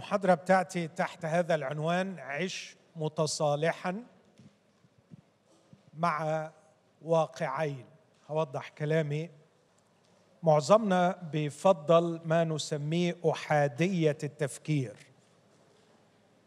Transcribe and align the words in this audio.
المحاضرة 0.00 0.34
بتاعتي 0.34 0.88
تحت 0.88 1.24
هذا 1.24 1.54
العنوان 1.54 2.18
عش 2.18 2.76
متصالحا 2.96 4.04
مع 5.94 6.50
واقعين. 7.02 7.84
هوضح 8.28 8.68
كلامي. 8.68 9.30
معظمنا 10.42 11.28
بيفضل 11.32 12.20
ما 12.24 12.44
نسميه 12.44 13.16
أحادية 13.30 14.18
التفكير. 14.24 14.96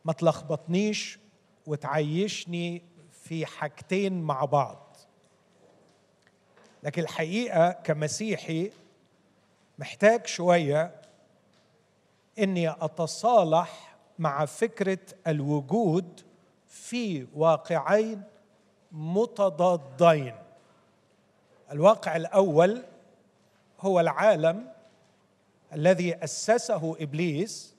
ما 0.05 0.13
تلخبطنيش 0.13 1.19
وتعيشني 1.67 2.81
في 3.11 3.45
حاجتين 3.45 4.21
مع 4.21 4.45
بعض. 4.45 4.97
لكن 6.83 7.01
الحقيقة 7.01 7.71
كمسيحي 7.71 8.71
محتاج 9.79 10.27
شوية 10.27 11.02
إني 12.39 12.69
أتصالح 12.69 13.95
مع 14.19 14.45
فكرة 14.45 14.99
الوجود 15.27 16.21
في 16.67 17.27
واقعين 17.35 18.23
متضادين. 18.91 20.35
الواقع 21.71 22.15
الأول 22.15 22.83
هو 23.79 23.99
العالم 23.99 24.71
الذي 25.73 26.23
أسسه 26.23 26.95
إبليس 26.99 27.75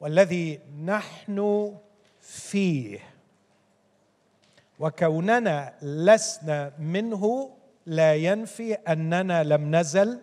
والذي 0.00 0.60
نحن 0.84 1.74
فيه. 2.20 3.00
وكوننا 4.78 5.74
لسنا 5.82 6.72
منه 6.78 7.50
لا 7.86 8.14
ينفي 8.14 8.74
أننا 8.74 9.44
لم 9.44 9.76
نزل 9.76 10.20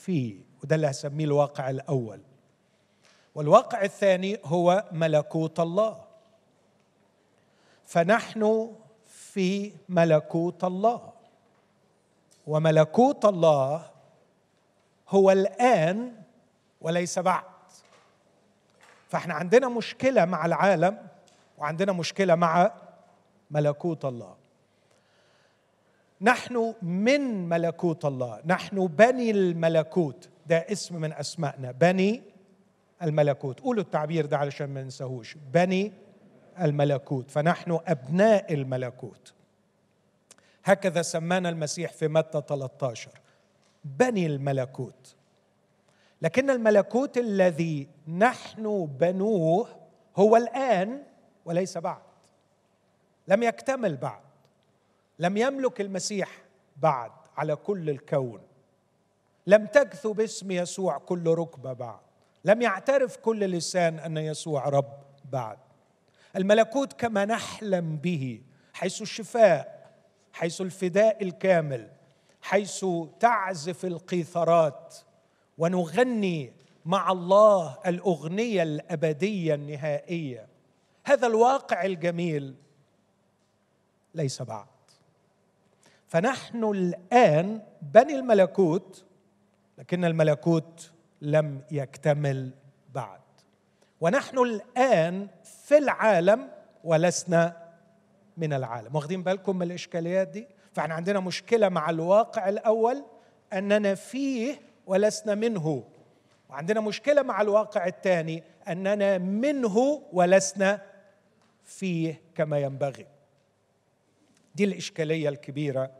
فيه. 0.00 0.47
وده 0.62 0.76
اللي 0.76 0.90
هسميه 0.90 1.24
الواقع 1.24 1.70
الأول. 1.70 2.20
والواقع 3.34 3.82
الثاني 3.82 4.38
هو 4.44 4.84
ملكوت 4.92 5.60
الله. 5.60 6.04
فنحن 7.84 8.72
في 9.06 9.72
ملكوت 9.88 10.64
الله. 10.64 11.12
وملكوت 12.46 13.24
الله 13.24 13.90
هو 15.08 15.30
الآن 15.30 16.22
وليس 16.80 17.18
بعد. 17.18 17.42
فإحنا 19.08 19.34
عندنا 19.34 19.68
مشكلة 19.68 20.24
مع 20.24 20.46
العالم 20.46 21.08
وعندنا 21.58 21.92
مشكلة 21.92 22.34
مع 22.34 22.72
ملكوت 23.50 24.04
الله. 24.04 24.36
نحن 26.20 26.74
من 26.82 27.48
ملكوت 27.48 28.04
الله. 28.04 28.40
نحن 28.46 28.86
بني 28.86 29.30
الملكوت. 29.30 30.28
ده 30.48 30.56
اسم 30.72 31.00
من 31.00 31.12
اسمائنا 31.12 31.72
بني 31.72 32.22
الملكوت. 33.02 33.60
قولوا 33.60 33.82
التعبير 33.82 34.26
ده 34.26 34.36
علشان 34.38 34.70
ما 34.70 34.82
ننساهوش. 34.82 35.36
بني 35.52 35.92
الملكوت. 36.60 37.30
فنحن 37.30 37.78
أبناء 37.86 38.54
الملكوت. 38.54 39.34
هكذا 40.64 41.02
سمانا 41.02 41.48
المسيح 41.48 41.92
في 41.92 42.08
متى 42.08 42.42
13 42.48 43.10
بني 43.84 44.26
الملكوت. 44.26 45.14
لكن 46.22 46.50
الملكوت 46.50 47.18
الذي 47.18 47.88
نحن 48.08 48.86
بنوه 48.86 49.68
هو 50.16 50.36
الآن 50.36 51.02
وليس 51.44 51.78
بعد. 51.78 52.02
لم 53.28 53.42
يكتمل 53.42 53.96
بعد. 53.96 54.22
لم 55.18 55.36
يملك 55.36 55.80
المسيح 55.80 56.30
بعد 56.76 57.12
على 57.36 57.56
كل 57.56 57.90
الكون. 57.90 58.40
لم 59.48 59.66
تكثو 59.66 60.12
باسم 60.12 60.50
يسوع 60.50 60.98
كل 60.98 61.26
ركبة 61.26 61.72
بعد. 61.72 62.00
لم 62.44 62.62
يعترف 62.62 63.16
كل 63.16 63.40
لسان 63.40 63.98
أن 63.98 64.16
يسوع 64.16 64.68
رب 64.68 65.02
بعد. 65.32 65.58
الملكوت 66.36 66.92
كما 66.92 67.24
نحلم 67.24 67.96
به 67.96 68.42
حيث 68.72 69.02
الشفاء 69.02 69.92
حيث 70.32 70.60
الفداء 70.60 71.22
الكامل 71.22 71.90
حيث 72.42 72.86
تعزف 73.20 73.84
القيثارات 73.84 74.96
ونغني 75.58 76.52
مع 76.84 77.12
الله 77.12 77.78
الأغنية 77.86 78.62
الأبدية 78.62 79.54
النهائية. 79.54 80.48
هذا 81.04 81.26
الواقع 81.26 81.84
الجميل 81.84 82.54
ليس 84.14 84.42
بعد. 84.42 84.66
فنحن 86.06 86.64
الآن 86.64 87.62
بني 87.82 88.14
الملكوت 88.14 89.07
لكن 89.78 90.04
الملكوت 90.04 90.90
لم 91.22 91.62
يكتمل 91.70 92.50
بعد. 92.94 93.20
ونحن 94.00 94.38
الآن 94.38 95.28
في 95.44 95.78
العالم 95.78 96.48
ولسنا 96.84 97.56
من 98.36 98.52
العالم. 98.52 98.96
واخدين 98.96 99.22
بالكم 99.22 99.56
من 99.56 99.62
الإشكاليات 99.62 100.28
دي؟ 100.28 100.46
فإحنا 100.72 100.94
عندنا 100.94 101.20
مشكلة 101.20 101.68
مع 101.68 101.90
الواقع 101.90 102.48
الأول 102.48 103.04
أننا 103.52 103.94
فيه 103.94 104.60
ولسنا 104.86 105.34
منه. 105.34 105.84
وعندنا 106.50 106.80
مشكلة 106.80 107.22
مع 107.22 107.40
الواقع 107.40 107.86
الثاني 107.86 108.42
أننا 108.68 109.18
منه 109.18 110.02
ولسنا 110.12 110.82
فيه 111.64 112.22
كما 112.34 112.58
ينبغي. 112.58 113.06
دي 114.54 114.64
الإشكالية 114.64 115.28
الكبيرة 115.28 115.90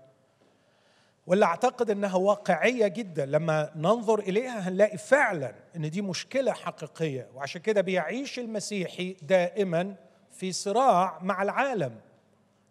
واللي 1.28 1.44
أعتقد 1.44 1.90
إنها 1.90 2.16
واقعية 2.16 2.86
جدا. 2.86 3.26
لما 3.26 3.70
ننظر 3.76 4.18
إليها 4.18 4.68
هنلاقي 4.68 4.98
فعلا 4.98 5.54
إن 5.76 5.90
دي 5.90 6.02
مشكلة 6.02 6.52
حقيقية 6.52 7.28
وعشان 7.34 7.60
كده 7.60 7.80
بيعيش 7.80 8.38
المسيحي 8.38 9.16
دائما 9.22 9.94
في 10.32 10.52
صراع 10.52 11.18
مع 11.22 11.42
العالم. 11.42 12.00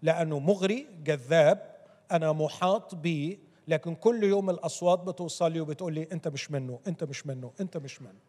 لأنه 0.01 0.40
مغري 0.40 0.88
جذاب 1.03 1.75
أنا 2.12 2.31
محاط 2.31 2.96
به 2.96 3.38
لكن 3.67 3.96
كل 3.96 4.23
يوم 4.23 4.50
الأصوات 4.50 5.00
بتوصل 5.00 5.51
لي 5.51 5.62
وبتقول 5.62 5.94
لي 5.94 6.07
أنت 6.12 6.28
مش 6.28 6.51
منه 6.51 6.79
أنت 6.88 7.03
مش 7.03 7.28
منه 7.28 7.51
أنت 7.62 7.78
مش 7.78 8.01
منه. 8.01 8.19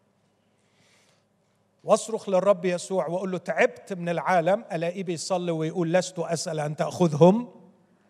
واصرخ 1.83 2.29
للرب 2.29 2.65
يسوع 2.65 3.07
وأقول 3.07 3.31
له 3.31 3.37
تعبت 3.37 3.93
من 3.93 4.09
العالم 4.09 4.65
ألاقيه 4.71 5.03
بيصلي 5.03 5.51
ويقول 5.51 5.93
لست 5.93 6.19
أسأل 6.19 6.59
أن 6.59 6.75
تأخذهم 6.75 7.49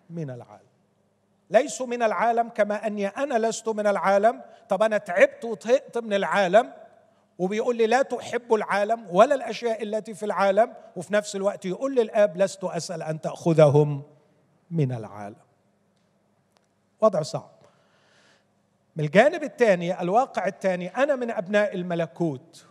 من 0.10 0.30
العالم. 0.30 0.69
ليسوا 1.50 1.88
من 1.88 2.04
العالم 2.04 2.50
كما 2.50 2.88
أني 2.88 3.08
أنا 3.08 3.48
لست 3.48 3.70
من 3.70 3.88
العالم. 3.88 4.42
طب 4.70 4.84
أنا 4.84 4.98
تعبت 4.98 5.46
وطهقت 5.46 5.98
من 5.98 6.14
العالم. 6.14 6.74
وبيقول 7.40 7.78
لي 7.78 7.88
لا 7.88 8.02
تحب 8.02 8.54
العالم 8.54 9.08
ولا 9.10 9.36
الأشياء 9.36 9.84
التي 9.84 10.14
في 10.14 10.26
العالم. 10.26 10.74
وفي 10.96 11.14
نفس 11.14 11.36
الوقت 11.36 11.66
يقول 11.66 11.96
للآب 11.96 12.38
لست 12.38 12.64
أسأل 12.64 13.02
أن 13.04 13.22
تأخذهم 13.22 14.04
من 14.72 14.92
العالم. 14.92 15.36
وضع 17.02 17.22
صعب. 17.22 17.52
من 18.96 19.06
الجانب 19.06 19.44
الثاني 19.44 20.02
الواقع 20.02 20.48
الثاني 20.48 20.88
أنا 20.88 21.16
من 21.16 21.32
أبناء 21.32 21.76
الملكوت. 21.76 22.66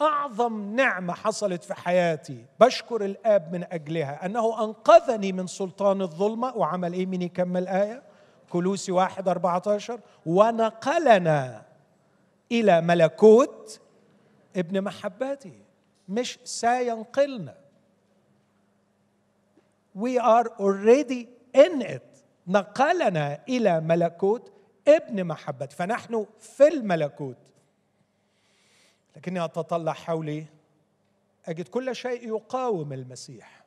أعظم 0.00 0.76
نعمة 0.76 1.14
حصلت 1.14 1.64
في 1.64 1.74
حياتي 1.74 2.44
بشكر 2.60 3.04
الآب 3.04 3.52
من 3.52 3.64
أجلها 3.72 4.26
أنه 4.26 4.64
أنقذني 4.64 5.32
من 5.32 5.46
سلطان 5.46 6.02
الظلمة. 6.02 6.56
وعمل 6.56 6.92
إيه؟ 6.92 7.06
مين 7.06 7.22
يكمل 7.22 7.68
آية؟ 7.68 8.02
كلوسي 8.50 8.92
واحد 8.92 9.28
أربعة 9.28 9.62
عشر 9.66 10.00
ونقلنا 10.26 11.62
إلى 12.52 12.80
ملكوت 12.80 13.80
ابن 14.56 14.80
محبته. 14.82 15.52
مش 16.08 16.38
سينقلنا. 16.44 17.54
We 19.98 20.18
are 20.18 20.48
already 20.58 21.28
in 21.56 21.82
it. 21.82 22.24
نقلنا 22.46 23.40
إلى 23.48 23.80
ملكوت 23.80 24.52
ابن 24.88 25.24
محبته. 25.24 25.76
فنحن 25.76 26.26
في 26.40 26.68
الملكوت. 26.68 27.36
لكني 29.16 29.44
أتطلع 29.44 29.92
حولي 29.92 30.46
أجد 31.46 31.68
كل 31.68 31.96
شيء 31.96 32.28
يقاوم 32.28 32.92
المسيح. 32.92 33.64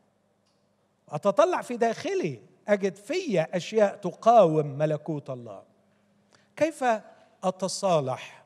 أتطلع 1.10 1.62
في 1.62 1.78
داخلي 1.78 2.40
أجد 2.68 2.96
في 2.96 3.42
أشياء 3.42 3.96
تقاوم 3.96 4.66
ملكوت 4.68 5.30
الله. 5.30 5.64
كيف 6.56 6.84
أتصالح 7.44 8.44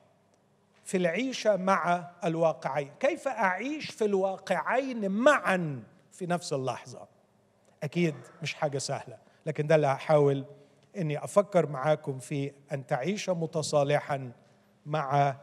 في 0.83 0.97
العيشة 0.97 1.55
مع 1.55 2.11
الواقعين؟ 2.23 2.91
كيف 2.99 3.27
أعيش 3.27 3.91
في 3.91 4.05
الواقعين 4.05 5.11
معا 5.11 5.83
في 6.11 6.25
نفس 6.25 6.53
اللحظة؟ 6.53 7.07
أكيد 7.83 8.15
مش 8.41 8.53
حاجة 8.53 8.77
سهلة 8.77 9.17
لكن 9.45 9.67
ده 9.67 9.75
اللي 9.75 9.87
هحاول 9.87 10.45
إني 10.97 11.23
أفكر 11.23 11.69
معاكم 11.69 12.19
في 12.19 12.51
أن 12.71 12.85
تعيش 12.87 13.29
متصالحا 13.29 14.31
مع 14.85 15.37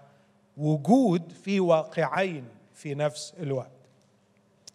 وجود 0.58 1.32
في 1.32 1.60
واقعين 1.60 2.48
في 2.74 2.94
نفس 2.94 3.34
الوقت. 3.40 3.70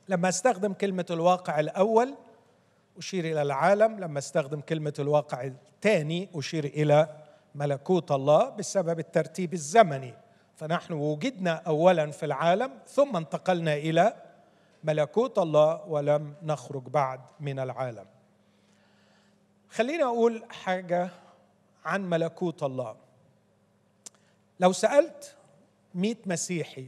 لما 0.09 0.29
أستخدم 0.29 0.73
كلمة 0.73 1.05
الواقع 1.09 1.59
الأول 1.59 2.15
أشير 2.97 3.25
إلى 3.25 3.41
العالم. 3.41 3.99
لما 3.99 4.19
أستخدم 4.19 4.61
كلمة 4.61 4.93
الواقع 4.99 5.43
الثاني 5.43 6.29
أشير 6.35 6.65
إلى 6.65 7.17
ملكوت 7.55 8.11
الله 8.11 8.49
بسبب 8.49 8.99
الترتيب 8.99 9.53
الزمني. 9.53 10.13
فنحن 10.55 10.93
وجدنا 10.93 11.51
اولا 11.51 12.11
في 12.11 12.25
العالم 12.25 12.71
ثم 12.87 13.15
انتقلنا 13.15 13.73
إلى 13.73 14.13
ملكوت 14.83 15.37
الله 15.37 15.85
ولم 15.87 16.33
نخرج 16.43 16.83
بعد 16.83 17.19
من 17.39 17.59
العالم. 17.59 18.05
خليني 19.69 20.03
أقول 20.03 20.43
حاجة 20.49 21.09
عن 21.85 22.09
ملكوت 22.09 22.63
الله. 22.63 22.95
لو 24.59 24.71
سألت 24.71 25.35
مئة 25.95 26.17
مسيحي. 26.25 26.87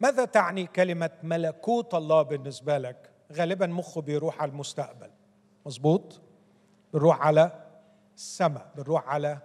ماذا 0.00 0.24
تعني 0.24 0.66
كلمة 0.66 1.10
ملكوت 1.22 1.94
الله 1.94 2.22
بالنسبة 2.22 2.78
لك؟ 2.78 3.10
غالبا 3.32 3.66
مخه 3.66 4.00
بيروح 4.00 4.42
على 4.42 4.50
المستقبل. 4.50 5.10
مظبوط؟ 5.66 6.20
بنروح 6.94 7.20
على 7.26 7.64
السماء. 8.16 8.70
بنروح 8.76 9.08
على 9.08 9.38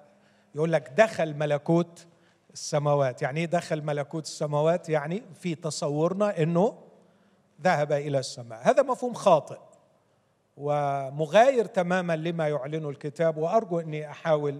يقول 0.55 0.73
لك 0.73 0.89
دخل 0.97 1.33
ملكوت 1.33 2.07
السماوات. 2.53 3.21
يعني 3.21 3.39
إيه 3.39 3.45
دخل 3.45 3.81
ملكوت 3.81 4.25
السماوات؟ 4.25 4.89
يعني 4.89 5.23
في 5.33 5.55
تصورنا 5.55 6.43
إنه 6.43 6.77
ذهب 7.61 7.91
إلى 7.91 8.19
السماء. 8.19 8.59
هذا 8.63 8.83
مفهوم 8.83 9.13
خاطئ 9.13 9.59
ومغاير 10.57 11.65
تماما 11.65 12.15
لما 12.15 12.47
يعلنه 12.47 12.89
الكتاب. 12.89 13.37
وأرجو 13.37 13.79
أني 13.79 14.09
أحاول 14.09 14.59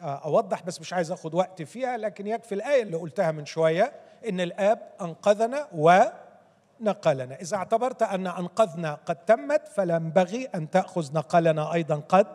أوضح 0.00 0.62
بس 0.62 0.80
مش 0.80 0.92
عايز 0.92 1.12
أخد 1.12 1.34
وقت 1.34 1.62
فيها 1.62 1.96
لكن 1.96 2.26
يكفي 2.26 2.54
الآية 2.54 2.82
اللي 2.82 2.96
قلتها 2.96 3.32
من 3.32 3.46
شوية 3.46 3.92
إن 4.28 4.40
الآب 4.40 4.78
أنقذنا 5.00 5.68
ونقلنا. 5.72 7.40
إذا 7.40 7.56
اعتبرت 7.56 8.02
أن 8.02 8.26
أنقذنا 8.26 8.98
قد 9.06 9.16
تمت 9.16 9.68
فلا 9.68 9.96
ينبغي 9.96 10.44
أن 10.44 10.70
تأخذ 10.70 11.14
نقلنا 11.14 11.74
أيضا 11.74 11.96
قد 12.08 12.26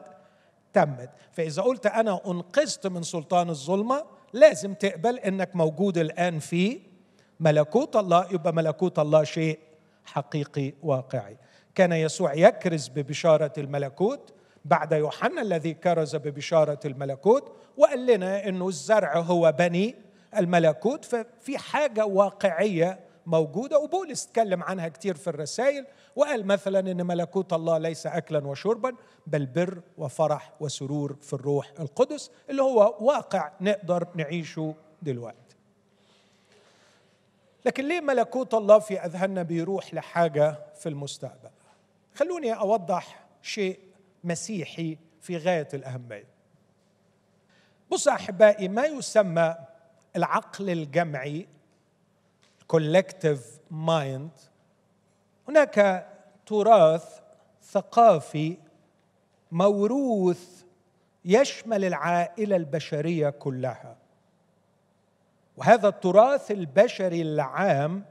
تمت. 0.74 1.10
فإذا 1.32 1.62
قلت 1.62 1.86
أنا 1.86 2.20
أنقذت 2.28 2.88
من 2.88 3.04
سلطان 3.04 3.50
الظلمة 3.50 4.04
لازم 4.34 4.74
تقبل 4.74 5.20
إنك 5.20 5.56
موجود 5.56 5.98
الآن 5.98 6.40
في 6.40 6.80
ملكوت 7.40 7.96
الله 7.96 8.28
يبقى 8.32 8.54
ملكوت 8.54 9.00
الله 9.00 9.24
شيء 9.24 9.60
حقيقي 10.06 10.74
واقعي. 10.84 11.38
كان 11.76 11.92
يسوع 11.92 12.34
يكرز 12.34 12.88
ببشارة 12.88 13.54
الملكوت 13.58 14.34
بعد 14.66 14.92
يوحنا 14.92 15.42
الذي 15.42 15.74
كرز 15.74 16.16
ببشارة 16.16 16.80
الملكوت 16.86 17.52
وقال 17.78 18.06
لنا 18.06 18.48
إنه 18.48 18.68
الزرع 18.68 19.20
هو 19.20 19.52
بني 19.60 19.96
الملكوت 20.38 21.06
ففي 21.06 21.58
حاجة 21.58 22.06
واقعية 22.06 23.00
موجودة 23.26 23.80
وبولس 23.80 24.26
اتكلم 24.26 24.64
عنها 24.64 24.88
كتير 24.88 25.16
في 25.16 25.28
الرسائل 25.28 25.86
وقال 26.16 26.46
مثلا 26.46 26.80
إن 26.80 27.06
ملكوت 27.06 27.54
الله 27.54 27.78
ليس 27.78 28.08
اكلا 28.08 28.48
وشربا 28.48 28.96
بل 29.28 29.46
بر 29.46 29.82
وفرح 29.98 30.54
وسرور 30.60 31.16
في 31.22 31.34
الروح 31.34 31.72
القدس 31.80 32.32
اللي 32.50 32.62
هو 32.62 32.98
واقع 33.00 33.52
نقدر 33.62 34.08
نعيشه 34.16 34.76
دلوقتي. 35.02 35.38
لكن 37.66 37.88
ليه 37.88 38.02
ملكوت 38.02 38.54
الله 38.54 38.80
في 38.80 39.00
أذهاننا 39.00 39.44
بيروح 39.44 39.94
لحاجة 39.94 40.60
في 40.76 40.90
المستقبل؟ 40.90 41.50
خلوني 42.16 42.54
أوضح 42.54 43.26
شيء 43.42 43.80
مسيحي 44.24 44.98
في 45.22 45.38
غاية 45.38 45.68
الأهمية. 45.74 46.28
بص 47.92 48.08
أحبائي 48.08 48.68
ما 48.68 48.86
يسمى 48.86 49.56
العقل 50.16 50.70
الجمعي 50.70 51.48
collective 52.74 53.60
mind. 53.72 54.42
هناك 55.48 56.08
تراث 56.46 57.20
ثقافي 57.62 58.58
موروث 59.52 60.64
يشمل 61.26 61.86
العائلة 61.86 62.56
البشرية 62.56 63.30
كلها. 63.30 63.98
وهذا 65.58 65.88
التراث 65.88 66.52
البشري 66.52 67.22
العام 67.22 68.06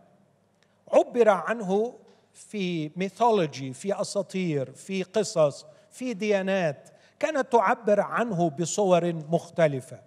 عبر 0.92 1.28
عنه 1.28 1.98
في 2.34 2.90
ميثولوجي 2.96 3.72
في 3.72 4.00
أساطير 4.00 4.72
في 4.72 5.02
قصص 5.02 5.66
في 5.90 6.14
ديانات 6.14 6.88
كانت 7.18 7.52
تعبر 7.52 8.00
عنه 8.00 8.50
بصور 8.50 9.12
مختلفة 9.12 10.00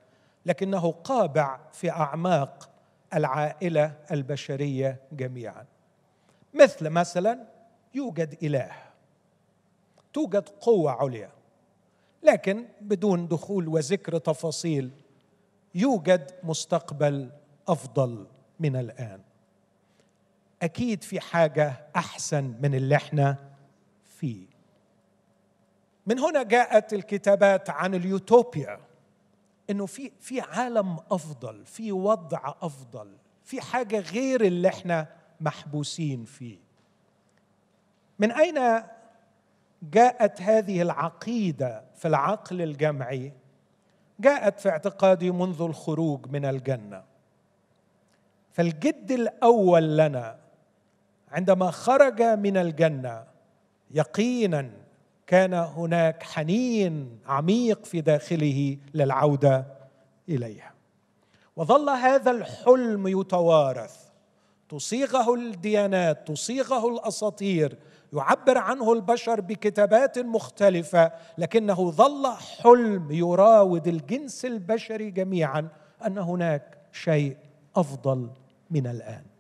لكنه 0.46 0.92
قابع 0.92 1.60
في 1.72 1.92
أعماق 1.92 2.70
العائلة 3.14 3.94
البشرية 4.12 5.00
جميعا. 5.12 5.66
مثل 6.54 6.90
مثلا 6.90 7.48
يوجد 7.94 8.38
إله 8.44 8.72
توجد 10.14 10.50
قوة 10.50 10.92
عليا 10.92 11.32
لكن 12.24 12.66
بدون 12.82 13.28
دخول 13.28 13.68
وذكر 13.68 14.18
تفاصيل 14.18 14.92
يوجد 15.76 16.32
مستقبل 16.44 17.32
أفضل 17.68 18.28
من 18.60 18.76
الآن. 18.76 19.22
أكيد 20.62 21.04
في 21.04 21.20
حاجة 21.20 21.88
أحسن 21.96 22.56
من 22.62 22.76
اللي 22.76 22.96
إحنا 22.96 23.38
فيه. 24.04 24.46
من 26.06 26.20
هنا 26.20 26.44
جاءت 26.44 26.94
الكتابات 26.94 27.70
عن 27.70 27.96
اليوتوبيا 27.96 28.80
إنه 29.70 29.86
في 29.86 30.12
في 30.20 30.42
عالم 30.42 30.98
أفضل 31.12 31.66
في 31.66 31.92
وضع 31.92 32.54
أفضل 32.62 33.18
في 33.44 33.62
حاجة 33.62 34.00
غير 34.00 34.42
اللي 34.42 34.68
إحنا 34.68 35.08
محبوسين 35.42 36.26
فيه. 36.26 36.58
من 38.20 38.32
أين 38.32 38.84
جاءت 39.84 40.42
هذه 40.42 40.82
العقيدة 40.82 41.84
في 41.96 42.08
العقل 42.08 42.62
الجمعي؟ 42.62 43.34
جاءت 44.20 44.60
في 44.60 44.70
اعتقادي 44.70 45.32
منذ 45.32 45.62
الخروج 45.62 46.28
من 46.28 46.46
الجنة. 46.46 47.04
فالجد 48.52 49.12
الأول 49.12 49.98
لنا 49.98 50.45
عندما 51.36 51.72
خرج 51.72 52.22
من 52.22 52.58
الجنة 52.58 53.24
يقينا 53.92 54.72
كان 55.28 55.54
هناك 55.54 56.24
حنين 56.24 57.20
عميق 57.28 57.86
في 57.86 58.02
داخله 58.02 58.78
للعودة 58.94 59.66
إليها. 60.30 60.74
وظل 61.56 61.90
هذا 61.90 62.32
الحلم 62.32 63.08
يتوارث. 63.08 64.06
تصيغه 64.70 65.34
الديانات 65.34 66.28
تصيغه 66.28 66.90
الأساطير 66.90 67.78
يعبر 68.14 68.58
عنه 68.58 68.94
البشر 68.94 69.42
بكتابات 69.42 70.20
مختلفة 70.20 71.12
لكنه 71.38 71.92
ظل 71.92 72.28
حلم 72.28 73.12
يراود 73.12 73.88
الجنس 73.88 74.46
البشري 74.46 75.12
جميعا 75.12 75.68
أن 76.06 76.18
هناك 76.18 76.78
شيء 76.92 77.38
أفضل 77.76 78.30
من 78.72 78.88
الآن. 78.88 79.35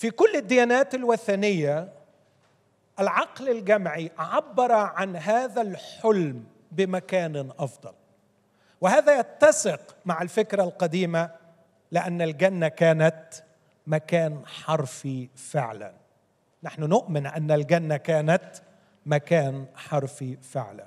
في 0.00 0.10
كل 0.10 0.36
الديانات 0.36 0.94
الوثنية 0.94 1.92
العقل 3.00 3.48
الجمعي 3.48 4.10
عبر 4.18 4.72
عن 4.72 5.16
هذا 5.16 5.62
الحلم 5.62 6.44
بمكان 6.72 7.50
أفضل. 7.58 7.92
وهذا 8.80 9.18
يتسق 9.18 9.96
مع 10.04 10.22
الفكرة 10.22 10.62
القديمة 10.62 11.30
لأن 11.90 12.22
الجنة 12.22 12.68
كانت 12.68 13.24
مكان 13.86 14.46
حرفي 14.46 15.28
فعلا. 15.36 15.92
نحن 16.62 16.82
نؤمن 16.82 17.26
أن 17.26 17.50
الجنة 17.50 17.96
كانت 17.96 18.50
مكان 19.06 19.66
حرفي 19.74 20.36
فعلا. 20.42 20.86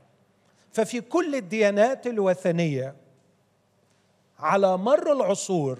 ففي 0.72 1.01
كل 1.01 1.36
الديانات 1.36 2.08
الوثنية 2.08 2.96
على 4.39 4.77
مر 4.77 5.12
العصور 5.12 5.79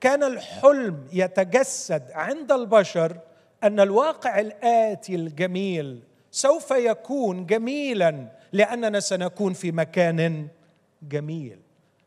كان 0.00 0.22
الحلم 0.22 1.08
يتجسد 1.12 2.10
عند 2.10 2.52
البشر 2.52 3.18
أن 3.64 3.80
الواقع 3.80 4.40
الآتي 4.40 5.14
الجميل 5.14 6.02
سوف 6.30 6.70
يكون 6.70 7.46
جميلا 7.46 8.28
لأننا 8.52 9.00
سنكون 9.00 9.52
في 9.52 9.72
مكان 9.72 10.48
جميل. 11.02 11.60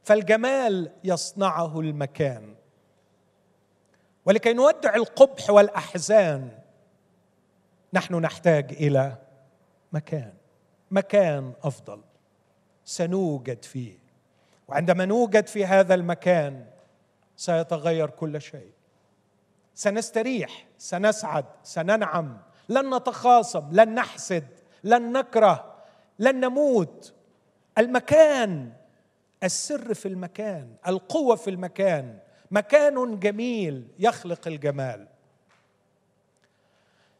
فالجمال 0.04 0.92
يصنعه 1.04 1.80
المكان. 1.80 2.56
ولكي 4.26 4.54
نودع 4.54 4.96
القبح 4.96 5.50
والأحزان 5.50 6.50
نحن 7.94 8.16
نحتاج 8.16 8.72
إلى 8.72 9.18
مكان. 9.92 10.34
مكان 10.92 11.54
أفضل. 11.64 12.02
سنوجد 12.86 13.66
فيه. 13.66 13.98
وعندما 14.68 15.06
نوجد 15.06 15.48
في 15.48 15.66
هذا 15.66 15.94
المكان 15.94 16.66
سيتغير 17.38 18.10
كل 18.10 18.42
شيء. 18.42 18.72
سنستريح 19.75 20.68
سنسعد 20.78 21.46
سننعم 21.63 22.38
لن 22.70 22.96
نتخاصم 22.96 23.70
لن 23.72 23.96
نحسد 23.96 24.48
لن 24.84 25.12
نكره 25.12 25.75
لن 26.20 26.40
نموت. 26.40 27.13
المكان 27.78 28.72
السر 29.44 29.94
في 29.94 30.08
المكان 30.08 30.75
القوة 30.88 31.36
في 31.36 31.50
المكان 31.50 32.20
مكان 32.52 33.20
جميل 33.20 33.88
يخلق 34.00 34.48
الجمال. 34.48 35.08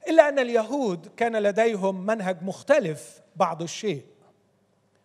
إلا 0.08 0.30
أن 0.30 0.40
اليهود 0.40 1.08
كان 1.18 1.36
لديهم 1.36 2.06
منهج 2.06 2.44
مختلف 2.44 3.22
بعض 3.36 3.62
الشيء 3.62 4.06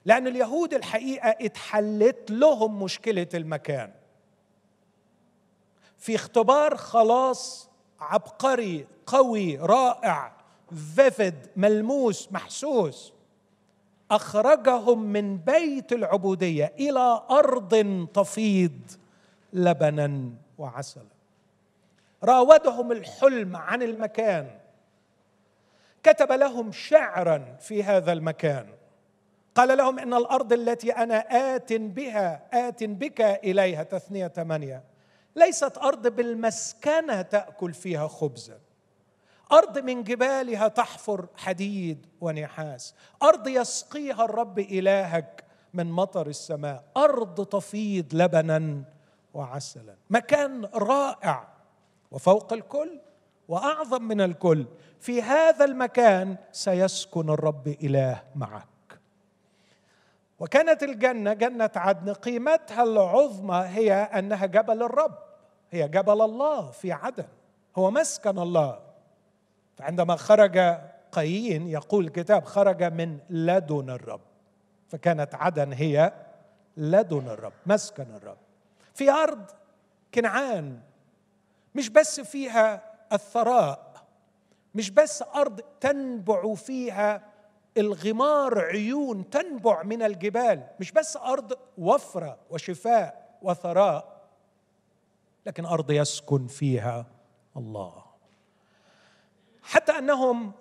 لأن 0.05 0.27
اليهود 0.27 0.75
الحقيقة 0.75 1.29
اتحلت 1.41 2.31
لهم 2.31 2.83
مشكلة 2.83 3.29
المكان. 3.35 3.93
في 5.99 6.15
اختبار 6.15 6.77
خلاص 6.77 7.69
عبقري 8.01 8.87
قوي 9.07 9.57
رائع 9.57 10.33
فيفد 10.97 11.47
ملموس 11.57 12.33
محسوس. 12.33 13.13
أخرجهم 14.11 15.03
من 15.03 15.37
بيت 15.37 15.93
العبودية 15.93 16.73
إلى 16.79 17.23
أرض 17.31 18.07
تفيض 18.15 18.81
لبنا 19.53 20.31
وعسلا. 20.59 21.05
راودهم 22.25 22.93
الحلم 22.93 23.57
عن 23.57 23.83
المكان. 23.83 24.51
كتب 26.03 26.33
لهم 26.33 26.73
شعرا 26.73 27.57
في 27.61 27.85
هذا 27.85 28.13
المكان. 28.13 28.67
قال 29.55 29.79
لهم 29.79 29.99
إن 29.99 30.15
الأرض 30.15 30.53
التي 30.53 30.91
أنا 30.93 31.17
آت 31.57 31.73
بها 31.73 32.43
آت 32.69 32.85
بك 32.85 33.21
إليها 33.21 33.83
تثنية 33.83 34.29
ثمانية. 34.29 34.83
ليست 35.39 35.79
أرض 35.79 36.07
بالمسكنة 36.07 37.23
تأكل 37.23 37.75
فيها 37.75 38.09
خبزا 38.09 38.59
أرض 39.53 39.79
من 39.79 40.03
جبالها 40.03 40.69
تحفر 40.69 41.27
حديد 41.37 42.07
ونحاس. 42.21 42.95
أرض 43.23 43.49
يسقيها 43.49 44.25
الرب 44.25 44.59
إلهك 44.59 45.45
من 45.75 45.93
مطر 45.93 46.27
السماء. 46.27 46.85
أرض 46.97 47.47
تفيض 47.47 48.07
لبنا 48.13 48.83
وعسلا. 49.35 49.95
مكان 50.11 50.65
رائع 50.75 51.49
وفوق 52.11 52.53
الكل 52.53 53.01
وأعظم 53.49 54.03
من 54.03 54.21
الكل. 54.21 54.67
في 55.01 55.23
هذا 55.23 55.65
المكان 55.65 56.37
سيسكن 56.53 57.31
الرب 57.31 57.69
إله 57.69 58.23
معك. 58.37 58.69
وكانت 60.41 60.83
الجنة 60.83 61.33
جنة 61.33 61.71
عدن 61.77 62.13
قيمتها 62.13 62.83
العظمى 62.83 63.65
هي 63.67 63.93
أنها 63.93 64.47
جبل 64.47 64.83
الرب. 64.83 65.28
هي 65.71 65.89
جبل 65.89 66.21
الله 66.21 66.71
في 66.71 66.93
عدن. 66.93 67.29
هو 67.77 67.91
مسكن 67.91 68.39
الله. 68.39 68.81
فعندما 69.77 70.17
خرج 70.17 70.59
قايين 71.13 71.69
يقول 71.69 72.05
الكتاب 72.05 72.45
خرج 72.45 72.83
من 72.83 73.19
لدن 73.31 73.91
الرب. 73.91 74.21
فكانت 74.89 75.35
عدن 75.35 75.73
هي 75.73 76.13
لدن 76.77 77.29
الرب 77.29 77.53
مسكن 77.67 78.07
الرب. 78.15 78.39
في 78.95 79.11
أرض 79.11 79.45
كنعان 80.15 80.81
مش 81.75 81.89
بس 81.89 82.21
فيها 82.21 82.83
الثراء 83.13 83.89
مش 84.75 84.91
بس 84.91 85.23
أرض 85.23 85.61
تنبع 85.81 86.55
فيها 86.55 87.23
الغمار 87.77 88.61
عيون 88.61 89.31
تنبع 89.31 89.83
من 89.83 90.03
الجبال 90.03 90.67
مش 90.81 90.93
بس 90.93 91.17
أرض 91.17 91.53
وفرة 91.79 92.39
وشفاء 92.51 93.39
وثراء. 93.43 94.18
لكن 95.49 95.65
أرض 95.65 95.91
يسكن 95.91 96.47
فيها 96.47 97.07
الله. 97.57 98.05
حتى 99.63 99.93
أنهم 99.99 100.53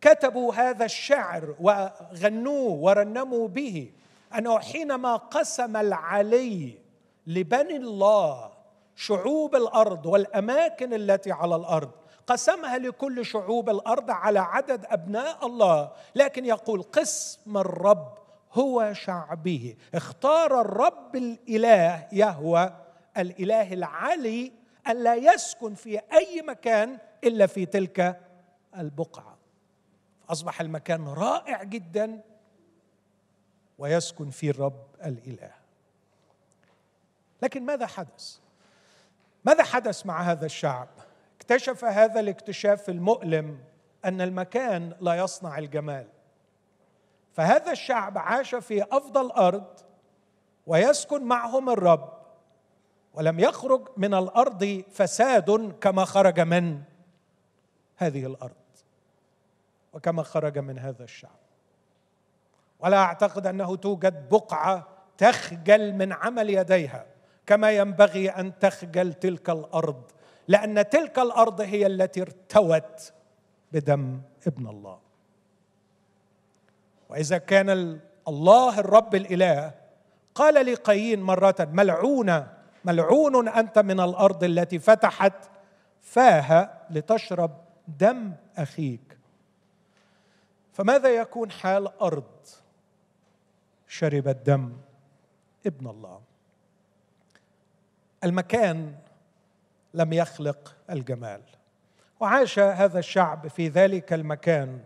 كتبوا 0.00 0.54
هذا 0.54 0.84
الشعر 0.84 1.54
وغنوه 1.60 2.72
ورنموا 2.72 3.48
به 3.48 3.92
أنه 4.38 4.58
حينما 4.58 5.16
قسم 5.16 5.76
العلي 5.76 6.78
لبني 7.26 7.76
الله 7.76 8.52
شعوب 8.96 9.56
الأرض 9.56 10.06
والأماكن 10.06 10.94
التي 10.94 11.32
على 11.32 11.56
الأرض 11.56 11.90
قسمها 12.26 12.78
لكل 12.78 13.26
شعوب 13.26 13.70
الأرض 13.70 14.10
على 14.10 14.38
عدد 14.38 14.84
أبناء 14.84 15.46
الله 15.46 15.92
لكن 16.14 16.44
يقول 16.44 16.82
قسم 16.82 17.58
الرب 17.58 18.18
هو 18.52 18.92
شعبه 18.92 19.76
اختار 19.94 20.60
الرب 20.60 21.16
الإله 21.16 22.08
يهوى 22.12 22.85
الإله 23.18 23.72
العلي 23.72 24.52
الا 24.88 25.14
يسكن 25.14 25.74
في 25.74 26.00
أي 26.12 26.42
مكان 26.42 26.98
إلا 27.24 27.46
في 27.46 27.66
تلك 27.66 28.20
البقعة. 28.76 29.36
اصبح 30.28 30.60
المكان 30.60 31.08
رائع 31.08 31.62
جدا 31.62 32.20
ويسكن 33.78 34.30
فيه 34.30 34.50
الرب 34.50 34.86
الإله. 35.04 35.52
لكن 37.42 37.62
ماذا 37.66 37.86
حدث؟ 37.86 38.38
ماذا 39.44 39.62
حدث 39.62 40.06
مع 40.06 40.22
هذا 40.22 40.46
الشعب؟ 40.46 40.88
اكتشف 41.36 41.84
هذا 41.84 42.20
الاكتشاف 42.20 42.88
المؤلم 42.88 43.58
أن 44.04 44.20
المكان 44.20 44.96
لا 45.00 45.14
يصنع 45.14 45.58
الجمال. 45.58 46.06
فهذا 47.32 47.72
الشعب 47.72 48.18
عاش 48.18 48.54
في 48.54 48.82
أفضل 48.82 49.30
أرض 49.30 49.80
ويسكن 50.66 51.22
معهم 51.24 51.70
الرب 51.70 52.15
ولم 53.16 53.40
يخرج 53.40 53.88
من 53.96 54.14
الأرض 54.14 54.82
فساد 54.90 55.74
كما 55.80 56.04
خرج 56.04 56.40
من 56.40 56.82
هذه 57.96 58.26
الأرض 58.26 58.52
وكما 59.92 60.22
خرج 60.22 60.58
من 60.58 60.78
هذا 60.78 61.04
الشعب. 61.04 61.38
ولا 62.80 62.96
أعتقد 62.96 63.46
أنه 63.46 63.76
توجد 63.76 64.28
بقعة 64.28 64.88
تخجل 65.18 65.92
من 65.94 66.12
عمل 66.12 66.50
يديها 66.50 67.06
كما 67.46 67.70
ينبغي 67.70 68.28
أن 68.28 68.58
تخجل 68.58 69.14
تلك 69.14 69.50
الأرض 69.50 70.02
لأن 70.48 70.88
تلك 70.88 71.18
الأرض 71.18 71.60
هي 71.60 71.86
التي 71.86 72.22
ارتوت 72.22 73.12
بدم 73.72 74.20
ابن 74.46 74.66
الله. 74.66 74.98
وإذا 77.08 77.38
كان 77.38 78.00
الله 78.28 78.80
الرب 78.80 79.14
الإله 79.14 79.74
قال 80.34 80.72
لقايين 80.72 81.22
مرة 81.22 81.56
ملعونة 81.60 82.55
ملعون 82.86 83.48
أنت 83.48 83.78
من 83.78 84.00
الأرض 84.00 84.44
التي 84.44 84.78
فتحت 84.78 85.50
فاها 86.00 86.86
لتشرب 86.90 87.50
دم 87.88 88.32
أخيك. 88.56 89.18
فماذا 90.72 91.08
يكون 91.08 91.50
حال 91.50 92.00
أرض 92.00 92.46
شربت 93.88 94.36
دم 94.46 94.72
ابن 95.66 95.86
الله؟ 95.86 96.20
المكان 98.24 98.94
لم 99.94 100.12
يخلق 100.12 100.76
الجمال. 100.90 101.42
وعاش 102.20 102.58
هذا 102.58 102.98
الشعب 102.98 103.48
في 103.48 103.68
ذلك 103.68 104.12
المكان 104.12 104.80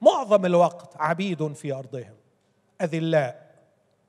معظم 0.00 0.46
الوقت 0.46 0.96
عبيد 0.96 1.52
في 1.52 1.72
أرضهم 1.72 2.14
أذلاء 2.80 3.54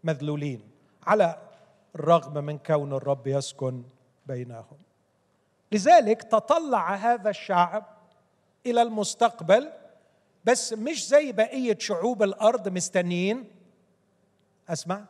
مذلولين 0.04 0.62
على 1.08 1.47
الرغم 1.96 2.44
من 2.46 2.58
كون 2.58 2.94
الرب 2.94 3.28
يسكن 3.28 3.84
بينهم. 4.26 4.78
لذلك 5.72 6.24
تطلع 6.24 6.96
هذا 6.96 7.30
الشعب 7.30 7.86
إلى 8.66 8.82
المستقبل 8.82 9.72
بس 10.46 10.74
مش 10.74 11.08
زي 11.08 11.32
بقية 11.32 11.78
شعوب 11.80 12.24
الأرض 12.24 12.68
مستنيين. 12.68 13.52
أسمع 14.70 15.04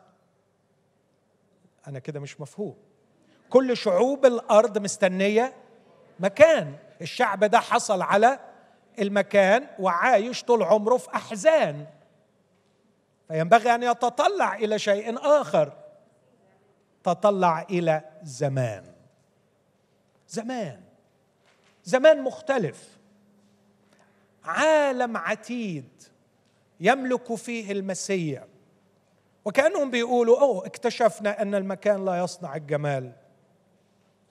أنا 1.86 1.98
كده 1.98 2.20
مش 2.20 2.40
مفهوم. 2.40 2.76
كل 3.50 3.76
شعوب 3.76 4.26
الأرض 4.26 4.78
مستنية 4.78 5.54
مكان. 6.20 6.76
الشعب 7.00 7.44
ده 7.44 7.60
حصل 7.60 8.02
على 8.02 8.40
المكان 8.98 9.66
وعايش 9.78 10.44
طول 10.44 10.62
عمره 10.62 10.96
في 10.96 11.14
أحزان. 11.14 11.86
فينبغي 13.28 13.74
أن 13.74 13.82
يتطلع 13.82 14.54
إلى 14.54 14.78
شيء 14.78 15.18
آخر. 15.18 15.72
تطلع 17.04 17.62
إلى 17.62 18.04
زمان. 18.22 18.84
زمان. 20.28 20.80
زمان 21.84 22.22
مختلف. 22.22 22.98
عالم 24.44 25.16
عتيد 25.16 26.02
يملك 26.80 27.34
فيه 27.34 27.72
المسيح. 27.72 28.44
وكأنهم 29.44 29.90
بيقولوا 29.90 30.40
أوه 30.40 30.66
اكتشفنا 30.66 31.42
أن 31.42 31.54
المكان 31.54 32.04
لا 32.04 32.18
يصنع 32.18 32.56
الجمال. 32.56 33.12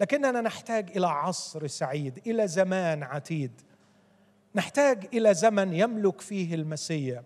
لكننا 0.02 0.42
نحتاج 0.42 0.98
إلى 0.98 1.08
عصر 1.08 1.68
سعيد 1.68 2.22
إلى 2.28 2.48
زمان 2.48 3.04
عتيد. 3.04 3.62
نحتاج 4.56 5.08
إلى 5.14 5.34
زمن 5.34 5.74
يملك 5.74 6.22
فيه 6.22 6.56
المسيح. 6.56 7.22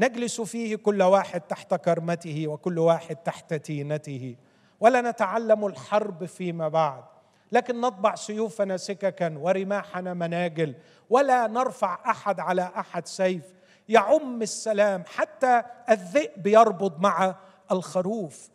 نجلس 0.00 0.40
فيه 0.40 0.76
كل 0.76 1.02
واحد 1.02 1.40
تحت 1.40 1.74
كرمته 1.74 2.48
وكل 2.48 2.78
واحد 2.78 3.16
تحت 3.16 3.54
تينته. 3.54 4.36
ولا 4.80 5.00
نتعلم 5.00 5.66
الحرب 5.66 6.24
فيما 6.24 6.68
بعد. 6.68 7.04
لكن 7.52 7.80
نطبع 7.80 8.14
سيوفنا 8.14 8.76
سككا 8.76 9.38
ورماحنا 9.38 10.14
مناجل 10.14 10.74
ولا 11.10 11.46
نرفع 11.46 12.10
أحد 12.10 12.40
على 12.40 12.62
أحد 12.62 13.06
سيف. 13.06 13.54
يعم 13.88 14.42
السلام 14.42 15.04
حتى 15.06 15.62
الذئب 15.90 16.46
يربض 16.46 17.00
مع 17.00 17.34
الخروف. 17.72 18.48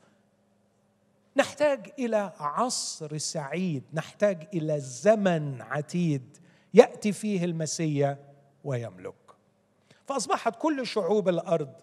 نحتاج 1.36 1.92
إلى 2.00 2.32
عصر 2.40 3.18
سعيد 3.18 3.84
نحتاج 3.94 4.48
إلى 4.54 4.80
زمن 4.80 5.62
عتيد. 5.62 6.38
يأتي 6.74 7.12
فيه 7.12 7.46
المسيا 7.46 8.18
ويملك. 8.64 9.16
فأصبحت 10.06 10.56
كل 10.56 10.88
شعوب 10.88 11.30
الأرض 11.30 11.74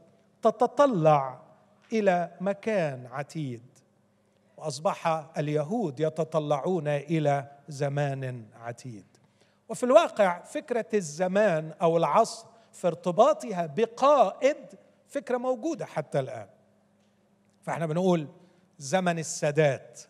تتطلع 0.43 1.41
إلى 1.93 2.31
مكان 2.41 3.07
عتيد. 3.07 3.63
واصبح 4.61 5.07
اليهود 5.38 6.00
يتطلعون 6.00 6.88
إلى 6.88 7.50
زمان 7.69 8.45
عتيد. 8.55 9.07
وفي 9.69 9.83
الواقع 9.85 10.43
فكرة 10.43 10.87
الزمان 10.95 11.73
أو 11.83 11.97
العصر 11.97 12.47
في 12.73 12.87
ارتباطها 12.87 13.67
بقائد 13.67 14.57
فكرة 15.09 15.37
موجودة 15.37 15.87
حتى 15.87 16.21
الآن. 16.21 16.47
فإحنا 17.62 17.87
بنقول 17.87 18.29
زمن 18.79 19.19
السادات. 19.19 20.00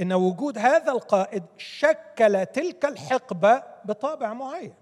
إن 0.00 0.12
وجود 0.12 0.58
هذا 0.58 0.92
القائد 0.92 1.44
شكل 1.56 2.46
تلك 2.46 2.84
الحقبة 2.84 3.62
بطابع 3.84 4.32
معين 4.32 4.74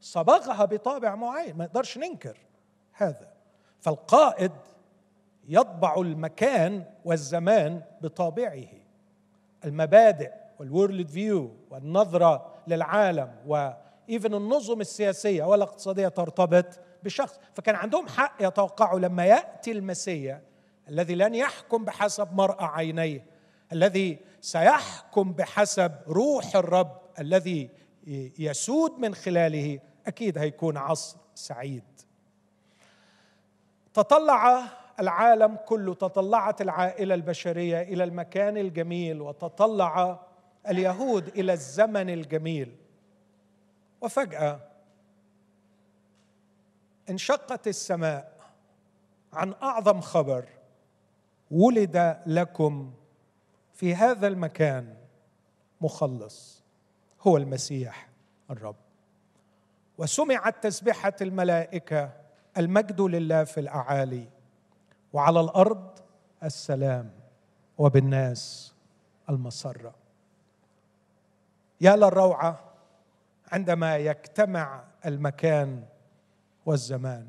صبغها 0.00 0.64
بطابع 0.64 1.14
معين 1.14 1.56
ما 1.56 1.64
نقدرش 1.64 1.98
ننكر 1.98 2.38
هذا. 2.92 3.32
فالقائد 3.80 4.52
يطبع 5.48 5.94
المكان 5.98 6.84
والزمان 7.04 7.82
بطابعه. 8.00 8.64
المبادئ 9.64 10.32
والورلد 10.58 11.08
فيو 11.08 11.50
والنظرة 11.70 12.54
للعالم 12.66 13.34
وإيفن 13.46 14.34
النظم 14.34 14.80
السياسية 14.80 15.44
والاقتصادية 15.44 16.08
ترتبط 16.08 16.80
بشخص. 17.04 17.40
فكان 17.54 17.74
عندهم 17.74 18.08
حق 18.08 18.36
يتوقعوا 18.40 19.00
لما 19.00 19.24
يأتي 19.24 19.72
المسيا 19.72 20.42
الذي 20.88 21.14
لن 21.14 21.34
يحكم 21.34 21.84
بحسب 21.84 22.32
مرأى 22.32 22.64
عينيه 22.64 23.24
الذي 23.72 24.18
سيحكم 24.40 25.32
بحسب 25.32 25.92
روح 26.08 26.56
الرب 26.56 27.00
الذي 27.18 27.70
يسود 28.38 28.98
من 28.98 29.14
خلاله 29.14 29.80
أكيد 30.06 30.38
هيكون 30.38 30.76
عصر 30.76 31.16
سعيد. 31.34 31.84
تطلع 33.94 34.64
العالم 35.00 35.56
كله 35.66 35.94
تطلعت 35.94 36.60
العائلة 36.60 37.14
البشرية 37.14 37.82
إلى 37.82 38.04
المكان 38.04 38.56
الجميل 38.56 39.20
وتطلع 39.20 40.20
اليهود 40.68 41.28
إلى 41.28 41.52
الزمن 41.52 42.10
الجميل. 42.10 42.76
وفجأة 44.00 44.60
انشقت 47.10 47.68
السماء 47.68 48.38
عن 49.32 49.54
أعظم 49.62 50.00
خبر 50.00 50.44
ولد 51.50 52.20
لكم 52.26 52.92
في 53.72 53.94
هذا 53.94 54.26
المكان 54.26 54.96
مخلص 55.80 56.64
هو 57.20 57.36
المسيح 57.36 58.08
الرب. 58.50 58.76
وسمعت 59.98 60.62
تسبحه 60.62 61.16
الملائكة 61.20 62.10
المجد 62.58 63.00
لله 63.00 63.44
في 63.44 63.60
الأعالي. 63.60 64.37
وعلى 65.12 65.40
الأرض 65.40 65.98
السلام 66.42 67.10
وبالناس 67.78 68.74
المسرة. 69.30 69.94
يا 71.80 71.96
للروعه 71.96 72.60
عندما 73.52 73.96
يجتمع 73.96 74.84
المكان 75.06 75.84
والزمان. 76.66 77.28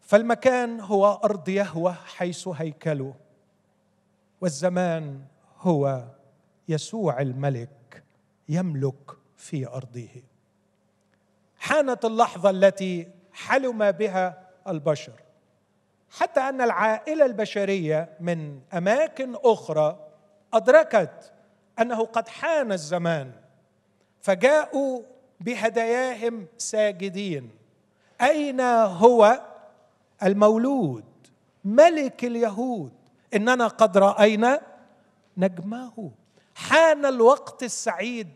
فالمكان 0.00 0.80
هو 0.80 1.20
أرض 1.24 1.48
يهوة 1.48 1.92
حيث 1.92 2.48
هيكله 2.48 3.14
والزمان 4.40 5.24
هو 5.60 6.04
يسوع 6.68 7.20
الملك 7.20 8.04
يملك 8.48 9.10
في 9.36 9.66
أرضه. 9.66 10.08
حانت 11.58 12.04
اللحظة 12.04 12.50
التي 12.50 13.10
حلم 13.32 13.90
بها 13.90 14.48
البشر. 14.68 15.23
حتى 16.18 16.40
أن 16.40 16.60
العائلة 16.60 17.26
البشرية 17.26 18.08
من 18.20 18.60
أماكن 18.74 19.34
أخرى 19.44 19.98
أدركت 20.54 21.32
أنه 21.80 22.04
قد 22.04 22.28
حان 22.28 22.72
الزمان 22.72 23.32
فجاءوا 24.20 25.02
بهداياهم 25.40 26.46
ساجدين. 26.58 27.50
أين 28.20 28.60
هو 28.60 29.40
المولود؟ 30.22 31.04
ملك 31.64 32.24
اليهود. 32.24 32.92
إننا 33.34 33.66
قد 33.66 33.98
رأينا 33.98 34.60
نجمه 35.36 36.10
حان 36.54 37.06
الوقت 37.06 37.62
السعيد 37.62 38.28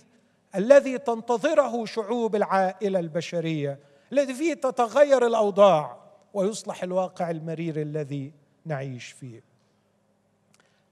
الذي 0.55 0.99
تنتظره 0.99 1.85
شعوب 1.85 2.37
العائلة 2.37 2.99
البشرية 2.99 3.79
الذي 4.13 4.35
فيه 4.35 4.55
تتغير 4.55 5.27
الأوضاع. 5.27 6.08
ويصلح 6.35 6.83
الواقع 6.83 7.31
المرير 7.31 7.83
الذي 7.83 8.33
نعيش 8.65 9.13
فيه. 9.13 9.43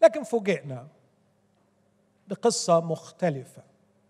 لكن 0.02 0.22
فوجئنا 0.22 0.88
بقصة 2.28 2.80
مختلفة 2.80 3.62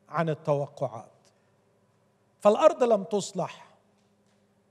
عن 0.08 0.28
التوقعات. 0.28 1.10
فالأرض 2.40 2.82
لم 2.82 3.04
تصلح 3.04 3.74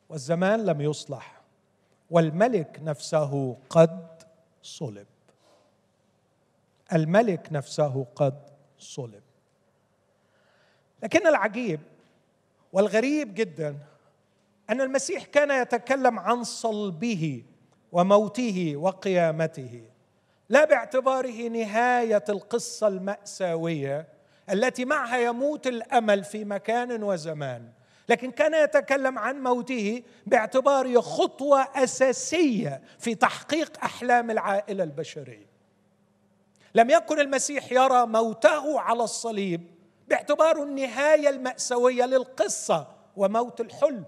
والزمان 0.10 0.66
لم 0.66 0.82
يصلح 0.82 1.42
والملك 2.12 2.80
نفسه 2.84 3.58
قد 3.70 4.24
صلب. 4.64 5.08
الملك 6.94 7.48
نفسه 7.52 8.06
قد 8.16 8.44
صلب. 8.80 9.24
لكن 11.04 11.28
العجيب 11.28 11.80
والغريب 12.74 13.34
جدا 13.34 13.78
أن 14.70 14.82
المسيح 14.82 15.24
كان 15.26 15.62
يتكلم 15.62 16.20
عن 16.20 16.44
صلبه 16.44 17.44
وموته 17.92 18.74
وقيامته 18.76 19.82
لا 20.50 20.66
باعتباره 20.66 21.48
نهاية 21.48 22.24
القصة 22.30 22.88
المأساوية 22.88 24.08
التي 24.52 24.86
معها 24.86 25.18
يموت 25.18 25.68
الأمل 25.68 26.24
في 26.24 26.46
مكان 26.46 27.04
وزمان 27.04 27.70
لكن 28.10 28.32
كان 28.32 28.54
يتكلم 28.64 29.20
عن 29.20 29.44
موته 29.44 30.04
باعتباره 30.26 31.00
خطوة 31.00 31.68
أساسية 31.76 32.82
في 33.00 33.16
تحقيق 33.16 33.84
أحلام 33.84 34.32
العائلة 34.32 34.84
البشرية. 34.84 35.46
لم 36.76 36.90
يكن 36.90 37.20
المسيح 37.20 37.72
يرى 37.72 38.06
موته 38.06 38.80
على 38.80 39.04
الصليب 39.04 39.62
باعتباره 40.08 40.64
النهاية 40.64 41.30
المأساوية 41.30 42.06
للقصة 42.06 42.88
وموت 43.16 43.62
الحلم. 43.62 44.06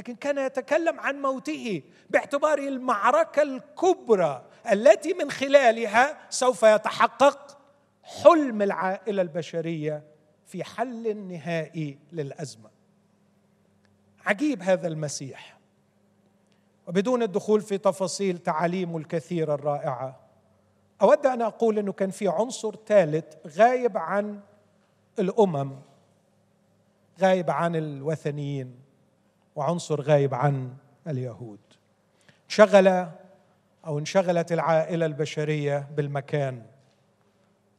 لكن 0.00 0.14
كان 0.14 0.38
يتكلم 0.38 1.00
عن 1.00 1.22
موته 1.22 1.82
باعتباره 2.10 2.68
المعركة 2.68 3.42
الكبرى 3.42 4.44
التي 4.72 5.14
من 5.14 5.30
خلالها 5.30 6.18
سوف 6.30 6.62
يتحقق 6.62 7.58
حلم 8.02 8.62
العائلة 8.62 9.22
البشرية 9.22 10.02
في 10.46 10.64
حل 10.64 11.16
نهائي 11.16 11.98
للأزمة. 12.12 12.70
عجيب 14.26 14.62
هذا 14.62 14.88
المسيح. 14.88 15.58
وبدون 16.86 17.22
الدخول 17.22 17.60
في 17.60 17.78
تفاصيل 17.78 18.38
تعاليمه 18.38 18.98
الكثيره 18.98 19.54
الرائعة 19.54 20.20
أود 21.02 21.26
أن 21.26 21.42
أقول 21.42 21.78
إنه 21.78 21.92
كان 21.92 22.10
في 22.10 22.28
عنصر 22.28 22.76
ثالث 22.86 23.58
غايب 23.58 23.96
عن 23.96 24.40
الأمم 25.18 25.76
غايب 27.20 27.50
عن 27.50 27.76
الوثنيين. 27.76 28.89
وعنصر 29.56 30.00
غايب 30.00 30.34
عن 30.34 30.76
اليهود. 31.06 31.58
انشغل 32.44 32.88
أو 33.86 33.98
انشغلت 33.98 34.52
العائلة 34.52 35.06
البشرية 35.06 35.88
بالمكان 35.96 36.62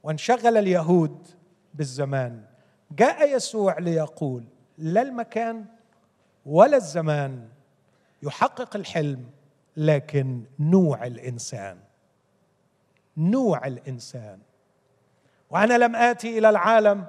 وانشغل 0.04 0.58
اليهود 0.58 1.28
بالزمان. 1.74 2.44
جاء 2.92 3.36
يسوع 3.36 3.80
ليقول 3.80 4.44
لا 4.78 5.02
المكان 5.02 5.66
ولا 6.46 6.78
الزمان 6.78 7.50
يحقق 8.24 8.76
الحلم 8.76 9.30
لكن 9.78 10.44
نوع 10.60 11.06
الإنسان 11.06 11.78
نوع 13.18 13.68
الإنسان. 13.68 14.40
وأنا 15.50 15.78
لم 15.78 15.96
آتي 15.96 16.38
إلى 16.38 16.50
العالم 16.50 17.08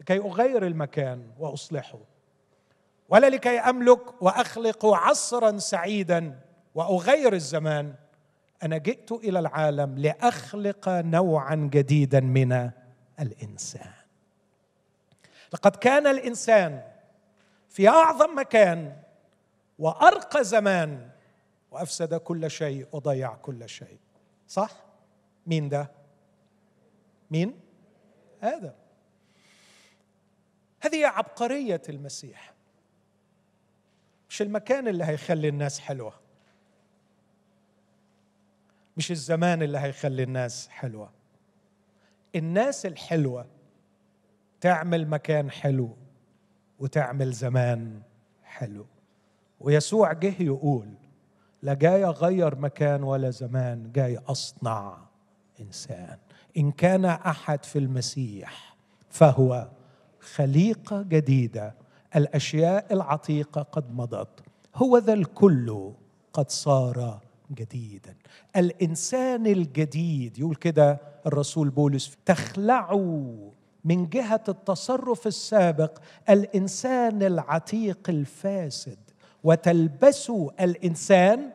لكي 0.00 0.18
أغير 0.18 0.66
المكان 0.66 1.30
وأصلحه. 1.38 1.98
ولا 3.14 3.26
لكي 3.30 3.58
أملك 3.58 4.22
وأخلق 4.22 4.86
عصرا 4.86 5.58
سعيدا 5.58 6.40
وأغير 6.74 7.32
الزمان. 7.32 7.94
أنا 8.62 8.78
جئت 8.78 9.12
إلى 9.12 9.38
العالم 9.38 9.98
لأخلق 9.98 10.88
نوعا 10.88 11.54
جديدا 11.72 12.20
من 12.20 12.70
الإنسان. 13.20 13.92
لقد 15.52 15.76
كان 15.76 16.06
الإنسان 16.06 16.82
في 17.68 17.88
أعظم 17.88 18.38
مكان 18.38 18.96
وأرقى 19.78 20.44
زمان 20.44 21.10
وأفسد 21.70 22.14
كل 22.14 22.50
شيء 22.50 22.86
وضيع 22.92 23.34
كل 23.34 23.68
شيء. 23.68 23.98
صح؟ 24.48 24.70
مين 25.46 25.68
ده؟ 25.68 25.90
مين؟ 27.30 27.60
آدم. 28.42 28.72
هذه 30.80 31.06
عبقرية 31.06 31.82
المسيح. 31.88 32.53
مش 34.34 34.42
المكان 34.42 34.88
اللي 34.88 35.04
هيخلي 35.04 35.48
الناس 35.48 35.80
حلوة. 35.80 36.12
مش 38.96 39.10
الزمان 39.10 39.62
اللي 39.62 39.78
هيخلي 39.78 40.22
الناس 40.22 40.68
حلوة. 40.68 41.10
الناس 42.36 42.86
الحلوة 42.86 43.46
تعمل 44.60 45.08
مكان 45.08 45.50
حلو 45.50 45.96
وتعمل 46.78 47.32
زمان 47.32 48.02
حلو. 48.44 48.86
ويسوع 49.60 50.12
جه 50.12 50.42
يقول 50.42 50.88
لا 51.62 51.74
جاي 51.74 52.04
أغير 52.04 52.54
مكان 52.58 53.02
ولا 53.02 53.30
زمان 53.30 53.92
جاي 53.92 54.18
أصنع 54.18 54.98
إنسان. 55.60 56.18
إن 56.56 56.70
كان 56.72 57.04
أحد 57.04 57.64
في 57.64 57.78
المسيح 57.78 58.76
فهو 59.10 59.68
خليقة 60.20 61.02
جديدة 61.02 61.83
الأشياء 62.16 62.92
العتيقة 62.92 63.62
قد 63.62 63.94
مضت. 63.94 64.40
هو 64.74 64.98
ذا 64.98 65.12
الكل 65.12 65.92
قد 66.32 66.50
صار 66.50 67.20
جديدا. 67.52 68.14
الإنسان 68.56 69.46
الجديد 69.46 70.38
يقول 70.38 70.54
كده 70.54 71.00
الرسول 71.26 71.70
بولس 71.70 72.16
تخلعوا 72.26 73.50
من 73.84 74.08
جهة 74.08 74.44
التصرف 74.48 75.26
السابق 75.26 75.98
الإنسان 76.30 77.22
العتيق 77.22 77.98
الفاسد 78.08 78.98
وتلبسوا 79.44 80.64
الإنسان 80.64 81.50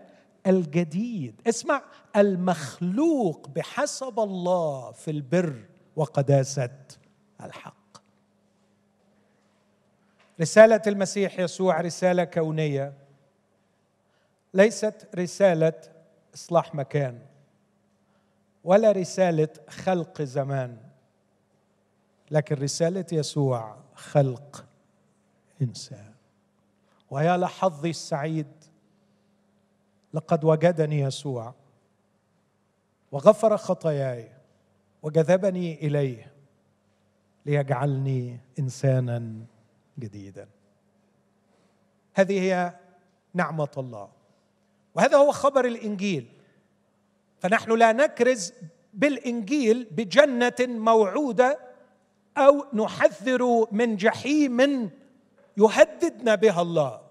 الجديد. 0.47 1.41
اسمع 1.47 1.81
المخلوق 2.15 3.47
بحسب 3.55 4.19
الله 4.19 4.91
في 4.91 5.11
البر 5.11 5.65
وقداسة 5.95 6.69
الحق. 7.43 7.78
رسالة 10.41 10.81
المسيح 10.87 11.39
يسوع 11.39 11.81
رسالة 11.81 12.23
كونية. 12.23 12.93
ليست 14.53 15.07
رسالة 15.15 15.73
إصلاح 16.35 16.75
مكان 16.75 17.19
ولا 18.63 18.91
رسالة 18.91 19.49
خلق 19.69 20.21
زمان 20.21 20.77
لكن 22.31 22.55
رسالة 22.55 23.05
يسوع 23.11 23.77
خلق 23.95 24.65
إنسان. 25.61 26.13
ويا 27.09 27.37
لحظي 27.37 27.89
السعيد 27.89 28.47
لقد 30.13 30.43
وجدني 30.43 30.99
يسوع 30.99 31.53
وغفر 33.11 33.57
خطاياي 33.57 34.31
وجذبني 35.03 35.87
إليه 35.87 36.33
ليجعلني 37.45 38.39
إنسانا. 38.59 39.31
جديدا. 39.99 40.47
هذه 42.13 42.41
هي 42.41 42.73
نعمة 43.33 43.69
الله. 43.77 44.09
وهذا 44.95 45.17
هو 45.17 45.31
خبر 45.31 45.65
الإنجيل. 45.65 46.27
فنحن 47.39 47.71
لا 47.71 47.91
نكرز 47.91 48.53
بالإنجيل 48.93 49.87
بجنة 49.91 50.55
موعودة 50.59 51.59
أو 52.37 52.65
نحذر 52.73 53.67
من 53.71 53.95
جحيم 53.95 54.89
يهددنا 55.57 56.35
بها 56.35 56.61
الله. 56.61 57.01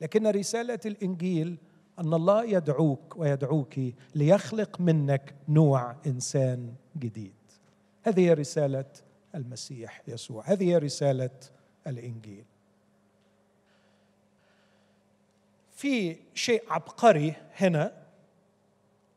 لكن 0.00 0.26
رسالة 0.26 0.78
الإنجيل 0.86 1.56
أن 1.98 2.14
الله 2.14 2.44
يدعوك 2.44 3.16
ويدعوك 3.16 3.74
ليخلق 4.14 4.80
منك 4.80 5.34
نوع 5.48 5.96
إنسان 6.06 6.74
جديد. 6.98 7.34
هذه 8.02 8.32
رسالة 8.32 8.84
المسيح 9.34 10.02
يسوع. 10.08 10.44
هذه 10.46 10.78
رسالة 10.78 11.30
الإنجيل. 11.90 12.44
في 15.80 16.16
شيء 16.34 16.62
عبقري 16.68 17.34
هنا 17.56 17.92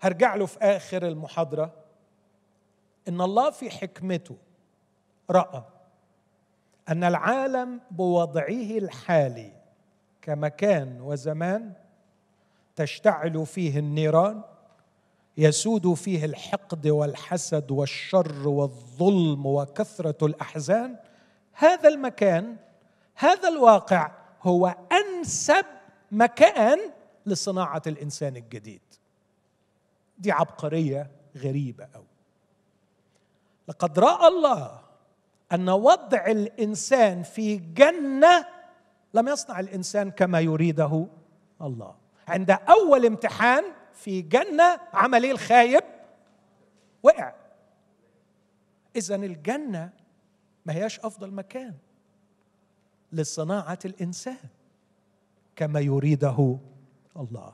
هرجع 0.01 0.35
له 0.35 0.45
في 0.45 0.57
آخر 0.59 1.07
المحاضرة 1.07 1.73
إن 3.07 3.21
الله 3.21 3.49
في 3.49 3.69
حكمته 3.69 4.37
رأى 5.29 5.63
أن 6.89 7.03
العالم 7.03 7.81
بوضعه 7.91 8.77
الحالي 8.77 9.51
كمكان 10.21 11.01
وزمان 11.01 11.73
تشتعل 12.75 13.45
فيه 13.45 13.79
النيران 13.79 14.41
يسود 15.37 15.93
فيه 15.93 16.25
الحقد 16.25 16.87
والحسد 16.87 17.71
والشر 17.71 18.47
والظلم 18.47 19.45
وكثرة 19.45 20.25
الأحزان 20.25 20.95
هذا 21.53 21.89
المكان 21.89 22.57
هذا 23.15 23.49
الواقع 23.49 24.11
هو 24.41 24.75
أنسب 24.91 25.65
مكان 26.11 26.79
لصناعة 27.25 27.81
الإنسان 27.87 28.35
الجديد. 28.35 28.81
دي 30.17 30.31
عبقرية 30.31 31.11
غريبة 31.37 31.87
قوي 31.93 32.05
لقد 33.67 33.99
رأى 33.99 34.27
الله 34.27 34.79
أن 35.51 35.69
وضع 35.69 36.25
الإنسان 36.25 37.23
في 37.23 37.57
جنة 37.57 38.45
لم 39.13 39.27
يصنع 39.27 39.59
الإنسان 39.59 40.11
كما 40.11 40.39
يريده 40.39 41.07
الله. 41.61 41.95
عند 42.27 42.51
أول 42.51 43.05
امتحان 43.05 43.63
في 43.93 44.21
جنة 44.21 44.79
عمل 44.93 45.25
الخايب 45.25 45.83
وقع. 47.03 47.33
اذا 48.95 49.15
الجنة 49.15 49.89
ما 50.65 50.73
هياش 50.73 50.99
أفضل 50.99 51.31
مكان 51.31 51.73
لصناعة 53.11 53.79
الإنسان 53.85 54.49
كما 55.55 55.79
يريده 55.79 56.57
الله. 57.17 57.53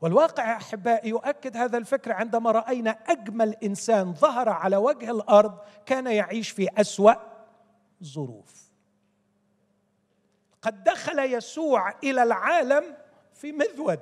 والواقع 0.00 0.50
يا 0.50 0.56
أحبائي 0.56 1.08
يؤكد 1.08 1.56
هذا 1.56 1.78
الفكر 1.78 2.12
عندما 2.12 2.50
رأينا 2.50 2.90
أجمل 2.90 3.54
إنسان 3.54 4.14
ظهر 4.14 4.48
على 4.48 4.76
وجه 4.76 5.10
الأرض 5.10 5.58
كان 5.86 6.06
يعيش 6.06 6.50
في 6.50 6.68
أسوأ 6.80 7.14
ظروف. 8.04 8.62
قد 10.62 10.84
دخل 10.84 11.18
يسوع 11.18 11.94
إلى 12.04 12.22
العالم 12.22 12.96
في 13.34 13.52
مذود 13.52 14.00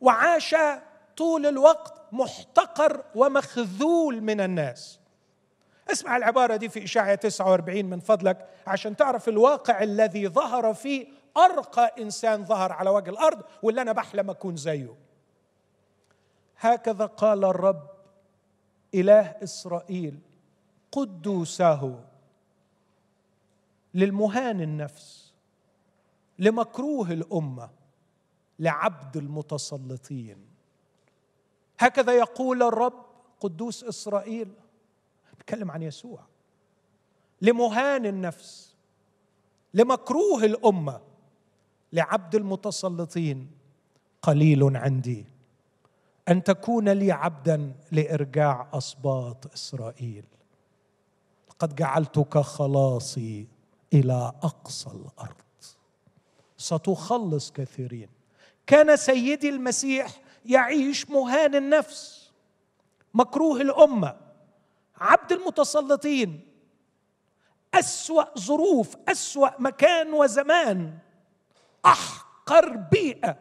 وعاش 0.00 0.54
طول 1.16 1.46
الوقت 1.46 2.02
محتقر 2.12 3.04
ومخذول 3.14 4.20
من 4.20 4.40
الناس. 4.40 5.00
اسمع 5.90 6.16
العبارة 6.16 6.56
دي 6.56 6.68
في 6.68 6.84
إشاعة 6.84 7.14
49 7.14 7.84
من 7.84 8.00
فضلك 8.00 8.48
عشان 8.66 8.96
تعرف 8.96 9.28
الواقع 9.28 9.82
الذي 9.82 10.28
ظهر 10.28 10.74
فيه 10.74 11.06
أرقى 11.36 11.94
إنسان 12.02 12.44
ظهر 12.44 12.72
على 12.72 12.90
وجه 12.90 13.10
الأرض 13.10 13.42
واللي 13.62 13.82
أنا 13.82 13.92
بحلم 13.92 14.30
أكون 14.30 14.56
زيه. 14.56 14.94
هكذا 16.58 17.06
قال 17.06 17.44
الرب 17.44 17.90
إله 18.94 19.34
إسرائيل 19.42 20.18
قدوسه 20.92 22.04
للمهان 23.94 24.60
النفس 24.60 25.32
لمكروه 26.38 27.10
الأمة 27.12 27.70
لعبد 28.58 29.16
المتسلطين. 29.16 30.46
هكذا 31.78 32.12
يقول 32.12 32.62
الرب 32.62 33.06
قدوس 33.40 33.84
إسرائيل 33.84 34.52
بيتكلم 35.38 35.70
عن 35.70 35.82
يسوع. 35.82 36.20
لمهان 37.42 38.06
النفس 38.06 38.74
لمكروه 39.74 40.44
الأمة 40.44 41.00
لعبد 41.92 42.34
المتسلطين 42.34 43.50
قليل 44.22 44.76
عندي. 44.76 45.24
أن 46.28 46.44
تكون 46.44 46.88
لي 46.88 47.12
عبدا 47.12 47.72
لإرجاع 47.92 48.68
اسباط 48.72 49.52
إسرائيل. 49.52 50.24
قد 51.58 51.74
جعلتك 51.74 52.38
خلاصي 52.38 53.46
إلى 53.92 54.32
أقصى 54.42 54.90
الأرض. 54.90 55.36
ستخلص 56.56 57.52
كثيرين. 57.52 58.08
كان 58.66 58.96
سيدي 58.96 59.48
المسيح 59.48 60.20
يعيش 60.46 61.10
مهان 61.10 61.54
النفس 61.54 62.30
مكروه 63.14 63.60
الأمة. 63.60 64.25
عبد 65.00 65.32
المتسلطين. 65.32 66.52
أسوأ 67.74 68.38
ظروف 68.38 68.96
أسوأ 69.08 69.50
مكان 69.58 70.12
وزمان. 70.12 70.98
أحقر 71.86 72.76
بيئة. 72.76 73.38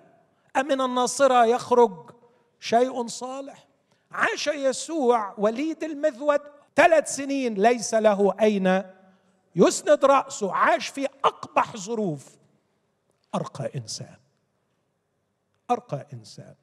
أمن 0.58 0.82
الناصرة 0.82 1.46
يخرج 1.46 2.12
شيء 2.60 3.08
صالح. 3.08 3.68
عاش 4.12 4.48
يسوع 4.48 5.34
وليد 5.38 5.84
المذود 5.84 6.42
ثلاث 6.76 7.16
سنين 7.16 7.54
ليس 7.54 7.94
له 7.94 8.36
أين 8.42 8.84
يسند 9.56 10.06
رأسه. 10.06 10.54
عاش 10.54 10.88
في 10.88 11.08
أقبح 11.24 11.78
ظروف. 11.78 12.26
أرقى 13.36 13.72
إنسان. 13.76 14.18
أرقى 15.72 16.08
إنسان. 16.14 16.56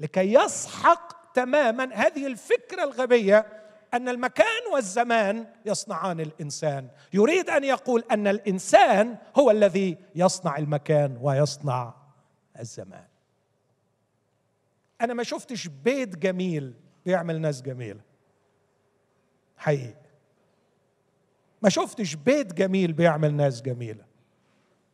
لكي 0.00 0.34
يسحق 0.34 1.32
تماما 1.32 1.94
هذه 1.94 2.26
الفكرة 2.26 2.84
الغبية 2.84 3.46
أن 3.94 4.08
المكان 4.08 4.72
والزمان 4.72 5.46
يصنعان 5.66 6.20
الإنسان. 6.20 6.88
يريد 7.12 7.50
أن 7.50 7.64
يقول 7.64 8.04
أن 8.10 8.26
الإنسان 8.26 9.16
هو 9.38 9.50
الذي 9.50 9.96
يصنع 10.14 10.58
المكان 10.58 11.18
ويصنع 11.20 11.94
الزمان. 12.60 13.06
أنا 15.00 15.14
ما 15.14 15.22
شفتش 15.22 15.66
بيت 15.66 16.16
جميل 16.16 16.74
بيعمل 17.06 17.40
ناس 17.40 17.62
جميلة. 17.62 18.00
حقيقي. 19.56 19.94
ما 21.62 21.68
شفتش 21.68 22.14
بيت 22.14 22.52
جميل 22.52 22.92
بيعمل 22.92 23.34
ناس 23.34 23.62
جميلة. 23.62 24.04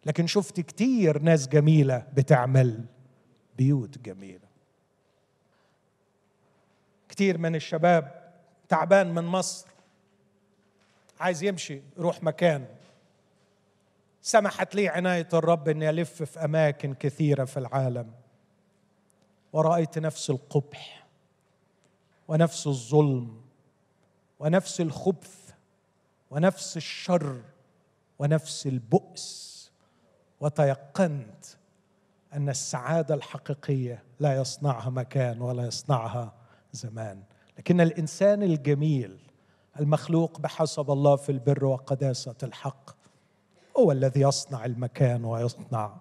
لكن 0.06 0.26
شفت 0.26 0.60
كتير 0.60 1.22
ناس 1.22 1.48
جميلة 1.48 2.06
بتعمل 2.14 2.84
بيوت 3.56 3.98
جميلة. 3.98 4.48
كتير 7.08 7.38
من 7.38 7.54
الشباب 7.54 8.23
تعبان 8.74 9.14
من 9.14 9.24
مصر 9.24 9.66
عايز 11.20 11.42
يمشي 11.42 11.82
يروح 11.98 12.22
مكان. 12.22 12.66
سمحت 14.22 14.74
لي 14.74 14.88
عناية 14.88 15.28
الرب 15.32 15.68
إني 15.68 15.90
ألف 15.90 16.22
في 16.22 16.44
أماكن 16.44 16.94
كثيرة 16.94 17.44
في 17.44 17.56
العالم. 17.56 18.12
ورأيت 19.52 19.98
نفس 19.98 20.30
القبح 20.30 21.06
ونفس 22.28 22.66
الظلم 22.66 23.42
ونفس 24.38 24.80
الخبث 24.80 25.50
ونفس 26.30 26.76
الشر 26.76 27.42
ونفس 28.18 28.66
البؤس. 28.66 29.54
وتيقنت 30.40 31.44
أن 32.32 32.48
السعادة 32.48 33.14
الحقيقية 33.14 34.02
لا 34.20 34.40
يصنعها 34.40 34.90
مكان 34.90 35.40
ولا 35.40 35.66
يصنعها 35.66 36.32
زمان. 36.72 37.22
لكن 37.58 37.80
الإنسان 37.80 38.42
الجميل 38.42 39.18
المخلوق 39.80 40.40
بحسب 40.40 40.90
الله 40.90 41.16
في 41.16 41.32
البر 41.32 41.64
وقداسة 41.64 42.34
الحق 42.42 42.90
هو 43.78 43.92
الذي 43.92 44.20
يصنع 44.20 44.64
المكان 44.64 45.24
ويصنع 45.24 45.96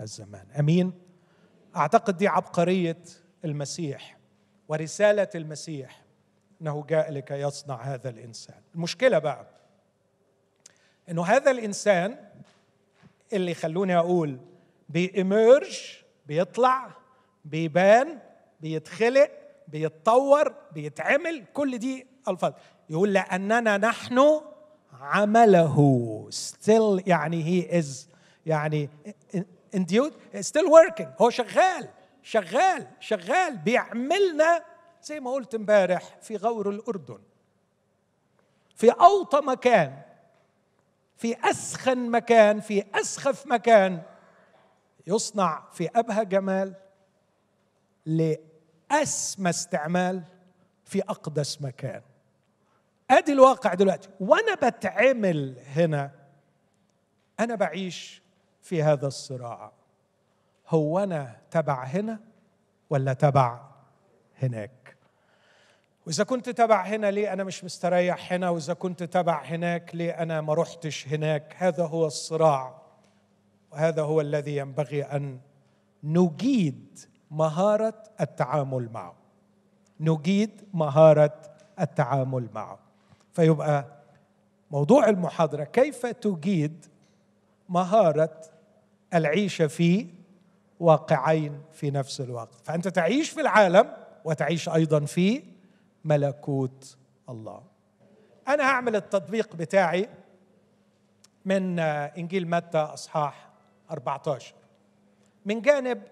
الزمان. 0.00 0.46
أمين؟ 0.58 0.92
أعتقد 1.76 2.16
دي 2.16 2.28
عبقرية 2.28 3.02
المسيح 3.44 4.18
ورسالة 4.68 5.28
المسيح 5.34 6.02
إنه 6.62 6.84
جاء 6.88 7.12
لكي 7.12 7.34
يصنع 7.34 7.82
هذا 7.82 8.08
الإنسان. 8.10 8.60
المشكلة 8.74 9.18
بقى 9.18 9.46
إنه 11.10 11.24
هذا 11.24 11.50
الإنسان 11.50 12.16
اللي 13.32 13.54
خلوني 13.54 13.96
أقول 13.96 14.38
بيمرج 14.88 15.80
بيطلع 16.26 16.90
بيبان 17.44 18.18
بيتخلق 18.60 19.30
بيتطور 19.70 20.54
بيتعمل 20.72 21.44
كل 21.54 21.78
دي 21.78 22.06
ألفاظ. 22.28 22.52
يقول 22.90 23.12
لأننا 23.12 23.76
نحن 23.76 24.40
عمله. 25.00 26.28
Still 26.30 27.02
يعني 27.06 27.44
هي 27.44 27.78
از 27.78 28.08
يعني 28.46 28.90
induced 29.76 30.36
still 30.36 30.68
working. 30.68 31.06
هو 31.22 31.30
شغال 31.30 31.88
شغال 32.22 32.86
شغال. 33.00 33.56
بيعملنا 33.56 34.64
زي 35.02 35.20
ما 35.20 35.30
قلت 35.30 35.54
امبارح 35.54 36.16
في 36.22 36.36
غور 36.36 36.70
الأردن. 36.70 37.18
في 38.74 38.90
أوطى 38.90 39.40
مكان 39.40 40.02
في 41.16 41.36
أسخن 41.50 42.10
مكان 42.10 42.60
في 42.60 42.84
أسخف 42.94 43.46
مكان 43.46 44.02
يصنع 45.06 45.62
في 45.72 45.88
أبهى 45.94 46.24
جمال 46.24 46.74
لاسمى 48.90 49.50
استعمال 49.50 50.22
في 50.84 51.02
أقدس 51.02 51.62
مكان. 51.62 52.02
أدي 53.10 53.32
الواقع 53.32 53.74
دلوقتي. 53.74 54.08
وأنا 54.20 54.54
بتعمل 54.54 55.58
هنا 55.66 56.10
أنا 57.40 57.54
بعيش 57.54 58.22
في 58.62 58.82
هذا 58.82 59.06
الصراع. 59.06 59.72
هو 60.68 60.98
أنا 60.98 61.36
تبع 61.50 61.84
هنا 61.84 62.20
ولا 62.90 63.12
تبع 63.12 63.60
هناك؟ 64.42 64.96
وإذا 66.06 66.24
كنت 66.24 66.48
تبع 66.48 66.82
هنا 66.82 67.10
ليه 67.10 67.32
أنا 67.32 67.44
مش 67.44 67.64
مستريح 67.64 68.32
هنا؟ 68.32 68.50
وإذا 68.50 68.74
كنت 68.74 69.02
تبع 69.02 69.42
هناك 69.42 69.94
ليه 69.94 70.10
أنا 70.10 70.40
ما 70.40 70.54
رحتش 70.54 71.08
هناك؟ 71.08 71.54
هذا 71.56 71.86
هو 71.86 72.06
الصراع. 72.06 72.82
وهذا 73.72 74.02
هو 74.02 74.20
الذي 74.20 74.56
ينبغي 74.56 75.02
أن 75.02 75.40
نجيد 76.04 76.98
مهارة 77.30 77.94
التعامل 78.20 78.88
معه. 78.92 79.14
نجيد 80.00 80.62
مهارة 80.74 81.40
التعامل 81.80 82.48
معه. 82.54 82.78
فيبقى 83.32 83.84
موضوع 84.70 85.08
المحاضرة 85.08 85.64
كيف 85.64 86.06
تجيد 86.06 86.86
مهارة 87.68 88.40
العيشه 89.14 89.66
في 89.66 90.06
واقعين 90.80 91.62
في 91.72 91.90
نفس 91.90 92.20
الوقت. 92.20 92.54
فأنت 92.64 92.88
تعيش 92.88 93.30
في 93.30 93.40
العالم 93.40 93.92
وتعيش 94.24 94.68
أيضا 94.68 95.00
في 95.00 95.42
ملكوت 96.04 96.96
الله. 97.28 97.62
أنا 98.48 98.64
هعمل 98.64 98.96
التطبيق 98.96 99.56
بتاعي 99.56 100.08
من 101.44 101.78
إنجيل 101.78 102.48
متى 102.50 102.78
أصحاح 102.78 103.48
14 103.90 104.54
من 105.44 105.60
جانب 105.60 106.02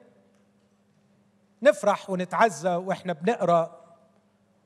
نفرح 1.63 2.11
ونتعزى 2.11 2.75
وإحنا 2.75 3.13
بنقرأ 3.13 3.79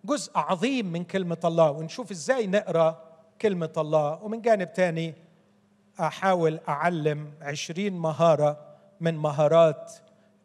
جزء 0.05 0.33
عظيم 0.39 0.93
من 0.93 1.05
كلمة 1.05 1.39
الله 1.45 1.71
ونشوف 1.71 2.11
إزاي 2.11 2.47
نقرأ 2.47 3.13
كلمة 3.41 3.73
الله. 3.77 4.23
ومن 4.23 4.41
جانب 4.43 4.73
تاني 4.73 5.15
أحاول 6.01 6.61
أعلم 6.69 7.33
عشرين 7.41 7.93
مهارة 7.99 8.77
من 9.01 9.17
مهارات 9.17 9.93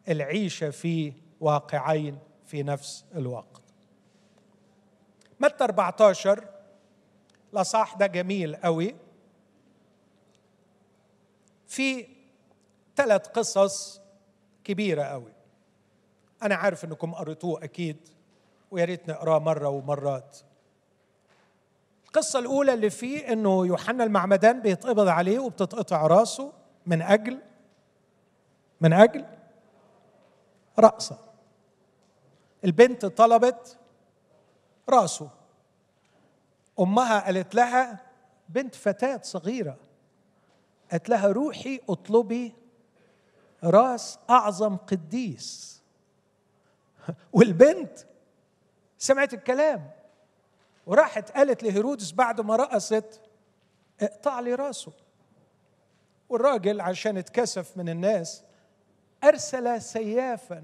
العيشة 0.08 0.70
في 0.70 1.12
واقعين 1.40 2.18
في 2.46 2.62
نفس 2.62 3.04
الوقت. 3.14 3.62
متى 5.40 5.64
14 5.64 6.44
الاصح 7.52 7.94
ده 7.94 8.06
جميل 8.06 8.56
قوي 8.56 8.94
في 11.66 12.06
ثلاث 12.96 13.26
قصص 13.28 14.00
كبيرة 14.64 15.02
قوي 15.02 15.32
أنا 16.42 16.54
عارف 16.54 16.84
إنكم 16.84 17.14
قريتوه 17.14 17.64
أكيد 17.64 18.08
ويا 18.70 18.84
ريت 18.84 19.08
نقراه 19.08 19.38
مرة 19.38 19.68
ومرات. 19.68 20.38
القصة 22.06 22.38
الأولى 22.38 22.74
اللي 22.74 22.90
فيه 22.90 23.32
إنه 23.32 23.66
يوحنا 23.66 24.04
المعمدان 24.04 24.60
بيتقبض 24.60 25.08
عليه 25.08 25.38
وبتتقطع 25.38 26.06
راسه 26.06 26.52
من 26.86 27.02
أجل 27.02 27.38
من 28.80 28.92
أجل 28.92 29.24
رأسه. 30.78 31.18
البنت 32.64 33.06
طلبت 33.06 33.78
راسه. 34.88 35.30
أمها 36.80 37.20
قالت 37.20 37.54
لها 37.54 38.00
بنت 38.48 38.74
فتاة 38.74 39.20
صغيرة 39.22 39.76
قالت 40.90 41.08
لها 41.08 41.26
روحي 41.28 41.80
اطلبي 41.88 42.54
راس 43.64 44.18
أعظم 44.30 44.76
قديس. 44.76 45.77
والبنت 47.32 47.98
سمعت 48.98 49.34
الكلام 49.34 49.90
وراحت 50.86 51.30
قالت 51.30 51.62
لهيرودس 51.62 52.12
بعد 52.12 52.40
ما 52.40 52.56
رقصت 52.56 53.20
اقطع 54.00 54.40
لي 54.40 54.54
راسه. 54.54 54.92
والراجل 56.28 56.80
عشان 56.80 57.16
اتكسف 57.16 57.76
من 57.76 57.88
الناس 57.88 58.44
أرسل 59.24 59.82
سيافا 59.82 60.62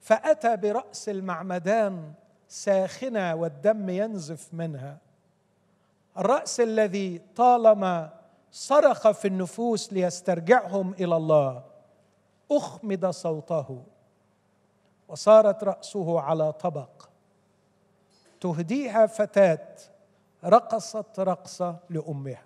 فأتى 0.00 0.56
برأس 0.56 1.08
المعمدان 1.08 2.12
ساخنة 2.48 3.34
والدم 3.34 3.88
ينزف 3.88 4.54
منها. 4.54 4.98
الرأس 6.18 6.60
الذي 6.60 7.20
طالما 7.36 8.18
صرخ 8.50 9.10
في 9.10 9.28
النفوس 9.28 9.92
ليسترجعهم 9.92 10.92
إلى 10.92 11.16
الله 11.16 11.64
أخمد 12.52 13.06
صوته. 13.06 13.84
وصارت 15.08 15.64
رأسه 15.64 16.20
على 16.20 16.52
طبق. 16.52 17.08
تهديها 18.40 19.06
فتاة 19.06 19.76
رقصت 20.44 21.20
رقصة 21.20 21.76
لأمها. 21.90 22.44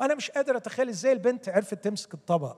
وأنا 0.00 0.14
مش 0.14 0.30
قادر 0.30 0.56
أتخيل 0.56 0.88
إزاي 0.88 1.12
البنت 1.12 1.48
عرفت 1.48 1.74
تمسك 1.74 2.14
الطبق. 2.14 2.56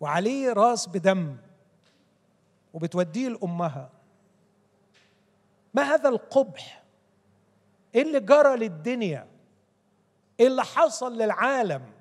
وعليه 0.00 0.52
راس 0.52 0.88
بدم 0.88 1.36
وبتوديه 2.74 3.28
لأمها. 3.28 3.90
ما 5.74 5.82
هذا 5.82 6.08
القبح؟ 6.08 6.82
إيه 7.94 8.02
اللي 8.02 8.20
جرى 8.20 8.56
للدنيا؟ 8.56 9.26
إيه 10.40 10.46
اللي 10.46 10.64
حصل 10.64 11.18
للعالم؟ 11.18 11.92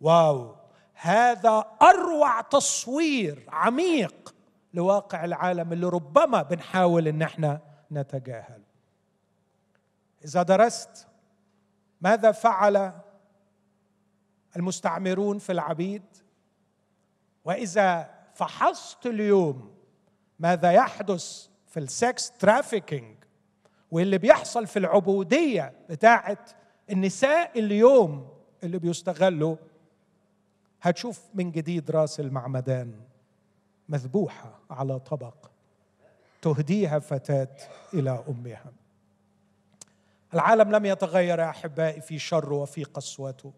واو 0.00 0.54
هذا 0.94 1.64
أروع 1.82 2.40
تصوير 2.40 3.46
عميق. 3.48 4.34
لواقع 4.74 5.24
العالم 5.24 5.72
اللي 5.72 5.86
ربما 5.86 6.42
بنحاول 6.42 7.08
إن 7.08 7.22
إحنا 7.22 7.60
نتجاهل. 7.92 8.62
إذا 10.24 10.42
درست 10.42 11.06
ماذا 12.00 12.32
فعل 12.32 12.92
المستعمرون 14.56 15.38
في 15.38 15.52
العبيد؟ 15.52 16.02
وإذا 17.44 18.10
فحصت 18.34 19.06
اليوم 19.06 19.74
ماذا 20.38 20.72
يحدث 20.72 21.48
في 21.66 21.80
ال 21.80 21.93
sex 21.93 22.30
trafficking 22.30 23.16
واللي 23.90 24.18
بيحصل 24.18 24.66
في 24.66 24.78
العبودية 24.78 25.72
بتاعه 25.88 26.44
النساء 26.90 27.58
اليوم 27.58 28.28
اللي 28.62 28.78
بيستغلوا؟ 28.78 29.56
هتشوف 30.82 31.20
من 31.34 31.50
جديد 31.50 31.90
راس 31.90 32.20
المعمدان. 32.20 33.00
مذبوحة 33.88 34.58
على 34.70 34.98
طبق 34.98 35.34
تهديها 36.42 36.98
فتاة 36.98 37.56
إلى 37.94 38.24
أمها. 38.28 38.72
العالم 40.34 40.70
لم 40.70 40.86
يتغير 40.86 41.38
يا 41.38 41.50
أحبائي 41.50 42.00
في 42.00 42.18
شر 42.18 42.52
وفي 42.52 42.84
قسوته 42.84 43.52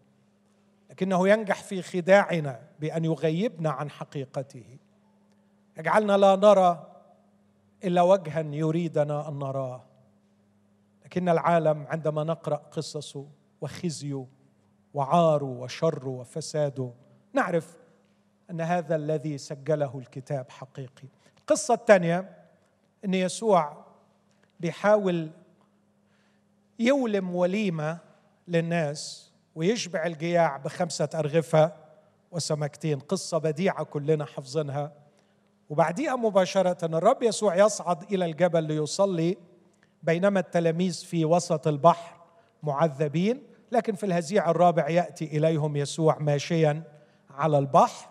لكنه 0.89 1.29
ينجح 1.29 1.63
في 1.63 1.81
خداعنا 1.81 2.59
بأن 2.79 3.05
يغيبنا 3.05 3.69
عن 3.69 3.89
حقيقته. 3.89 4.77
يجعلنا 5.77 6.17
لا 6.17 6.35
نرى 6.35 6.87
إلا 7.83 8.01
وجها 8.01 8.39
يريدنا 8.39 9.27
أن 9.29 9.39
نراه. 9.39 9.83
لكن 11.05 11.29
العالم 11.29 11.87
عندما 11.87 12.23
نقرأ 12.23 12.55
قصصه 12.55 13.27
وخزيه 13.61 14.25
وعاره 14.93 15.45
وشره 15.45 16.09
وفساده 16.09 16.93
نعرف 17.33 17.77
أن 18.51 18.61
هذا 18.61 18.95
الذي 18.95 19.37
سجله 19.37 19.99
الكتاب 19.99 20.49
حقيقي. 20.49 21.07
القصة 21.39 21.73
الثانية 21.73 22.29
أن 23.05 23.13
يسوع 23.13 23.85
بيحاول 24.59 25.29
يولم 26.79 27.35
وليمة 27.35 27.97
للناس 28.47 29.31
ويشبع 29.55 30.05
الجياع 30.05 30.57
بخمسة 30.57 31.09
أرغفة 31.15 31.71
وسمكتين. 32.31 32.99
قصة 32.99 33.37
بديعة 33.37 33.83
كلنا 33.83 34.25
حافظينها. 34.25 34.93
وبعديها 35.69 36.15
مباشرة 36.15 36.85
الرب 36.85 37.23
يسوع 37.23 37.55
يصعد 37.55 38.13
إلى 38.13 38.25
الجبل 38.25 38.63
ليصلي 38.63 39.37
بينما 40.03 40.39
التلاميذ 40.39 41.05
في 41.05 41.25
وسط 41.25 41.67
البحر 41.67 42.21
معذبين. 42.63 43.43
لكن 43.71 43.95
في 43.95 44.05
الهزيع 44.05 44.49
الرابع 44.49 44.89
يأتي 44.89 45.25
إليهم 45.25 45.75
يسوع 45.75 46.19
ماشيا 46.19 46.83
على 47.29 47.57
البحر. 47.57 48.10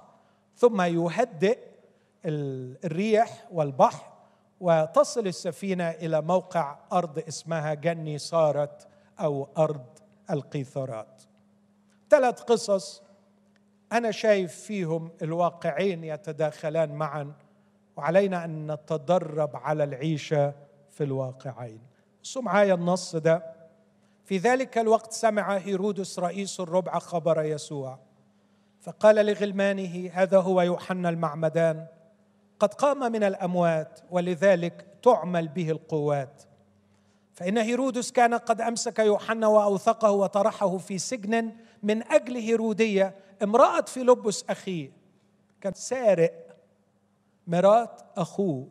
ثم 0.61 0.83
يهدئ 0.83 1.59
الريح 2.25 3.49
والبحر 3.53 4.13
وتصل 4.61 5.27
السفينة 5.27 5.91
إلى 5.91 6.23
موقع 6.23 6.79
أرض 6.93 7.19
اسمها 7.29 7.75
جني 7.75 8.19
صارت 8.19 8.89
أو 9.21 9.49
أرض 9.59 9.87
القيثارات 10.31 11.23
ثلاث 12.11 12.41
قصص 12.41 13.03
أنا 13.93 14.11
شايف 14.11 14.55
فيهم 14.55 15.11
الواقعين 15.23 16.05
يتداخلان 16.05 16.93
معا 16.93 17.33
وعلينا 17.97 18.45
أن 18.45 18.73
نتدرب 18.73 19.57
على 19.57 19.85
العيشة 19.85 20.55
في 20.91 21.05
الواقعين. 21.05 21.81
بصوا 22.23 22.43
معايا 22.43 22.75
النص 22.75 23.17
ده. 23.17 23.55
في 24.25 24.39
ذلك 24.39 24.79
الوقت 24.79 25.13
سمع 25.13 25.57
هيرودس 25.57 26.19
رئيس 26.19 26.61
الربع 26.61 26.99
خبر 26.99 27.43
يسوع. 27.43 27.99
فقال 28.81 29.27
لغلمانه 29.27 30.11
هذا 30.13 30.39
هو 30.41 30.63
يوحنا 30.63 31.09
المعمدان. 31.09 31.87
قد 32.61 32.75
قام 32.75 33.13
من 33.13 33.25
الأموات 33.25 34.01
ولذلك 34.11 34.87
تعمل 35.03 35.49
به 35.49 35.71
القوات. 35.71 36.43
فإن 37.35 37.59
هيرودس 37.59 38.13
كان 38.13 38.35
قد 38.35 38.61
أمسك 38.61 38.99
يوحنا 38.99 39.47
وأوثقه 39.47 40.11
وطرحه 40.11 40.79
في 40.79 40.99
سجن 40.99 41.53
من 41.83 42.03
أجل 42.03 42.37
هيرودية 42.37 43.15
امرأة 43.43 43.81
فيلبس 43.81 44.45
اخيه 44.51 44.93
كان 45.61 45.73
سارق 45.73 46.57
مرات 47.47 48.03
أخوه 48.17 48.69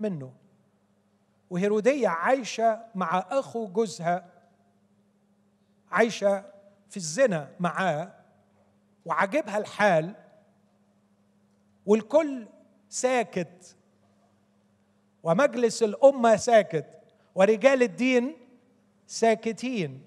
منه. 0.00 0.32
وهيرودية 1.50 2.08
عايشة 2.08 2.80
مع 2.94 3.26
أخو 3.30 3.66
جوزها 3.66 4.26
عايشة 5.90 6.44
في 6.90 6.96
الزنا 6.96 7.50
معاه. 7.60 8.17
وعجبها 9.08 9.58
الحال 9.58 10.14
والكل 11.86 12.46
ساكت 12.88 13.76
ومجلس 15.22 15.82
الأمة 15.82 16.36
ساكت 16.36 16.86
ورجال 17.34 17.82
الدين 17.82 18.36
ساكتين 19.06 20.06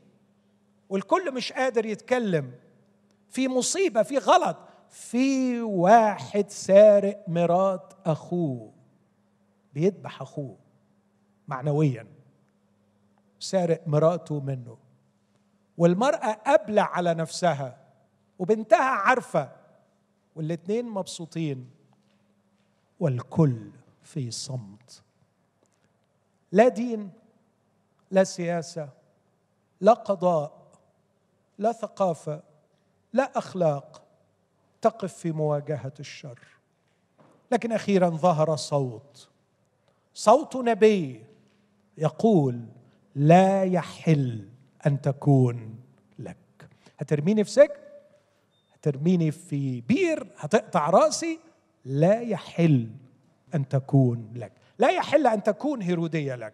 والكل 0.89 1.33
مش 1.33 1.53
قادر 1.53 1.85
يتكلم. 1.85 2.51
في 3.29 3.47
مصيبة 3.47 4.03
في 4.03 4.17
غلط. 4.17 4.57
في 4.89 5.61
واحد 5.61 6.49
سارق 6.49 7.23
مرات 7.27 7.93
أخوه 8.05 8.71
بيذبح 9.73 10.21
أخوه 10.21 10.57
معنويا 11.47 12.07
سارق 13.39 13.87
مراته 13.87 14.39
منه. 14.39 14.77
والمرأة 15.77 16.33
قابله 16.33 16.81
على 16.81 17.13
نفسها. 17.13 17.80
وبنتها 18.41 18.89
عارفة 18.89 19.51
والاتنين 20.35 20.85
مبسوطين 20.85 21.69
والكل 22.99 23.71
في 24.03 24.31
صمت. 24.31 25.03
لا 26.51 26.67
دين 26.67 27.11
لا 28.11 28.23
سياسة 28.23 28.89
لا 29.81 29.93
قضاء 29.93 30.67
لا 31.57 31.71
ثقافة 31.71 32.43
لا 33.13 33.37
أخلاق 33.37 34.03
تقف 34.81 35.13
في 35.13 35.31
مواجهة 35.31 35.93
الشر. 35.99 36.39
لكن 37.51 37.71
أخيرا 37.71 38.09
ظهر 38.09 38.55
صوت. 38.55 39.29
صوت 40.13 40.55
نبي 40.55 41.25
يقول 41.97 42.65
لا 43.15 43.63
يحل 43.63 44.49
أن 44.85 45.01
تكون 45.01 45.79
لك. 46.19 46.37
هترميني 46.97 47.43
في 47.43 47.49
سجن؟ 47.49 47.80
هترميني 48.81 49.31
في 49.31 49.81
بير 49.81 50.27
هتقطع 50.37 50.89
رأسي 50.89 51.39
لا 51.85 52.21
يحل 52.21 52.89
أن 53.55 53.67
تكون 53.67 54.33
لك. 54.35 54.51
لا 54.79 54.89
يحل 54.89 55.27
أن 55.27 55.43
تكون 55.43 55.81
هيرودية 55.81 56.35
لك. 56.35 56.53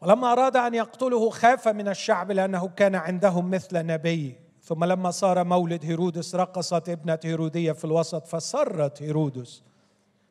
ولما 0.00 0.32
أراد 0.32 0.56
أن 0.56 0.74
يقتله 0.74 1.30
خاف 1.30 1.68
من 1.68 1.88
الشعب 1.88 2.32
لأنه 2.32 2.68
كان 2.68 2.94
عندهم 2.94 3.50
مثل 3.50 3.86
نبي. 3.86 4.36
ثم 4.62 4.84
لما 4.84 5.10
صار 5.10 5.44
مولد 5.44 5.84
هيرودس 5.84 6.34
رقصت 6.34 6.88
ابنة 6.88 7.18
هيرودية 7.24 7.72
في 7.72 7.84
الوسط 7.84 8.26
فسرت 8.26 9.02
هيرودس. 9.02 9.62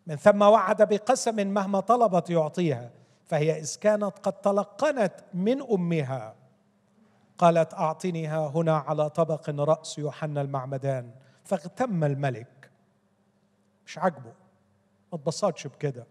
من 0.07 0.15
ثم 0.15 0.41
وعد 0.41 0.81
بقسم 0.81 1.47
مهما 1.47 1.79
طلبت 1.79 2.29
يعطيها 2.29 2.89
فهي 3.25 3.59
إذ 3.59 3.75
كانت 3.81 4.19
قد 4.23 4.33
تلقنت 4.33 5.13
من 5.33 5.61
أمها. 5.61 6.35
قالت 7.37 7.73
اعطنيها 7.73 8.47
هنا 8.47 8.77
على 8.77 9.09
طبق 9.09 9.49
رأس 9.49 9.97
يوحنا 9.97 10.41
المعمدان. 10.41 11.11
فاغتم 11.43 12.03
الملك. 12.03 12.71
مش 13.85 13.97
عاجبه. 13.97 14.33
ما 15.11 15.19
اتبسطش 15.19 15.67
بكده. 15.67 16.07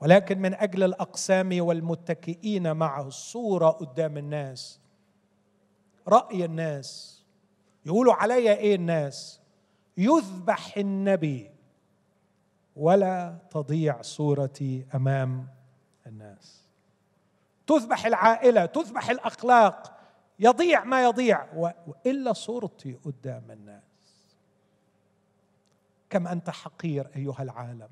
ولكن 0.00 0.38
من 0.38 0.54
أجل 0.54 0.82
الأقسام 0.82 1.60
والمتكئين 1.60 2.76
معه 2.76 3.06
الصورة 3.06 3.68
قدام 3.68 4.16
الناس. 4.16 4.80
رأي 6.08 6.44
الناس. 6.44 7.22
يقولوا 7.86 8.14
عليا 8.14 8.54
إيه 8.54 8.74
الناس؟ 8.74 9.40
يذبح 9.96 10.76
النبي. 10.76 11.50
ولا 12.76 13.38
تضيع 13.50 14.02
صورتي 14.02 14.86
أمام 14.94 15.48
الناس. 16.06 16.62
تذبح 17.66 18.06
العائلة 18.06 18.66
تذبح 18.66 19.10
الأخلاق. 19.10 20.01
يضيع 20.42 20.84
ما 20.84 21.04
يضيع. 21.04 21.52
وإلا 21.86 22.32
صورتي 22.32 22.92
قدام 22.92 23.50
الناس. 23.50 23.82
كم 26.10 26.26
أنت 26.26 26.50
حقير 26.50 27.10
أيها 27.16 27.42
العالم. 27.42 27.90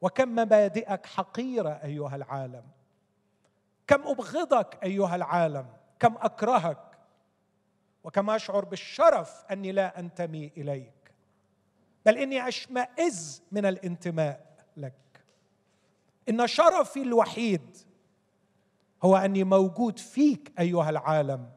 وكم 0.00 0.34
مبادئك 0.34 1.06
حقيرة 1.06 1.70
أيها 1.70 2.16
العالم. 2.16 2.64
كم 3.86 4.08
أبغضك 4.08 4.78
أيها 4.84 5.16
العالم. 5.16 5.66
كم 5.98 6.16
أكرهك. 6.16 6.98
وكم 8.04 8.30
أشعر 8.30 8.64
بالشرف 8.64 9.44
أني 9.50 9.72
لا 9.72 9.98
أنتمي 9.98 10.52
إليك. 10.56 11.14
بل 12.06 12.18
إني 12.18 12.48
أشمئز 12.48 13.42
من 13.52 13.66
الانتماء 13.66 14.56
لك. 14.76 15.24
إن 16.28 16.46
شرفي 16.46 17.02
الوحيد 17.02 17.76
هو 19.02 19.16
أني 19.16 19.44
موجود 19.44 19.98
فيك 19.98 20.52
أيها 20.58 20.90
العالم 20.90 21.50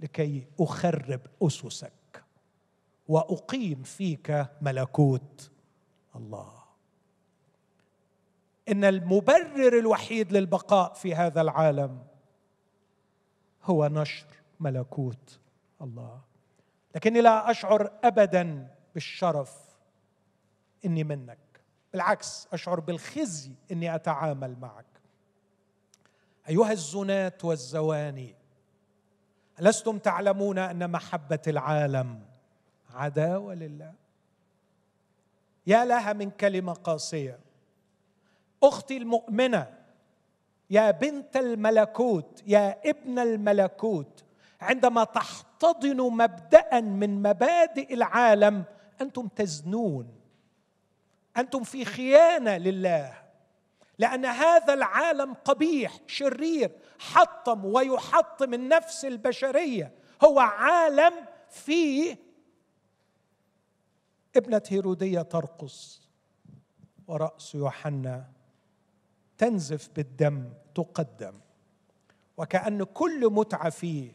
لكي 0.00 0.46
أخرب 0.60 1.20
أسسك 1.42 2.24
وأقيم 3.08 3.82
فيك 3.82 4.46
ملكوت 4.60 5.50
الله. 6.16 6.52
إن 8.68 8.84
المبرر 8.84 9.78
الوحيد 9.78 10.32
للبقاء 10.32 10.92
في 10.92 11.14
هذا 11.14 11.40
العالم 11.40 12.02
هو 13.64 13.86
نشر 13.86 14.26
ملكوت 14.60 15.40
الله. 15.82 16.20
لكني 16.94 17.20
لا 17.20 17.50
أشعر 17.50 17.90
ابدا 18.04 18.74
بالشرف 18.94 19.66
إني 20.84 21.04
منك 21.04 21.38
بالعكس 21.92 22.48
أشعر 22.52 22.80
بالخزي 22.80 23.52
إني 23.72 23.94
أتعامل 23.94 24.56
معك. 24.60 24.95
أيها 26.48 26.72
الزنات 26.72 27.44
والزواني 27.44 28.34
ألستم 29.60 29.98
تعلمون 29.98 30.58
أن 30.58 30.90
محبة 30.90 31.42
العالم 31.46 32.20
عداوة 32.94 33.54
لله؟ 33.54 33.92
يا 35.66 35.84
لها 35.84 36.12
من 36.12 36.30
كلمة 36.30 36.72
قاسية. 36.72 37.38
أختي 38.62 38.96
المؤمنة 38.96 39.74
يا 40.70 40.90
بنت 40.90 41.36
الملكوت 41.36 42.42
يا 42.46 42.90
ابن 42.90 43.18
الملكوت 43.18 44.24
عندما 44.60 45.04
تحتضنوا 45.04 46.10
مبدأ 46.10 46.80
من 46.80 47.22
مبادئ 47.22 47.94
العالم 47.94 48.64
أنتم 49.00 49.28
تزنون. 49.28 50.20
أنتم 51.36 51.62
في 51.62 51.84
خيانة 51.84 52.56
لله. 52.56 53.25
لأن 53.98 54.24
هذا 54.24 54.74
العالم 54.74 55.34
قبيح 55.34 55.98
شرير 56.06 56.70
حطم 56.98 57.64
ويحطم 57.64 58.54
النفس 58.54 59.04
البشرية. 59.04 59.92
هو 60.24 60.40
عالم 60.40 61.12
فيه 61.50 62.18
ابنة 64.36 64.62
هيرودية 64.68 65.22
ترقص 65.22 66.08
ورأس 67.06 67.54
يوحنا. 67.54 68.24
تنزف 69.38 69.88
بالدم 69.96 70.52
تقدم. 70.74 71.34
وكأن 72.36 72.84
كل 72.84 73.30
متعة 73.32 73.70
فيه 73.70 74.12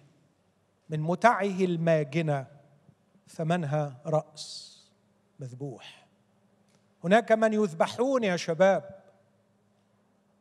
من 0.90 1.00
متعه 1.00 1.42
الماجنة 1.42 2.48
ثمنها 3.30 4.02
رأس 4.06 4.78
مذبوح. 5.40 6.08
هناك 7.04 7.32
من 7.32 7.54
يذبحون 7.54 8.24
يا 8.24 8.38
شباب 8.38 9.01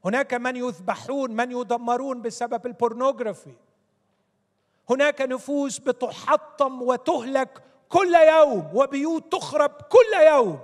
هناك 0.05 0.34
من 0.34 0.57
يذبحون 0.57 1.30
من 1.30 1.51
يدمرون 1.51 2.22
بسبب 2.22 2.66
البورنوغرافي 2.66 3.55
هناك 4.90 5.20
نفوس 5.20 5.78
بتحطم 5.78 6.82
وتهلك 6.82 7.62
كل 7.88 8.14
يوم 8.14 8.70
وبيوت 8.74 9.32
تخرب 9.32 9.70
كل 9.70 10.26
يوم 10.28 10.61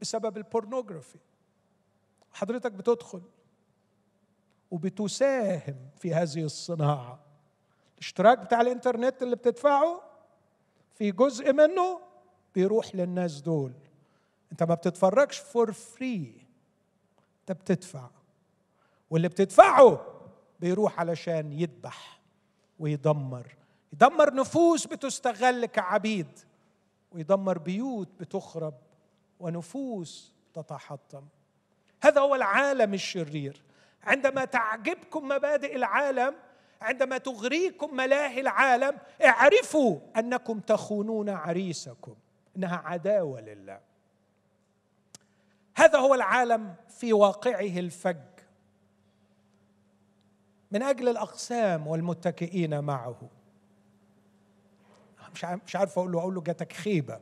بسبب 0.00 0.36
ال 0.36 0.43
pornography 0.43 1.18
حضرتك 2.32 2.72
بتدخل 2.72 3.22
وبتساهم 4.70 5.76
في 5.96 6.14
هذه 6.14 6.44
الصناعة. 6.44 7.20
الاشتراك 7.94 8.38
بتاع 8.38 8.60
الإنترنت 8.60 9.22
اللي 9.22 9.36
بتدفعه 9.36 10.00
في 10.94 11.10
جزء 11.12 11.52
منه 11.52 12.00
بيروح 12.54 12.94
للناس 12.94 13.40
دول. 13.40 13.72
أنت 14.52 14.62
ما 14.62 14.74
بتتفرجش 14.74 15.38
for 15.38 15.72
free 15.72 16.46
أنت 17.40 17.58
بتدفع. 17.60 18.10
واللي 19.10 19.28
بتدفعه 19.28 20.06
بيروح 20.60 21.00
علشان 21.00 21.52
يذبح 21.52 22.20
ويدمر. 22.78 23.56
يدمر 23.92 24.34
نفوس 24.34 24.86
بتستغل 24.86 25.66
كعبيد 25.66 26.38
ويدمر 27.12 27.58
بيوت 27.58 28.08
بتخرب 28.20 28.74
ونفوس 29.40 30.32
تتحطم. 30.54 31.24
هذا 32.02 32.20
هو 32.20 32.34
العالم 32.34 32.94
الشرير. 32.94 33.62
عندما 34.02 34.44
تعجبكم 34.44 35.28
مبادئ 35.28 35.76
العالم 35.76 36.34
عندما 36.80 37.18
تغريكم 37.18 37.96
ملاهي 37.96 38.40
العالم 38.40 38.98
اعرفوا 39.24 39.98
أنكم 40.16 40.60
تخونون 40.60 41.28
عريسكم 41.28 42.14
إنها 42.56 42.76
عداوة 42.76 43.40
لله. 43.40 43.80
هذا 45.76 45.98
هو 45.98 46.14
العالم 46.14 46.74
في 46.88 47.12
واقعه 47.12 47.78
الفج. 47.78 48.27
من 50.70 50.82
أجل 50.82 51.08
الأقسام 51.08 51.86
والمتكئين 51.86 52.80
معه. 52.80 53.28
مش 55.34 55.44
مش 55.44 55.76
عارف 55.76 55.98
أقول 55.98 56.12
له 56.12 56.20
أقول 56.20 56.34
له 56.34 56.40
جاتك 56.40 56.72
خيبة. 56.72 57.20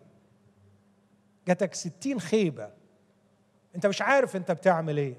جاتك 1.48 1.74
ستين 1.74 2.20
خيبة. 2.20 2.70
أنت 3.74 3.86
مش 3.86 4.02
عارف 4.02 4.36
أنت 4.36 4.52
بتعمل 4.52 4.96
إيه. 4.98 5.18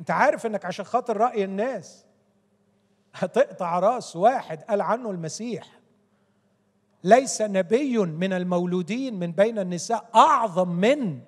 أنت 0.00 0.10
عارف 0.10 0.46
إنك 0.46 0.64
عشان 0.64 0.84
خاطر 0.84 1.16
رأي 1.16 1.44
الناس. 1.44 2.04
هتقطع 3.14 3.78
رأس 3.78 4.16
واحد 4.16 4.62
قال 4.62 4.80
عنه 4.80 5.10
المسيح. 5.10 5.80
ليس 7.04 7.42
نبي 7.42 7.98
من 7.98 8.32
المولودين 8.32 9.18
من 9.18 9.32
بين 9.32 9.58
النساء 9.58 10.10
أعظم 10.14 10.68
من 10.68 11.20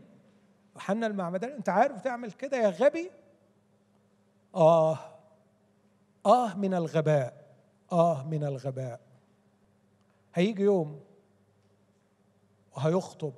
يوحنا 0.74 1.06
المعمدان 1.06 1.50
أنت 1.50 1.68
عارف 1.68 2.00
تعمل 2.00 2.32
كده 2.32 2.56
يا 2.56 2.68
غبي؟ 2.70 3.10
آه. 4.54 5.11
آه 6.26 6.54
من 6.56 6.74
الغباء 6.74 7.46
آه 7.92 8.22
من 8.22 8.44
الغباء. 8.44 9.00
هيجي 10.34 10.62
يوم 10.62 11.00
وهيخطب 12.76 13.32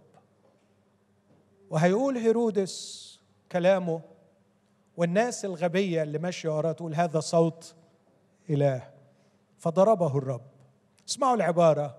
وهيقول 1.70 2.16
هيرودس 2.16 3.05
كلامه 3.53 4.01
والناس 4.97 5.45
الغبية 5.45 6.03
اللي 6.03 6.18
ماشية 6.18 6.57
وراه 6.57 6.72
تقول 6.72 6.95
هذا 6.95 7.20
صوت 7.20 7.74
إله. 8.51 8.91
فضربه 9.59 10.18
الرب. 10.18 10.47
اسمعوا 11.09 11.37
العبارة. 11.37 11.97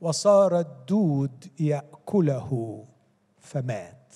وصار 0.00 0.60
الدود 0.60 1.60
يأكله 1.60 2.84
فمات. 3.38 4.14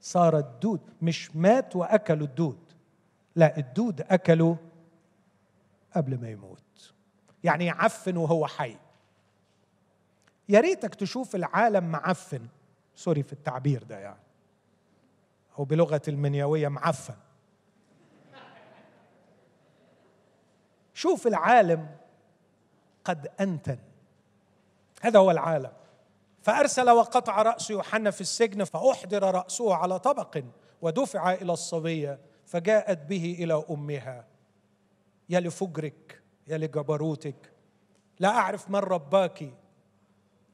صار 0.00 0.38
الدود 0.38 0.80
مش 1.02 1.36
مات 1.36 1.76
وأكلوا 1.76 2.26
الدود. 2.26 2.58
لا 3.36 3.58
الدود 3.58 4.00
أكلوا 4.00 4.54
قبل 5.96 6.20
ما 6.20 6.30
يموت. 6.30 6.94
يعني 7.44 7.66
يعفن 7.66 8.16
وهو 8.16 8.46
حي. 8.46 8.76
يا 10.48 10.60
ريتك 10.60 10.94
تشوف 10.94 11.34
العالم 11.34 11.84
معفن. 11.84 12.46
سوري 12.94 13.22
في 13.22 13.32
التعبير 13.32 13.82
ده 13.82 13.98
يعني. 13.98 14.20
أو 15.58 15.64
بلغة 15.64 16.02
المنيوية 16.08 16.68
معفن. 16.68 17.16
شوف 20.94 21.26
العالم 21.26 21.96
قد 23.04 23.30
أنتن. 23.40 23.78
هذا 25.02 25.18
هو 25.18 25.30
العالم. 25.30 25.72
فأرسل 26.42 26.90
وقطع 26.90 27.42
رأس 27.42 27.70
يوحنا 27.70 28.10
في 28.10 28.20
السجن 28.20 28.64
فأحضر 28.64 29.34
رأسه 29.34 29.74
على 29.74 29.98
طبق 29.98 30.42
ودفع 30.82 31.32
إلى 31.32 31.52
الصبية 31.52 32.18
فجاءت 32.46 32.98
به 32.98 33.36
إلى 33.38 33.64
أمها. 33.70 34.35
يا 35.28 35.40
لفجرك 35.40 36.22
يا 36.46 36.58
لجبروتك. 36.58 37.52
لا 38.20 38.28
أعرف 38.28 38.70
من 38.70 38.76
رباك. 38.76 39.54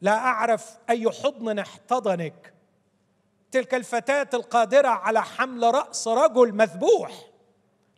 لا 0.01 0.18
أعرف 0.18 0.79
أي 0.91 1.11
حضن 1.11 1.59
احتضنك. 1.59 2.55
تلك 3.51 3.75
الفتاة 3.75 4.29
القادرة 4.35 4.89
على 4.89 5.23
حمل 5.23 5.75
رأس 5.75 6.09
رجل 6.09 6.55
مذبوح. 6.55 7.31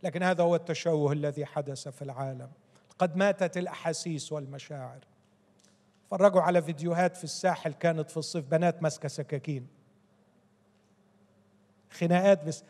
لكن 0.02 0.22
هذا 0.22 0.42
هو 0.42 0.54
التشوه 0.54 1.12
الذي 1.12 1.46
حدث 1.46 1.88
في 1.88 2.02
العالم. 2.02 2.50
قد 2.98 3.16
ماتت 3.16 3.56
الأحاسيس 3.56 4.32
والمشاعر. 4.32 5.04
فرجوا 6.10 6.40
على 6.40 6.62
فيديوهات 6.62 7.16
في 7.16 7.24
الساحل 7.24 7.72
كانت 7.72 8.10
في 8.10 8.16
الصيف 8.16 8.44
بنات 8.44 8.82
ماسكة 8.82 9.08
سكاكين. 9.08 9.68
خناقات 11.90 12.44
بس. 12.44 12.64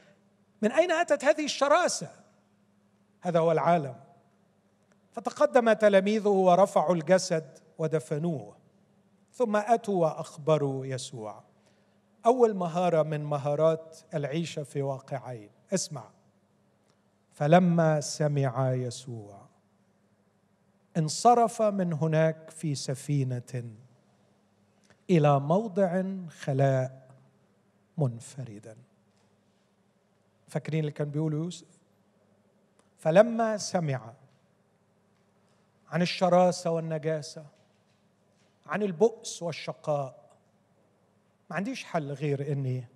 من 0.62 0.72
أين 0.72 0.92
أتت 0.92 1.24
هذه 1.24 1.44
الشراسة؟ 1.44 2.23
هذا 3.24 3.38
هو 3.38 3.52
العالم. 3.52 3.94
فتقدم 5.12 5.72
تلاميذه 5.72 6.28
ورفعوا 6.28 6.94
الجسد 6.94 7.58
ودفنوه. 7.78 8.56
ثم 9.32 9.56
أتوا 9.56 10.02
وأخبروا 10.02 10.86
يسوع. 10.86 11.42
أول 12.26 12.54
مهارة 12.54 13.02
من 13.02 13.24
مهارات 13.24 13.98
العيشة 14.14 14.62
في 14.62 14.82
واقعين. 14.82 15.50
اسمع. 15.74 16.04
فلما 17.32 18.00
سمع 18.00 18.72
يسوع 18.72 19.44
انصرف 20.96 21.62
من 21.62 21.92
هناك 21.92 22.50
في 22.50 22.74
سفينة 22.74 23.64
إلى 25.10 25.40
موضع 25.40 26.02
خلاء 26.28 27.08
منفردا. 27.98 28.76
فاكرين 30.48 30.80
اللي 30.80 30.92
كان 30.92 31.10
بيقوله 31.10 31.36
يوسف؟ 31.36 31.73
فلما 33.04 33.56
سمع 33.56 34.12
عن 35.88 36.02
الشراسة 36.02 36.70
والنجاسة 36.70 37.46
عن 38.66 38.82
البؤس 38.82 39.42
والشقاء 39.42 40.30
ما 41.50 41.56
عنديش 41.56 41.84
حل 41.84 42.12
غير 42.12 42.52
إني 42.52 42.88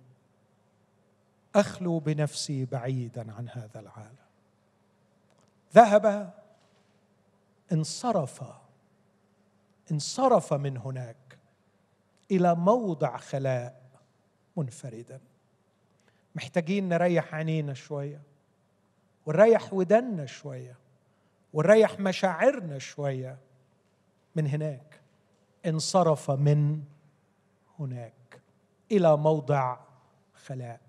أخلو 1.55 1.99
بنفسي 1.99 2.65
بعيدا 2.65 3.33
عن 3.33 3.49
هذا 3.49 3.79
العالم. 3.79 4.25
ذهب 5.73 6.33
انصرف 7.71 8.43
انصرف 9.91 10.53
من 10.53 10.77
هناك 10.77 11.39
إلى 12.31 12.55
موضع 12.55 13.17
خلاء 13.17 13.81
منفردا. 14.57 15.21
محتاجين 16.35 16.89
نريح 16.89 17.35
عينينا 17.35 17.73
شوية. 17.73 18.28
ونريح 19.29 19.73
ودنا 19.73 20.25
شوية 20.25 20.77
ونريح 21.53 21.99
مشاعرنا 21.99 22.77
شوية. 22.77 23.37
من 24.35 24.47
هناك 24.47 25.01
انصرف 25.65 26.31
من 26.31 26.83
هناك 27.79 28.41
إلى 28.91 29.17
موضع 29.17 29.77
خلاء. 30.33 30.79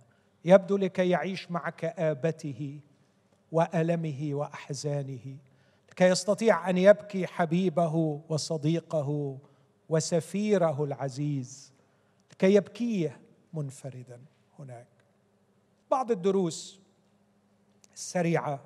يبدو 0.44 0.76
لكي 0.76 1.08
يعيش 1.08 1.50
مع 1.50 1.70
كابته 1.70 2.80
وألمه 3.52 4.30
وأحزانه 4.32 5.36
لكي 5.90 6.04
يستطيع 6.04 6.70
أن 6.70 6.78
يبكي 6.78 7.26
حبيبه 7.26 8.22
وصديقه 8.28 9.38
وسفيره 9.88 10.84
العزيز 10.84 11.72
لكي 12.32 12.54
يبكيه 12.54 13.20
منفردا 13.52 14.20
هناك. 14.58 14.88
بعض 15.90 16.10
الدروس 16.10 16.80
السريعه 17.94 18.60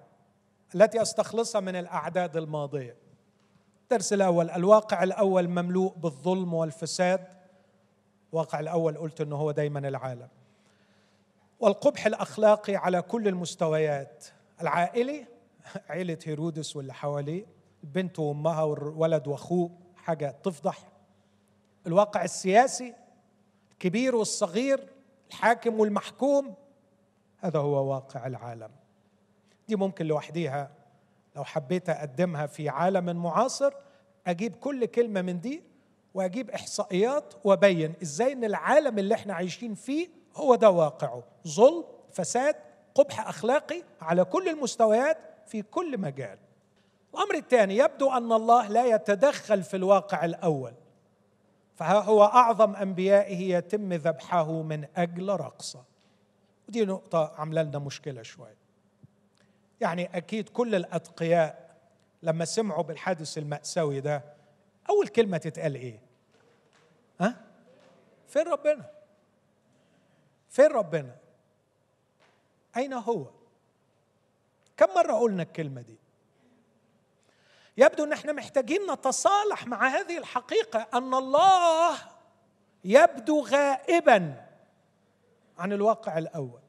التي 0.74 1.02
أستخلصها 1.02 1.60
من 1.60 1.76
الأعداد 1.76 2.36
الماضية. 2.36 2.96
الدرس 3.82 4.12
الأول 4.12 4.50
الواقع 4.50 5.02
الأول 5.02 5.48
مملوء 5.48 5.94
بالظلم 5.94 6.54
والفساد. 6.54 7.26
الواقع 8.32 8.60
الأول 8.60 8.98
قلت 8.98 9.20
إنه 9.20 9.36
هو 9.36 9.50
دايما 9.50 9.88
العالم. 9.88 10.28
والقبح 11.60 12.06
الأخلاقي 12.06 12.76
على 12.76 13.02
كل 13.02 13.28
المستويات 13.28 14.24
العائلي 14.60 15.26
عيلة 15.88 16.18
هيرودس 16.24 16.76
واللي 16.76 16.94
حواليه 16.94 17.46
البنت 17.84 18.18
وأمها 18.18 18.62
والولد 18.62 19.28
وأخوه 19.28 19.70
حاجة 19.96 20.36
تفضح. 20.42 20.78
الواقع 21.86 22.24
السياسي 22.24 22.94
الكبير 23.72 24.16
والصغير 24.16 24.88
الحاكم 25.30 25.80
والمحكوم 25.80 26.54
هذا 27.38 27.58
هو 27.58 27.92
واقع 27.92 28.26
العالم. 28.26 28.70
دي 29.68 29.76
ممكن 29.76 30.06
لوحديها. 30.06 30.70
لو 31.36 31.44
حبيت 31.44 31.88
أقدمها 31.88 32.46
في 32.46 32.68
عالم 32.68 33.22
معاصر 33.22 33.72
أجيب 34.26 34.56
كل 34.56 34.84
كلمة 34.84 35.22
من 35.22 35.40
دي 35.40 35.62
وأجيب 36.14 36.50
إحصائيات 36.50 37.34
وأبين 37.44 37.94
إزاي 38.02 38.32
إن 38.32 38.44
العالم 38.44 38.98
اللي 38.98 39.14
إحنا 39.14 39.34
عايشين 39.34 39.74
فيه 39.74 40.08
هو 40.36 40.54
ده 40.54 40.70
واقعه. 40.70 41.22
ظلم 41.48 41.84
فساد 42.12 42.56
قبح 42.94 43.28
أخلاقي 43.28 43.82
على 44.00 44.24
كل 44.24 44.48
المستويات 44.48 45.18
في 45.46 45.62
كل 45.62 45.98
مجال. 45.98 46.38
الأمر 47.14 47.34
الثاني 47.34 47.76
يبدو 47.76 48.10
أن 48.10 48.32
الله 48.32 48.68
لا 48.68 48.86
يتدخل 48.86 49.62
في 49.62 49.76
الواقع 49.76 50.24
الأول. 50.24 50.72
فها 51.76 52.00
هو 52.00 52.24
أعظم 52.24 52.76
أنبيائه 52.76 53.54
يتم 53.54 53.92
ذبحه 53.92 54.62
من 54.62 54.86
أجل 54.96 55.28
رقصة. 55.28 55.84
ودي 56.68 56.84
نقطة 56.84 57.34
عاملة 57.38 57.62
لنا 57.62 57.78
مشكلة 57.78 58.22
شوية. 58.22 58.63
يعني 59.84 60.16
أكيد 60.16 60.48
كل 60.48 60.74
الأتقياء 60.74 61.76
لما 62.22 62.44
سمعوا 62.44 62.82
بالحادث 62.82 63.38
المأساوي 63.38 64.00
ده 64.00 64.24
أول 64.90 65.08
كلمة 65.08 65.36
تتقال 65.38 65.74
إيه؟ 65.74 66.00
ها؟ 67.20 67.44
فين 68.28 68.48
ربنا؟ 68.48 68.90
فين 70.48 70.66
ربنا؟ 70.66 71.16
أين 72.76 72.92
هو؟ 72.92 73.26
كم 74.76 74.94
مرة 74.94 75.12
قلنا 75.12 75.42
الكلمة 75.42 75.80
دي؟ 75.82 75.98
يبدو 77.76 78.04
إن 78.04 78.12
إحنا 78.12 78.32
محتاجين 78.32 78.90
نتصالح 78.92 79.66
مع 79.66 79.88
هذه 79.88 80.18
الحقيقة 80.18 80.86
أن 80.94 81.14
الله 81.14 81.96
يبدو 82.84 83.40
غائبا 83.40 84.46
عن 85.58 85.72
الواقع 85.72 86.18
الأول. 86.18 86.63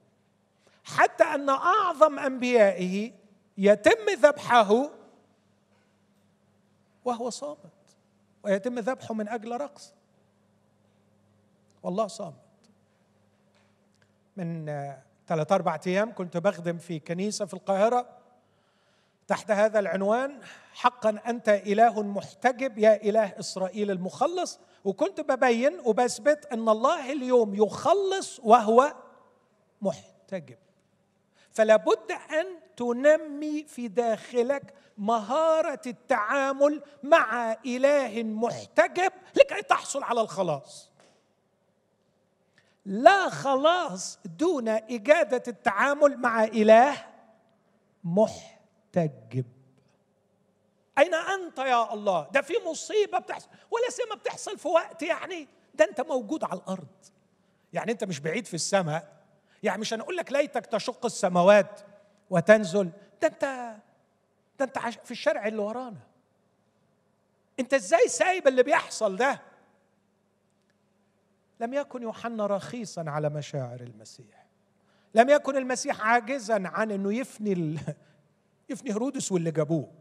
حتى 0.85 1.23
أن 1.23 1.49
أعظم 1.49 2.19
أنبيائه 2.19 3.11
يتم 3.57 4.09
ذبحه 4.19 4.89
وهو 7.05 7.29
صامت. 7.29 7.57
ويتم 8.43 8.79
ذبحه 8.79 9.13
من 9.13 9.27
أجل 9.27 9.61
رقص. 9.61 9.93
والله 11.83 12.07
صامت. 12.07 12.35
من 14.37 14.65
ثلاث 15.27 15.51
أربع 15.51 15.79
أيام 15.87 16.13
كنت 16.13 16.37
بخدم 16.37 16.77
في 16.77 16.99
كنيسة 16.99 17.45
في 17.45 17.53
القاهرة. 17.53 18.17
تحت 19.27 19.51
هذا 19.51 19.79
العنوان 19.79 20.39
حقا 20.73 21.09
أنت 21.27 21.49
إله 21.49 22.03
محتجب 22.03 22.77
يا 22.77 23.03
إله 23.03 23.39
إسرائيل 23.39 23.91
المخلص. 23.91 24.59
وكنت 24.85 25.21
ببين 25.21 25.79
وبثبت 25.79 26.45
أن 26.45 26.69
الله 26.69 27.11
اليوم 27.11 27.55
يخلص 27.55 28.39
وهو 28.39 28.95
محتجب. 29.81 30.57
فلا 31.55 31.75
بد 31.75 32.11
أن 32.11 32.45
تنمي 32.77 33.63
في 33.63 33.87
داخلك 33.87 34.73
مهارة 34.97 35.81
التعامل 35.87 36.83
مع 37.03 37.57
إله 37.65 38.23
محتجب 38.23 39.11
لكي 39.35 39.61
تحصل 39.61 40.03
على 40.03 40.21
الخلاص. 40.21 40.91
لا 42.85 43.29
خلاص 43.29 44.19
دون 44.25 44.67
إجادة 44.67 45.43
التعامل 45.47 46.17
مع 46.17 46.43
إله 46.43 47.05
محتجب. 48.03 49.45
أين 50.97 51.13
أنت 51.13 51.59
يا 51.59 51.93
الله؟ 51.93 52.29
ده 52.31 52.41
في 52.41 52.53
مصيبة 52.65 53.19
بتحصل 53.19 53.47
ولا 53.71 53.89
سيما 53.89 54.15
بتحصل 54.15 54.57
في 54.57 54.67
وقت 54.67 55.03
يعني 55.03 55.47
ده 55.75 55.85
أنت 55.85 56.01
موجود 56.01 56.43
على 56.43 56.59
الأرض. 56.59 56.87
يعني 57.73 57.91
أنت 57.91 58.03
مش 58.03 58.19
بعيد 58.19 58.47
في 58.47 58.53
السماء 58.53 59.14
يعني 59.65 59.81
مش 59.81 59.93
هنقول 59.93 60.17
لك 60.17 60.31
ليتك 60.31 60.65
تشق 60.65 61.05
السماوات 61.05 61.81
وتنزل. 62.29 62.91
ده 63.21 63.27
انت 63.27 63.75
ده 64.59 64.65
انت 64.65 64.79
في 65.03 65.11
الشارع 65.11 65.47
اللي 65.47 65.59
ورانا. 65.61 65.99
انت 67.59 67.73
إزاي 67.73 68.07
سايب 68.07 68.47
اللي 68.47 68.63
بيحصل 68.63 69.15
ده؟ 69.15 69.41
لم 71.59 71.73
يكن 71.73 72.01
يوحنا 72.01 72.45
رخيصا 72.45 73.05
على 73.07 73.29
مشاعر 73.29 73.79
المسيح. 73.79 74.45
لم 75.15 75.29
يكن 75.29 75.57
المسيح 75.57 76.01
عاجزا 76.01 76.67
عن 76.67 76.91
إنه 76.91 77.13
يفني 77.13 77.53
ال... 77.53 77.79
يفني 78.69 78.93
هرودس 78.93 79.31
واللي 79.31 79.51
جابوه. 79.51 79.91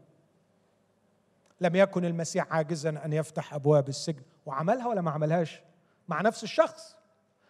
لم 1.61 1.75
يكن 1.75 2.05
المسيح 2.05 2.53
عاجزا 2.53 2.89
أن 2.89 3.13
يفتح 3.13 3.53
أبواب 3.53 3.89
السجن. 3.89 4.23
وعملها 4.45 4.87
ولا 4.87 5.01
ما 5.01 5.11
عملهاش؟ 5.11 5.61
مع 6.07 6.21
نفس 6.21 6.43
الشخص. 6.43 6.95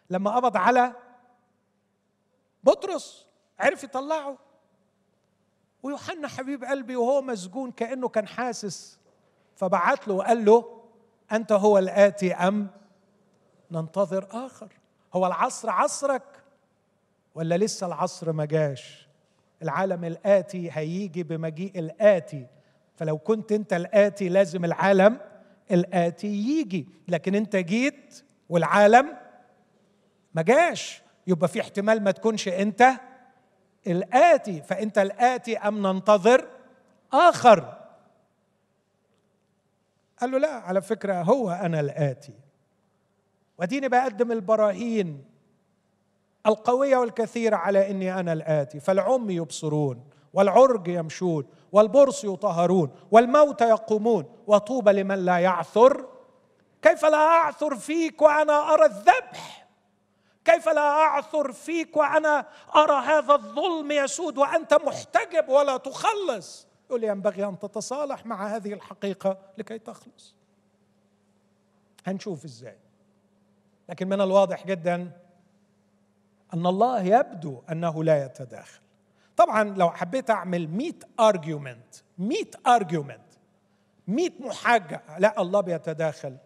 لما 0.10 0.36
قبض 0.36 0.58
على 0.58 0.94
بطرس 2.66 3.28
عرف 3.60 3.84
يطلعه. 3.84 4.38
ويوحنا 5.84 6.28
حبيب 6.28 6.64
قلبي 6.64 6.96
وهو 6.96 7.22
مسجون 7.22 7.72
كأنه 7.72 8.10
كان 8.10 8.28
حاسس. 8.28 9.00
فبعت 9.56 10.08
له 10.08 10.14
وقال 10.14 10.46
له 10.46 10.82
أنت 11.32 11.52
هو 11.52 11.78
الآتي 11.78 12.34
أم 12.34 12.68
ننتظر 13.72 14.28
آخر؟ 14.32 14.72
هو 15.14 15.28
العصر 15.28 15.70
عصرك 15.70 16.44
ولا 17.36 17.58
لسه 17.58 17.88
العصر 17.88 18.32
ما 18.32 18.46
جاش؟ 18.46 19.08
العالم 19.62 20.06
الآتي 20.06 20.70
هيجي 20.72 21.24
بمجيء 21.24 21.80
الآتي. 21.80 22.48
فلو 22.96 23.18
كنت 23.18 23.52
أنت 23.52 23.74
الآتي 23.74 24.30
لازم 24.30 24.66
العالم 24.66 25.20
الآتي 25.72 26.28
يجي. 26.28 26.88
لكن 27.08 27.36
أنت 27.36 27.56
جيت 27.56 28.24
والعالم 28.50 29.18
ما 30.34 30.42
جاش. 30.42 31.05
يبقى 31.28 31.48
في 31.48 31.62
احتمال 31.62 32.04
ما 32.04 32.12
تكونش 32.12 32.48
انت 32.48 32.92
الآتي 33.88 34.62
فأنت 34.62 34.98
الآتي 34.98 35.58
أم 35.58 35.88
ننتظر 35.88 36.48
آخر. 37.14 37.82
قال 40.22 40.32
له 40.32 40.38
لا 40.38 40.54
على 40.54 40.82
فكرة 40.82 41.22
هو 41.22 41.52
أنا 41.52 41.80
الآتي. 41.80 42.34
وديني 43.58 43.88
بقدم 43.90 44.32
البراهين 44.32 45.26
القوية 46.46 46.98
والكثيرة 46.98 47.56
على 47.56 47.92
إني 47.92 48.20
أنا 48.20 48.34
الآتي. 48.34 48.80
فالعم 48.80 49.30
يبصرون 49.30 50.10
والعرج 50.34 50.88
يمشون 50.88 51.46
والبرص 51.72 52.24
يطهرون 52.24 52.92
والموتى 53.12 53.70
يقومون. 53.70 54.26
وطوبى 54.48 54.92
لمن 54.92 55.26
لا 55.26 55.38
يعثر. 55.38 56.06
كيف 56.82 57.06
لا 57.06 57.18
أعثر 57.18 57.76
فيك 57.76 58.22
وأنا 58.22 58.74
أرى 58.74 58.86
الذبح؟ 58.86 59.65
كيف 60.46 60.70
لا 60.70 60.82
أعثر 60.82 61.52
فيك 61.52 61.98
وأنا 61.98 62.46
أرى 62.76 63.06
هذا 63.06 63.34
الظلم 63.34 63.92
يسود 63.92 64.38
وأنت 64.38 64.74
محتجب 64.74 65.50
ولا 65.50 65.78
تخلص؟ 65.78 66.68
يقول 66.86 67.04
ينبغي 67.04 67.46
أن 67.46 67.60
تتصالح 67.60 68.26
مع 68.26 68.48
هذه 68.48 68.74
الحقيقة 68.74 69.38
لكي 69.58 69.80
تخلص. 69.80 70.36
هنشوف 72.08 72.46
إزاي. 72.46 72.78
لكن 73.90 74.10
من 74.10 74.22
الواضح 74.22 74.66
جدا 74.66 75.12
أن 76.54 76.66
الله 76.66 77.02
يبدو 77.02 77.62
أنه 77.72 78.04
لا 78.04 78.26
يتداخل. 78.26 78.82
طبعا 79.38 79.64
لو 79.64 79.90
حبيت 79.90 80.30
أعمل 80.30 80.68
100 80.68 80.94
argument 81.20 81.96
100 82.18 82.46
argument 82.68 83.26
100 84.08 84.30
محاجة 84.40 85.02
لا 85.20 85.42
الله 85.42 85.62
بيتداخل 85.62 86.38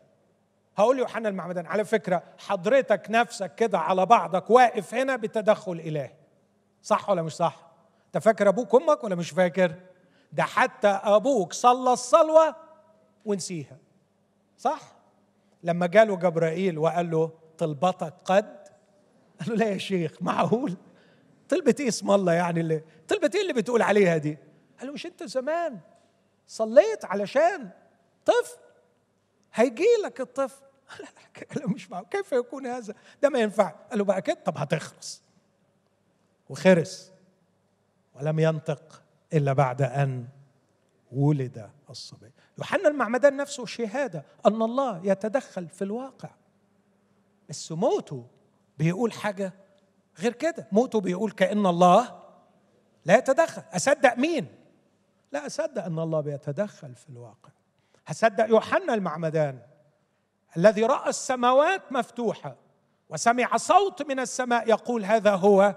هقول 0.79 0.99
يوحنا 0.99 1.29
المعمدان 1.29 1.65
على 1.65 1.85
فكرة 1.85 2.23
حضرتك 2.37 3.05
نفسك 3.09 3.55
كده 3.55 3.79
على 3.79 4.05
بعضك 4.05 4.49
واقف 4.49 4.93
هنا 4.93 5.15
بتدخل 5.15 5.71
الهي 5.71 6.11
صح 6.83 7.09
ولا 7.09 7.21
مش 7.21 7.33
صح؟ 7.33 7.71
أنت 8.05 8.17
فاكر 8.23 8.49
أبوك 8.49 8.75
أمك 8.75 9.03
ولا 9.03 9.15
مش 9.15 9.29
فاكر؟ 9.29 9.75
ده 10.33 10.43
حتى 10.43 10.87
أبوك 10.87 11.53
صلى 11.53 11.93
الصلوة 11.93 12.55
ونسيها. 13.25 13.77
صح؟ 14.57 14.79
لما 15.63 15.87
جاله 15.87 16.15
جبرائيل 16.15 16.77
وقال 16.77 17.11
له 17.11 17.31
طلبتك 17.57 18.13
قد؟ 18.25 18.67
قال 19.39 19.49
له 19.49 19.55
لا 19.55 19.69
يا 19.69 19.77
شيخ 19.77 20.21
معقول؟ 20.21 20.77
طلبة 21.49 21.75
إيه 21.79 21.87
اسم 21.87 22.11
الله 22.11 22.33
يعني 22.33 22.59
اللي 22.59 22.83
طلبة 23.07 23.31
إيه 23.35 23.41
اللي 23.41 23.53
بتقول 23.53 23.81
عليها 23.81 24.17
دي؟ 24.17 24.37
قال 24.79 24.87
له 24.87 24.93
مش 24.93 25.05
أنت 25.05 25.23
زمان 25.23 25.79
صليت 26.47 27.05
علشان 27.05 27.69
طفل؟ 28.25 28.57
هيجي 29.53 29.87
لك 30.05 30.21
الطفل. 30.21 30.68
له 31.57 31.67
مش 31.67 31.91
معقول. 31.91 32.07
كيف 32.09 32.31
يكون 32.31 32.67
هذا؟ 32.67 32.93
ده 33.21 33.29
ما 33.29 33.39
ينفع. 33.39 33.69
قال 33.69 33.99
له 33.99 34.05
بقى 34.05 34.21
كده 34.21 34.37
طب 34.45 34.57
هتخرس 34.57 35.21
وخرس. 36.49 37.11
ولم 38.15 38.39
ينطق 38.39 39.03
إلا 39.33 39.53
بعد 39.53 39.81
أن 39.81 40.27
ولد 41.11 41.69
الصبي. 41.89 42.31
يوحنا 42.57 42.87
المعمدان 42.89 43.37
نفسه 43.37 43.65
شهادة 43.65 44.25
أن 44.45 44.61
الله 44.61 45.01
يتدخل 45.05 45.67
في 45.67 45.83
الواقع. 45.83 46.29
بس 47.49 47.71
موته 47.71 48.27
بيقول 48.77 49.11
حاجة 49.11 49.53
غير 50.19 50.33
كده. 50.33 50.67
موته 50.71 51.01
بيقول 51.01 51.31
كأن 51.31 51.65
الله 51.65 52.19
لا 53.05 53.17
يتدخل. 53.17 53.63
أصدق 53.71 54.17
مين؟ 54.17 54.47
لا 55.31 55.45
أصدق 55.45 55.83
أن 55.83 55.99
الله 55.99 56.21
بيتدخل 56.21 56.95
في 56.95 57.09
الواقع. 57.09 57.49
هصدق 58.07 58.49
يوحنا 58.49 58.93
المعمدان. 58.93 59.68
الذي 60.57 60.83
رأى 60.83 61.09
السماوات 61.09 61.91
مفتوحة 61.91 62.55
وسمع 63.09 63.57
صوت 63.57 64.01
من 64.01 64.19
السماء 64.19 64.69
يقول 64.69 65.05
هذا 65.05 65.35
هو 65.35 65.75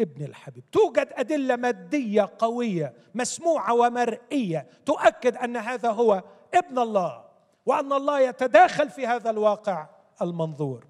ابن 0.00 0.24
الحبيب. 0.24 0.64
توجد 0.70 1.08
أدلة 1.12 1.56
مادية 1.56 2.30
قوية 2.38 2.94
مسموعة 3.14 3.74
ومرئية 3.74 4.66
تؤكد 4.86 5.36
أن 5.36 5.56
هذا 5.56 5.90
هو 5.90 6.22
ابن 6.54 6.78
الله 6.78 7.24
وأن 7.66 7.92
الله 7.92 8.20
يتداخل 8.20 8.90
في 8.90 9.06
هذا 9.06 9.30
الواقع 9.30 9.88
المنظور 10.22 10.84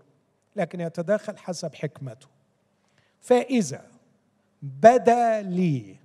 لكن 0.56 0.80
يتداخل 0.80 1.38
حسب 1.38 1.74
حكمته. 1.74 2.26
فإذا 3.20 3.84
بدا 4.62 5.42
لي 5.42 5.96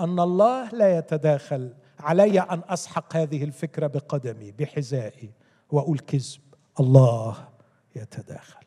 أن 0.00 0.20
الله 0.20 0.68
لا 0.68 0.98
يتداخل 0.98 1.74
علي 2.00 2.40
أن 2.40 2.62
أسحق 2.68 3.16
هذه 3.16 3.44
الفكرة 3.44 3.86
بقدمي 3.86 4.52
بحذائي. 4.52 5.30
واقول 5.72 5.98
كذب 5.98 6.40
الله 6.80 7.48
يتداخل. 7.96 8.64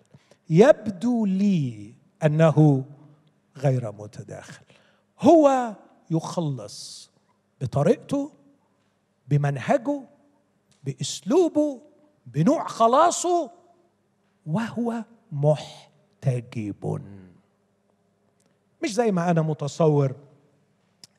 يبدو 0.50 1.26
لي 1.26 1.94
أنه 2.24 2.86
غير 3.58 3.92
متداخل. 3.92 4.64
هو 5.20 5.76
يخلص 6.12 7.12
بطريقته 7.62 8.32
بمنهجه 9.28 10.02
بأسلوبه 10.84 11.82
بنوع 12.26 12.68
خلاصه 12.68 13.52
وهو 14.46 15.04
محتجب. 15.32 17.02
مش 18.84 18.94
زي 18.94 19.12
ما 19.12 19.32
أنا 19.32 19.42
متصور 19.42 20.16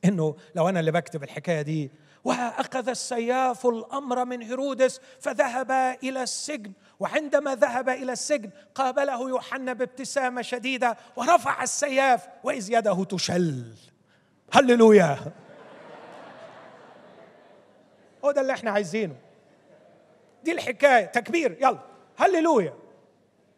إنه 0.05 0.37
لو 0.55 0.68
أنا 0.68 0.80
اللي 0.80 0.93
بكتب 0.93 1.22
الحكاية 1.22 1.62
دي 1.62 1.91
وأخذ 2.25 2.89
السياف 2.89 3.66
الأمر 3.66 4.25
من 4.25 4.43
هيرودس 4.43 5.01
فذهب 5.20 5.70
إلى 6.03 6.23
السجن. 6.23 6.73
وعندما 7.01 7.55
ذهب 7.55 7.89
إلى 7.89 8.12
السجن 8.12 8.51
قابله 8.75 9.29
يوحنا 9.29 9.73
بابتسامة 9.73 10.43
شديدة 10.43 10.97
ورفع 11.16 11.62
السياف 11.62 12.29
وإذ 12.45 12.73
يده 12.73 13.05
تشل. 13.05 13.64
هللويا! 14.53 15.18
هو 18.25 18.31
ده 18.31 18.41
اللي 18.41 18.53
إحنا 18.53 18.70
عايزينه. 18.70 19.16
دي 20.45 20.53
الحكاية. 20.53 21.05
تكبير. 21.07 21.57
يلا. 21.61 21.79
هللويا! 22.16 22.75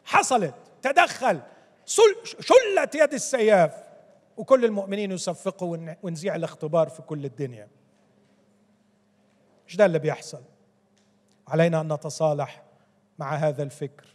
حصلت. 0.04 0.54
تدخل. 0.82 1.40
شلت 1.84 2.94
يد 2.94 3.14
السياف. 3.14 3.72
وكل 4.36 4.64
المؤمنين 4.64 5.12
يصفقوا 5.12 5.76
ونذيع 6.02 6.36
الاختبار 6.36 6.88
في 6.88 7.02
كل 7.02 7.24
الدنيا. 7.24 7.68
مش 9.66 9.76
ده 9.76 9.86
اللي 9.86 9.98
بيحصل؟ 9.98 10.42
علينا 11.48 11.80
أن 11.80 11.92
نتصالح 11.92 12.62
مع 13.18 13.34
هذا 13.34 13.62
الفكر. 13.62 14.06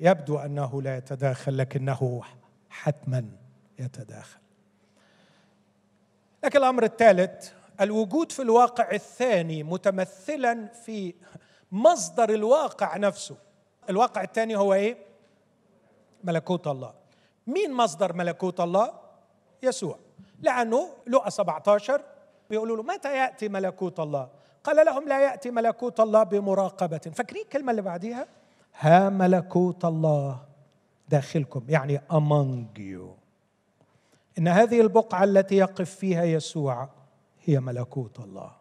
يبدو 0.00 0.38
أنه 0.38 0.82
لا 0.82 0.96
يتداخل 0.96 1.58
لكنه 1.58 2.22
حتما 2.70 3.24
يتداخل. 3.78 4.40
لكن 6.44 6.58
الأمر 6.58 6.84
الثالث 6.84 7.52
الوجود 7.80 8.32
في 8.32 8.42
الواقع 8.42 8.90
الثاني 8.92 9.62
متمثلا 9.62 10.66
في 10.66 11.14
مصدر 11.72 12.30
الواقع 12.30 12.96
نفسه. 12.96 13.36
الواقع 13.90 14.22
الثاني 14.22 14.56
هو 14.56 14.74
إيه؟ 14.74 14.96
ملكوت 16.24 16.66
الله. 16.66 16.94
مين 17.46 17.72
مصدر 17.72 18.12
ملكوت 18.12 18.60
الله؟ 18.60 18.92
يسوع. 19.62 19.98
لأنه 20.40 20.90
لقى 21.06 21.30
17 21.30 22.02
بيقولوا 22.50 22.76
له 22.76 22.82
متى 22.82 23.16
يأتي 23.16 23.48
ملكوت 23.48 24.00
الله؟ 24.00 24.28
قال 24.64 24.86
لهم 24.86 25.08
لا 25.08 25.20
يأتي 25.20 25.50
ملكوت 25.50 26.00
الله 26.00 26.22
بمراقبة. 26.22 26.98
فاكرين 26.98 27.42
الكلمة 27.42 27.70
اللي 27.70 27.82
بعديها؟ 27.82 28.26
ها 28.78 29.08
ملكوت 29.08 29.84
الله 29.84 30.42
داخلكم 31.08 31.64
يعني 31.68 31.98
among 31.98 32.78
you. 32.78 33.20
إن 34.38 34.48
هذه 34.48 34.80
البقعة 34.80 35.24
التي 35.24 35.56
يقف 35.56 35.94
فيها 35.94 36.24
يسوع 36.24 36.88
هي 37.44 37.60
ملكوت 37.60 38.20
الله. 38.20 38.52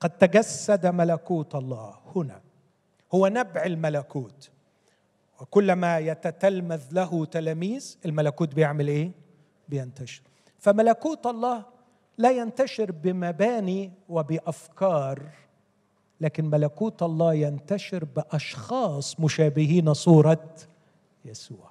قد 0.00 0.10
تجسد 0.10 0.86
ملكوت 0.86 1.54
الله 1.54 1.94
هنا. 2.16 2.40
هو 3.14 3.26
نبع 3.26 3.64
الملكوت. 3.64 4.50
وكلما 5.40 5.98
يتتلمذ 5.98 6.82
له 6.92 7.24
تلاميذ 7.24 7.98
الملكوت 8.04 8.54
بيعمل 8.54 8.88
إيه؟ 8.88 9.10
بينتشر. 9.68 10.22
فملكوت 10.58 11.26
الله 11.26 11.64
لا 12.20 12.30
ينتشر 12.30 12.92
بمباني 12.92 13.92
وبأفكار 14.08 15.22
لكن 16.20 16.44
ملكوت 16.44 17.02
الله 17.02 17.34
ينتشر 17.34 18.04
بأشخاص 18.04 19.20
مشابهين 19.20 19.94
صورة 19.94 20.54
يسوع. 21.24 21.70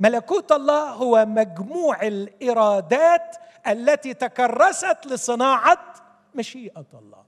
ملكوت 0.00 0.52
الله 0.52 0.90
هو 0.90 1.24
مجموع 1.26 2.02
الإرادات 2.02 3.36
التي 3.66 4.14
تكرست 4.14 5.06
لصناعة 5.06 5.94
مشيئة 6.34 6.86
الله. 6.94 7.24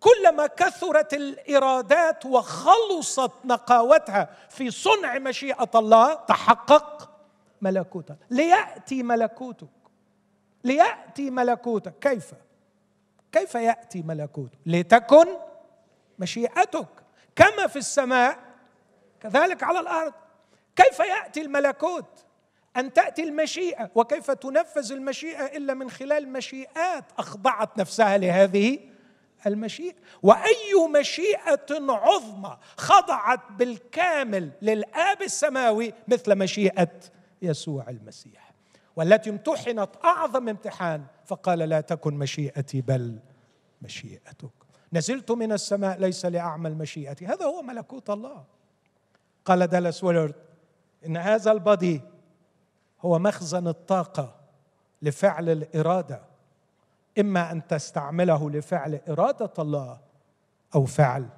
كلما 0.00 0.46
كثرت 0.46 1.14
الإرادات 1.14 2.26
وخلصت 2.26 3.32
نقاوتها 3.44 4.30
في 4.48 4.70
صنع 4.70 5.18
مشيئة 5.18 5.70
الله 5.74 6.14
تحقق 6.14 7.10
ملكوتك 7.62 8.16
ليأتي 8.30 9.02
ملكوتك 9.02 9.83
ليأتي 10.64 11.30
ملكوتك. 11.30 11.94
كيف؟ 12.00 12.34
كيف 13.32 13.54
يأتي 13.54 14.02
ملكوتك؟ 14.02 14.58
لتكن 14.66 15.26
مشيئتك. 16.18 16.88
كما 17.36 17.66
في 17.66 17.76
السماء 17.76 18.38
كذلك 19.20 19.62
على 19.62 19.80
الأرض. 19.80 20.12
كيف 20.76 20.98
يأتي 20.98 21.40
الملكوت؟ 21.40 22.24
أن 22.76 22.92
تأتي 22.92 23.22
المشيئة. 23.22 23.90
وكيف 23.94 24.30
تنفذ 24.30 24.92
المشيئة 24.92 25.56
إلا 25.56 25.74
من 25.74 25.90
خلال 25.90 26.28
مشيئات 26.28 27.04
أخضعت 27.18 27.78
نفسها 27.78 28.18
لهذه 28.18 28.78
المشيئة؟ 29.46 29.94
وأي 30.22 30.74
مشيئة 31.00 31.66
عظمى 31.70 32.58
خضعت 32.76 33.40
بالكامل 33.50 34.50
للآب 34.62 35.22
السماوي 35.22 35.92
مثل 36.08 36.34
مشيئة 36.38 36.90
يسوع 37.42 37.88
المسيح. 37.88 38.53
والتي 38.96 39.30
امتحنت 39.30 39.90
أعظم 40.04 40.48
امتحان. 40.48 41.04
فقال 41.24 41.58
لا 41.58 41.80
تكن 41.80 42.14
مشيئتي 42.14 42.80
بل 42.80 43.18
مشيئتك. 43.82 44.50
نزلت 44.92 45.30
من 45.30 45.52
السماء 45.52 45.98
ليس 45.98 46.26
لأعمل 46.26 46.74
مشيئتي. 46.74 47.26
هذا 47.26 47.44
هو 47.44 47.62
ملكوت 47.62 48.10
الله. 48.10 48.44
قال 49.44 49.66
دالاس 49.66 50.04
ويلرد 50.04 50.34
إن 51.06 51.16
هذا 51.16 51.52
البادي 51.52 52.00
هو 53.00 53.18
مخزن 53.18 53.68
الطاقة 53.68 54.34
لفعل 55.02 55.48
الإرادة. 55.48 56.22
إما 57.18 57.52
أن 57.52 57.66
تستعمله 57.66 58.50
لفعل 58.50 59.00
إرادة 59.08 59.52
الله 59.58 60.00
أو 60.74 60.84
فعل 60.84 61.28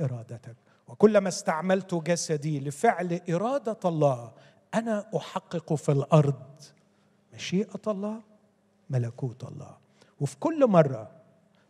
إرادتك. 0.00 0.56
وكلما 0.88 1.28
استعملت 1.28 1.94
جسدي 1.94 2.60
لفعل 2.60 3.20
إرادة 3.30 3.78
الله 3.84 4.32
أنا 4.74 5.06
أحقق 5.16 5.74
في 5.74 5.92
الأرض 5.92 6.62
مشيئة 7.34 7.80
الله 7.86 8.20
ملكوت 8.90 9.44
الله. 9.44 9.76
وفي 10.20 10.36
كل 10.36 10.66
مرة 10.66 11.10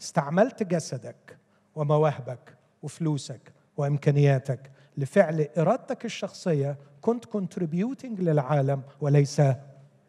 استعملت 0.00 0.62
جسدك 0.62 1.38
ومواهبك 1.74 2.56
وفلوسك 2.82 3.52
وإمكانياتك 3.76 4.70
لفعل 4.96 5.48
إرادتك 5.58 6.04
الشخصية 6.04 6.76
كنت 7.02 7.24
كونتريبيوتنج 7.24 8.20
للعالم 8.20 8.82
وليس 9.00 9.42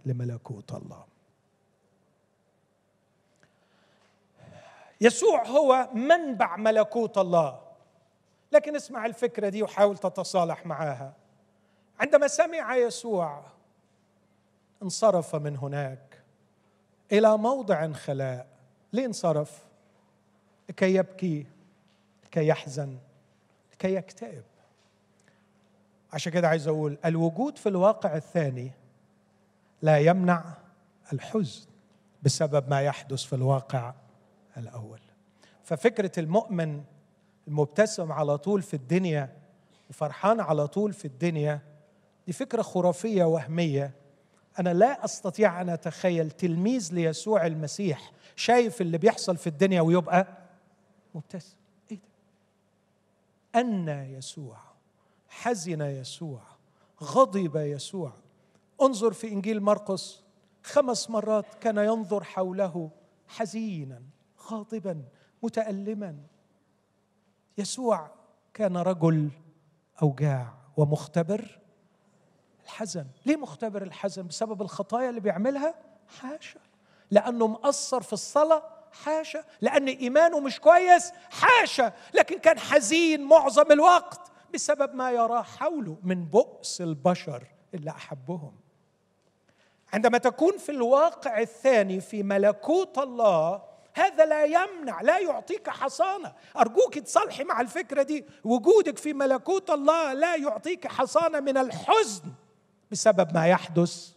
لملكوت 0.06 0.74
الله. 0.74 1.04
يسوع 5.02 5.48
هو 5.48 5.90
منبع 5.94 6.56
ملكوت 6.58 7.18
الله. 7.18 7.60
لكن 8.52 8.76
اسمع 8.76 9.06
الفكرة 9.06 9.50
دي 9.50 9.64
وحاول 9.64 9.98
تتصالح 9.98 10.66
معاها. 10.66 11.14
عندما 12.02 12.28
سمع 12.28 12.76
يسوع 12.76 13.44
انصرف 14.84 15.36
من 15.36 15.58
هناك 15.58 16.22
إلى 17.12 17.38
موضع 17.38 17.92
خلاء 17.92 18.48
ليه 18.94 19.06
انصرف؟ 19.06 19.66
لكي 20.70 20.96
يبكي 20.96 21.46
لكي 22.26 22.48
يحزن 22.48 22.98
لكي 23.74 23.96
يكتئب. 23.96 24.44
عشان 26.14 26.32
كده 26.32 26.48
عايز 26.48 26.68
أقول 26.68 26.98
الوجود 27.06 27.58
في 27.58 27.70
الواقع 27.70 28.16
الثاني 28.16 28.72
لا 29.82 29.98
يمنع 29.98 30.44
الحزن 31.14 31.68
بسبب 32.24 32.70
ما 32.70 32.82
يحدث 32.82 33.24
في 33.24 33.36
الواقع 33.36 33.94
الأول. 34.58 35.00
ففكرة 35.64 36.20
المؤمن 36.20 36.84
المبتسم 37.48 38.12
على 38.12 38.38
طول 38.38 38.62
في 38.62 38.74
الدنيا 38.74 39.38
وفرحان 39.90 40.40
على 40.40 40.68
طول 40.68 40.94
في 40.94 41.06
الدنيا 41.06 41.71
دي 42.28 42.34
فكرة 42.34 42.62
خرافية 42.62 43.24
وهمية. 43.24 43.94
أنا 44.60 44.74
لا 44.74 45.06
أستطيع 45.06 45.62
أن 45.62 45.70
أتخيل 45.70 46.32
تلميذ 46.32 46.94
ليسوع 46.94 47.46
المسيح 47.46 48.12
شايف 48.36 48.82
اللي 48.82 48.98
بيحصل 48.98 49.38
في 49.38 49.48
الدنيا 49.48 49.82
ويبقى 49.82 50.28
مبتسم. 51.16 51.56
إيه 51.92 51.98
ده؟ 51.98 53.60
أن 53.60 53.88
يسوع 53.90 54.58
حزن 55.30 55.82
يسوع 55.82 56.42
غضب 57.04 57.56
يسوع. 57.56 58.14
انظر 58.82 59.14
في 59.14 59.28
إنجيل 59.28 59.62
مرقس 59.62 60.24
خمس 60.64 61.10
مرات 61.10 61.46
كان 61.62 61.78
ينظر 61.78 62.24
حوله 62.24 62.92
حزينا 63.28 64.02
غاضبا 64.52 65.04
متالما. 65.44 66.18
يسوع 67.58 68.12
كان 68.54 68.78
رجل 68.78 69.30
أوجاع 70.02 70.54
ومختبر. 70.78 71.61
الحزن 72.72 73.06
ليه 73.26 73.36
مختبر 73.36 73.82
الحزن؟ 73.82 74.28
بسبب 74.28 74.62
الخطايا 74.62 75.10
اللي 75.10 75.20
بيعملها 75.20 75.76
حاشا. 76.20 76.60
لأنه 77.12 77.48
مقصر 77.48 78.02
في 78.02 78.14
الصلاة 78.14 78.64
حاشا. 79.04 79.44
لأن 79.62 79.88
إيمانه 79.88 80.40
مش 80.40 80.60
كويس 80.60 81.12
حاشا. 81.30 81.94
لكن 82.14 82.40
كان 82.40 82.60
حزين 82.60 83.24
معظم 83.24 83.72
الوقت 83.72 84.32
بسبب 84.54 84.96
ما 84.96 85.12
يراه 85.12 85.42
حوله 85.42 85.98
من 86.04 86.26
بؤس 86.26 86.82
البشر 86.82 87.44
اللي 87.74 87.92
أحبهم. 87.92 88.56
عندما 89.94 90.18
تكون 90.18 90.58
في 90.58 90.72
الواقع 90.72 91.40
الثاني 91.40 92.02
في 92.02 92.24
ملكوت 92.24 92.98
الله 92.98 93.62
هذا 93.94 94.26
لا 94.26 94.46
يمنع 94.46 95.02
لا 95.02 95.20
يعطيك 95.20 95.70
حصانة. 95.70 96.34
أرجوك 96.58 97.00
تصلحي 97.00 97.44
مع 97.44 97.62
الفكرة 97.62 98.04
دي. 98.04 98.26
وجودك 98.44 98.98
في 98.98 99.14
ملكوت 99.14 99.70
الله 99.70 100.14
لا 100.14 100.36
يعطيك 100.36 100.88
حصانة 100.88 101.40
من 101.40 101.58
الحزن. 101.58 102.24
بسبب 102.92 103.34
ما 103.34 103.48
يحدث 103.48 104.14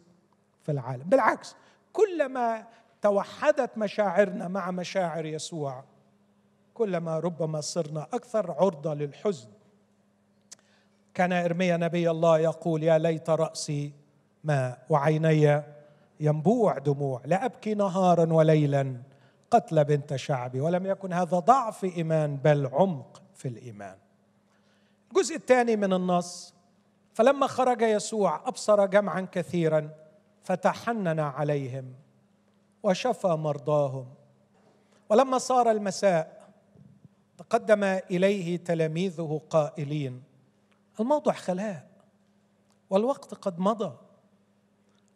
في 0.62 0.72
العالم. 0.72 1.02
بالعكس 1.02 1.56
كلما 1.92 2.66
توحدت 3.02 3.78
مشاعرنا 3.78 4.48
مع 4.48 4.70
مشاعر 4.70 5.26
يسوع 5.26 5.84
كلما 6.74 7.18
ربما 7.18 7.60
صرنا 7.60 8.06
أكثر 8.12 8.50
عرضة 8.50 8.94
للحزن. 8.94 9.48
كان 11.14 11.32
إرميا 11.32 11.76
نبي 11.76 12.10
الله 12.10 12.38
يقول 12.38 12.82
يا 12.82 12.98
ليت 12.98 13.30
رأسي 13.30 13.92
ماء 14.44 14.86
وعيني 14.88 15.62
ينبوع 16.20 16.78
دموع 16.78 17.22
لا 17.24 17.44
أبكي 17.44 17.74
نهارا 17.74 18.32
وليلا 18.32 18.96
قتل 19.50 19.84
بنت 19.84 20.16
شعبي 20.16 20.60
ولم 20.60 20.86
يكن 20.86 21.12
هذا 21.12 21.38
ضعف 21.38 21.84
إيمان 21.84 22.36
بل 22.36 22.66
عمق 22.66 23.22
في 23.34 23.48
الإيمان. 23.48 23.96
الجزء 25.10 25.36
الثاني 25.36 25.76
من 25.76 25.92
النص 25.92 26.53
فلما 27.14 27.46
خرج 27.46 27.82
يسوع 27.82 28.48
أبصر 28.48 28.86
جمعا 28.86 29.28
كثيرا 29.32 29.90
فتحنن 30.42 31.20
عليهم 31.20 31.94
وشفى 32.82 33.28
مرضاهم. 33.28 34.06
ولما 35.08 35.38
صار 35.38 35.70
المساء 35.70 36.50
تقدم 37.38 37.84
إليه 37.84 38.56
تلاميذه 38.56 39.40
قائلين 39.50 40.22
الموضع 41.00 41.32
خلاء 41.32 41.88
والوقت 42.90 43.34
قد 43.34 43.58
مضى. 43.58 43.96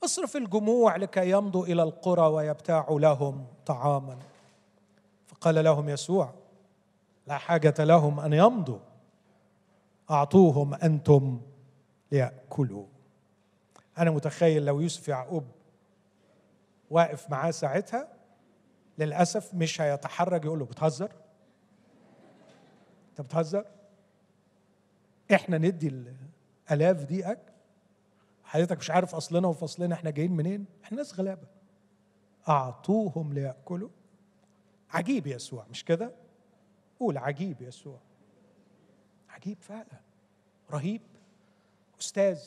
اصرف 0.04 0.36
الجموع 0.36 0.96
لكي 0.96 1.30
يمضوا 1.30 1.66
إلى 1.66 1.82
القرى 1.82 2.26
ويبتاعوا 2.26 3.00
لهم 3.00 3.46
طعاما. 3.66 4.18
فقال 5.26 5.64
لهم 5.64 5.88
يسوع 5.88 6.34
لا 7.26 7.38
حاجة 7.38 7.74
لهم 7.78 8.20
أن 8.20 8.32
يمضوا. 8.32 8.78
أعطوهم 10.10 10.74
أنتم 10.74 11.40
لياكلوا 12.12 12.86
أنا 13.98 14.10
متخيل 14.10 14.64
لو 14.64 14.80
يوسف 14.80 15.08
يعقوب 15.08 15.44
واقف 16.90 17.30
معاه 17.30 17.50
ساعتها 17.50 18.08
للأسف 18.98 19.54
مش 19.54 19.80
هيتحرج 19.80 20.44
يقول 20.44 20.58
له 20.58 20.64
بتهزر؟ 20.64 21.12
أنت 23.10 23.20
بتهزر؟ 23.20 23.64
إحنا 25.34 25.58
ندي 25.58 25.88
الآلاف 26.70 27.04
دي 27.04 27.32
اكل 27.32 27.52
حضرتك 28.44 28.78
مش 28.78 28.90
عارف 28.90 29.14
أصلنا 29.14 29.48
وفصلنا 29.48 29.94
إحنا 29.94 30.10
جايين 30.10 30.32
منين؟ 30.32 30.64
إحنا 30.84 30.98
ناس 30.98 31.14
غلابة. 31.20 31.46
أعطوهم 32.48 33.32
ليأكلوا. 33.32 33.88
عجيب 34.90 35.26
يسوع. 35.26 35.66
مش 35.70 35.84
كده؟ 35.84 36.12
قول 37.00 37.18
عجيب 37.18 37.62
يسوع. 37.62 37.98
عجيب 39.28 39.58
فعلا. 39.60 40.00
رهيب. 40.70 41.00
أستاذ 42.00 42.40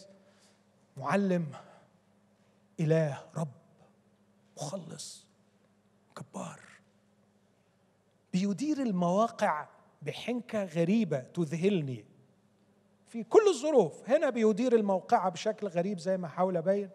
معلم 0.98 1.48
إله 2.80 3.24
رب 3.38 3.52
مخلص 4.58 5.26
جبار. 6.18 6.60
بيدير 8.34 8.82
المواقع 8.82 9.68
بحنكة 10.02 10.64
غريبة 10.64 11.20
تذهلني. 11.20 12.06
في 13.08 13.24
كل 13.24 13.48
الظروف 13.48 14.10
هنا 14.10 14.30
بيدير 14.30 14.76
الموقعة 14.76 15.30
بشكل 15.30 15.68
غريب 15.68 16.00
زي 16.00 16.18
ما 16.18 16.28
حاول 16.28 16.58
أبين. 16.58 16.90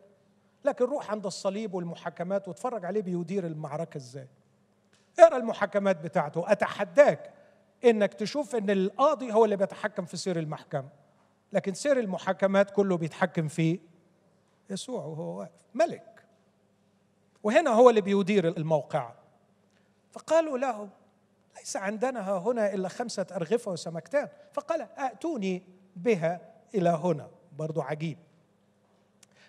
لكن 0.64 0.84
روح 0.84 1.10
عند 1.10 1.26
الصليب 1.26 1.74
والمحاكمات 1.74 2.48
واتفرج 2.48 2.84
عليه 2.84 3.02
بيدير 3.02 3.46
المعركة 3.46 3.98
إزاي. 3.98 4.28
اقرأ 5.18 5.36
المحاكمات 5.36 6.00
بتاعته 6.00 6.52
أتحداك 6.52 7.34
إنك 7.84 8.14
تشوف 8.14 8.56
إن 8.56 8.70
القاضي 8.70 9.32
هو 9.32 9.44
اللي 9.44 9.56
بيتحكم 9.56 10.04
في 10.04 10.16
سير 10.16 10.38
المحكمة. 10.38 10.88
لكن 11.52 11.74
سير 11.74 11.98
المحاكمات 12.00 12.70
كله 12.70 12.96
بيتحكم 12.96 13.48
فيه 13.48 13.78
يسوع 14.70 15.04
وهو 15.04 15.38
واقف. 15.38 15.52
ملك. 15.74 16.24
وهنا 17.42 17.70
هو 17.70 17.90
اللي 17.90 18.00
بيدير 18.00 18.48
الموقعة 18.56 19.16
فقالوا 20.12 20.58
له 20.58 20.88
ليس 21.56 21.76
عندنا 21.76 22.20
ها 22.20 22.38
هنا 22.38 22.74
إلا 22.74 22.88
خمسة 22.88 23.26
أرغفة 23.32 23.72
وسمكتان. 23.72 24.28
فقال 24.52 24.82
أتوني 24.96 25.62
بها 25.96 26.40
إلى 26.74 26.88
هنا. 26.88 27.30
برضو 27.58 27.80
عجيب. 27.82 28.18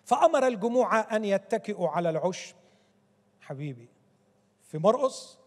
فأمر 0.04 0.48
الجموع 0.48 1.16
أن 1.16 1.26
يتكئوا 1.26 1.90
على 1.90 2.10
العشب 2.10 2.56
حبيبي 3.42 3.90
في 4.64 4.78
مرقص 4.78 5.40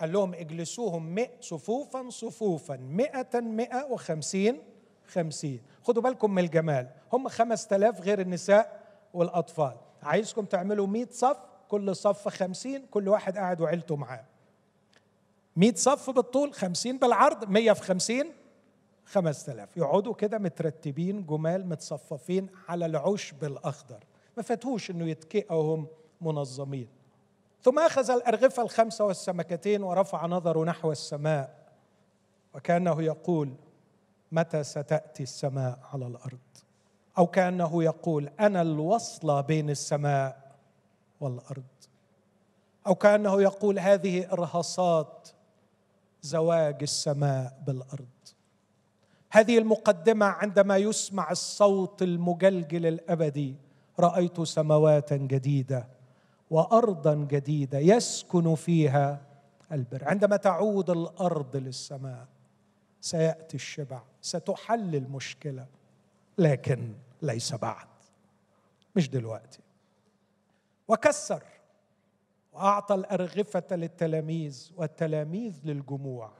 قال 0.00 0.12
لهم 0.12 0.34
اجلسوهم 0.34 1.14
مئة 1.14 1.40
صفوفا 1.40 2.10
صفوفا 2.10 2.76
مئة 2.76 3.40
مئة 3.40 3.84
وخمسين 3.84 4.62
خمسين. 5.08 5.60
خدوا 5.82 6.02
بالكم 6.02 6.30
من 6.30 6.44
الجمال. 6.44 6.88
هم 7.12 7.28
خمس 7.28 7.66
تلاف 7.66 8.00
غير 8.00 8.20
النساء 8.20 8.80
والأطفال. 9.14 9.76
عايزكم 10.02 10.44
تعملوا 10.44 10.86
مئة 10.86 11.10
صف 11.10 11.36
كل 11.68 11.96
صف 11.96 12.28
خمسين 12.28 12.86
كل 12.86 13.08
واحد 13.08 13.38
قاعد 13.38 13.60
وعيلته 13.60 13.96
معاه. 13.96 14.24
مئة 15.56 15.74
صف 15.74 16.10
بالطول 16.10 16.54
خمسين 16.54 16.98
بالعرض 16.98 17.48
مية 17.50 17.72
في 17.72 17.82
خمسين 17.82 18.32
خمس 19.04 19.44
تلاف 19.44 19.76
يقعدوا 19.76 20.14
كده 20.14 20.38
مترتبين 20.38 21.26
جمال 21.26 21.68
متصففين 21.68 22.48
على 22.68 22.86
العشب 22.86 23.44
الأخضر. 23.44 24.04
ما 24.36 24.42
فاتوش 24.42 24.90
أنه 24.90 25.08
يتكئوا 25.08 25.74
هم 25.74 25.86
منظمين. 26.20 26.88
ثم 27.62 27.78
أخذ 27.78 28.10
الأرغفة 28.10 28.62
الخمسة 28.62 29.04
والسمكتين 29.04 29.82
ورفع 29.82 30.26
نظره 30.26 30.64
نحو 30.64 30.92
السماء. 30.92 31.66
وكأنه 32.54 33.02
يقول 33.02 33.52
متى 34.32 34.64
ستأتي 34.64 35.22
السماء 35.22 35.78
على 35.92 36.06
الأرض؟ 36.06 36.38
أو 37.18 37.26
كأنه 37.26 37.84
يقول 37.84 38.30
أنا 38.40 38.62
الوصله 38.62 39.40
بين 39.40 39.70
السماء 39.70 40.52
والأرض. 41.20 41.64
أو 42.86 42.94
كأنه 42.94 43.42
يقول 43.42 43.78
هذه 43.78 44.32
إرهاصات 44.32 45.28
زواج 46.22 46.82
السماء 46.82 47.58
بالأرض. 47.66 48.06
هذه 49.30 49.58
المقدمة 49.58 50.26
عندما 50.26 50.76
يسمع 50.76 51.30
الصوت 51.30 52.02
المجلجل 52.02 52.86
الأبدي 52.86 53.54
رأيت 54.00 54.40
سماوات 54.40 55.12
جديدة 55.12 55.86
وأرضا 56.50 57.14
جديدة 57.14 57.78
يسكن 57.78 58.54
فيها 58.54 59.20
البر. 59.72 60.08
عندما 60.08 60.36
تعود 60.36 60.90
الأرض 60.90 61.56
للسماء 61.56 62.26
سيأتي 63.00 63.54
الشبع. 63.54 64.02
ستحل 64.26 64.94
المشكلة 64.96 65.66
لكن 66.38 66.94
ليس 67.22 67.54
بعد. 67.54 67.88
مش 68.96 69.10
دلوقتي. 69.10 69.60
وكسر 70.88 71.42
وأعطى 72.52 72.94
الأرغفة 72.94 73.76
للتلاميذ 73.76 74.72
والتلاميذ 74.76 75.60
للجموع 75.64 76.32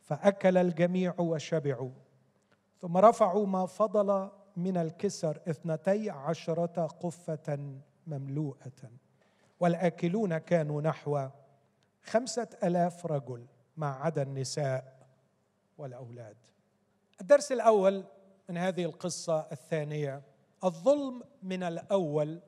فأكل 0.00 0.56
الجميع 0.56 1.14
وشبعوا 1.18 1.90
ثم 2.80 2.96
رفعوا 2.96 3.46
ما 3.46 3.66
فضل 3.66 4.30
من 4.56 4.76
الكسر 4.76 5.40
اثنتي 5.48 6.10
عشرة 6.10 6.86
قفة 6.86 7.78
مملوءة. 8.06 8.90
والآكلون 9.60 10.38
كانوا 10.38 10.82
نحو 10.82 11.28
خمسة 12.02 12.48
ألاف 12.62 13.06
رجل 13.06 13.46
مع 13.76 14.04
عدا 14.04 14.22
النساء 14.22 15.06
والأولاد. 15.78 16.36
الدرس 17.20 17.52
الأول 17.52 18.04
من 18.48 18.56
هذه 18.56 18.84
القصة 18.84 19.46
الثانية. 19.52 20.22
الظلم 20.64 21.22
من 21.42 21.62
الأول 21.62 22.40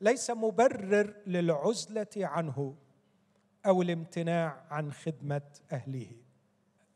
ليس 0.00 0.30
مبرر 0.30 1.14
للعزلة 1.26 2.06
عنه 2.16 2.76
أو 3.66 3.82
الامتناع 3.82 4.64
عن 4.70 4.92
خدمة 4.92 5.42
أهله. 5.72 6.10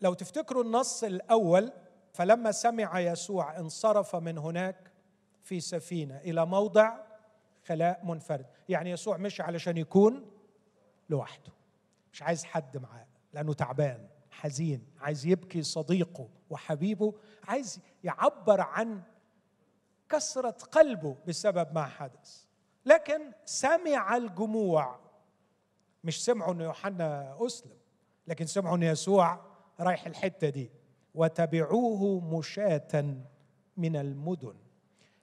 لو 0.01 0.15
تفتكروا 0.15 0.63
النص 0.65 1.05
الأول 1.05 1.73
فلما 2.13 2.53
سمع 2.53 3.01
يسوع 3.01 3.59
انصرف 3.59 4.17
من 4.17 4.39
هناك 4.39 4.93
في 5.43 5.61
سفينة 5.61 6.17
إلى 6.17 6.47
موضع 6.47 6.99
خلاء 7.67 8.05
منفرد. 8.05 8.47
يعني 8.69 8.91
يسوع 8.91 9.17
مش 9.17 9.41
علشان 9.41 9.77
يكون 9.77 10.31
لوحده 11.09 11.53
مش 12.13 12.23
عايز 12.23 12.45
حد 12.45 12.77
معاه 12.77 13.07
لأنه 13.33 13.53
تعبان. 13.55 14.09
حزين 14.41 14.87
عايز 15.01 15.27
يبكي 15.27 15.63
صديقه 15.63 16.29
وحبيبه 16.51 17.15
عايز 17.45 17.81
يعبر 18.05 18.61
عن 18.61 19.03
كسرة 20.09 20.51
قلبه 20.51 21.17
بسبب 21.29 21.75
ما 21.75 21.85
حدث. 21.85 22.45
لكن 22.87 23.33
سمع 23.45 24.17
الجموع. 24.17 24.99
مش 26.05 26.25
سمعوا 26.25 26.53
ان 26.53 26.61
يوحنا 26.61 27.37
أسلم 27.47 27.77
لكن 28.27 28.47
سمعوا 28.47 28.77
ان 28.77 28.83
يسوع 28.83 29.41
رايح 29.81 30.07
الحتة 30.07 30.49
دي. 30.49 30.71
وتبعوه 31.15 32.21
مشاة 32.39 33.17
من 33.77 33.97
المدن. 33.97 34.55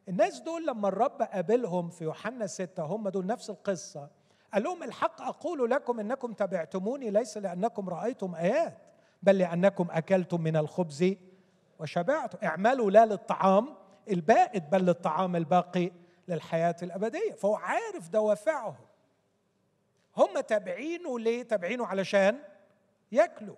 الناس 0.10 0.40
دول 0.40 0.68
لما 0.68 0.88
الرب 0.88 1.22
قابلهم 1.22 1.90
في 1.90 2.04
يوحنا 2.04 2.48
ستة 2.48 2.84
هم 2.84 3.10
دول 3.10 3.26
نفس 3.26 3.50
القصة. 3.50 4.10
قال 4.54 4.64
لهم 4.64 4.84
الحق 4.84 5.22
أقول 5.22 5.72
لكم 5.72 6.00
إنكم 6.00 6.34
تبعتموني 6.34 7.10
ليس 7.10 7.38
لأنكم 7.38 7.90
رأيتم 7.90 8.36
آيات. 8.36 8.93
بل 9.24 9.38
لأنكم 9.38 9.88
أكلتم 9.92 10.42
من 10.42 10.56
الخبز 10.56 11.16
وشبعتم. 11.80 12.38
اعملوا 12.44 12.92
لا 12.92 13.06
للطعام 13.06 13.76
البائد 14.10 14.70
بل 14.70 14.86
للطعام 14.86 15.36
الباقي 15.36 15.92
للحياة 16.28 16.76
الأبدية. 16.84 17.34
فهو 17.34 17.56
عارف 17.56 18.10
دوافعهم. 18.10 18.86
هم 20.18 20.40
تابعينه 20.40 21.20
ليه؟ 21.20 21.44
تابعينه 21.44 21.86
علشان 21.86 22.40
ياكلوا. 23.12 23.56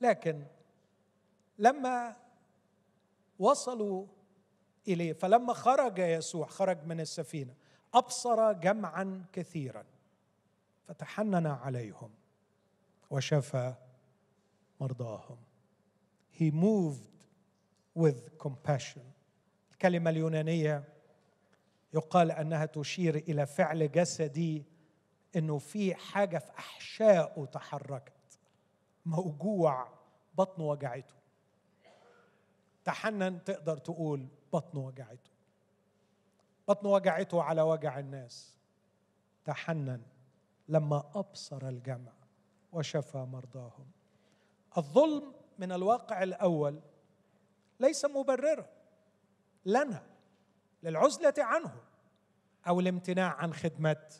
لكن 0.00 0.44
لما 1.58 2.16
وصلوا 3.38 4.06
إليه 4.88 5.12
فلما 5.12 5.52
خرج 5.52 5.98
يسوع 5.98 6.46
خرج 6.46 6.84
من 6.86 7.00
السفينة 7.00 7.54
أبصر 7.94 8.52
جمعا 8.52 9.24
كثيرا 9.32 9.84
فتحنن 10.88 11.46
عليهم. 11.46 12.10
وشفى 13.14 13.74
مرضاهم. 14.80 15.36
He 16.32 16.50
moved 16.50 17.14
with 17.94 18.38
compassion. 18.38 19.04
الكلمة 19.72 20.10
اليونانية 20.10 20.84
يقال 21.94 22.30
أنها 22.30 22.66
تشير 22.66 23.16
إلى 23.16 23.46
فعل 23.46 23.92
جسدي 23.92 24.64
إنه 25.36 25.58
في 25.58 25.94
حاجة 25.94 26.38
في 26.38 26.50
أحشائه 26.58 27.44
تحركت. 27.44 28.12
موجوع 29.06 29.88
بطنه 30.38 30.64
وجعته. 30.64 31.14
تحنن 32.84 33.44
تقدر 33.44 33.76
تقول 33.78 34.28
بطنه 34.52 34.80
وجعته. 34.80 35.30
بطنه 36.68 36.90
وجعته 36.90 37.42
على 37.42 37.62
وجع 37.62 37.98
الناس. 37.98 38.56
تحنن 39.44 40.02
لما 40.68 41.10
أبصر 41.14 41.68
الجمع. 41.68 42.12
وشفى 42.74 43.18
مرضاهم. 43.18 43.86
الظلم 44.76 45.32
من 45.58 45.72
الواقع 45.72 46.22
الأول 46.22 46.80
ليس 47.80 48.04
مبررا 48.04 48.66
لنا 49.64 50.06
للعزلة 50.82 51.34
عنه 51.38 51.74
أو 52.68 52.80
الامتناع 52.80 53.34
عن 53.34 53.54
خدمة 53.54 54.12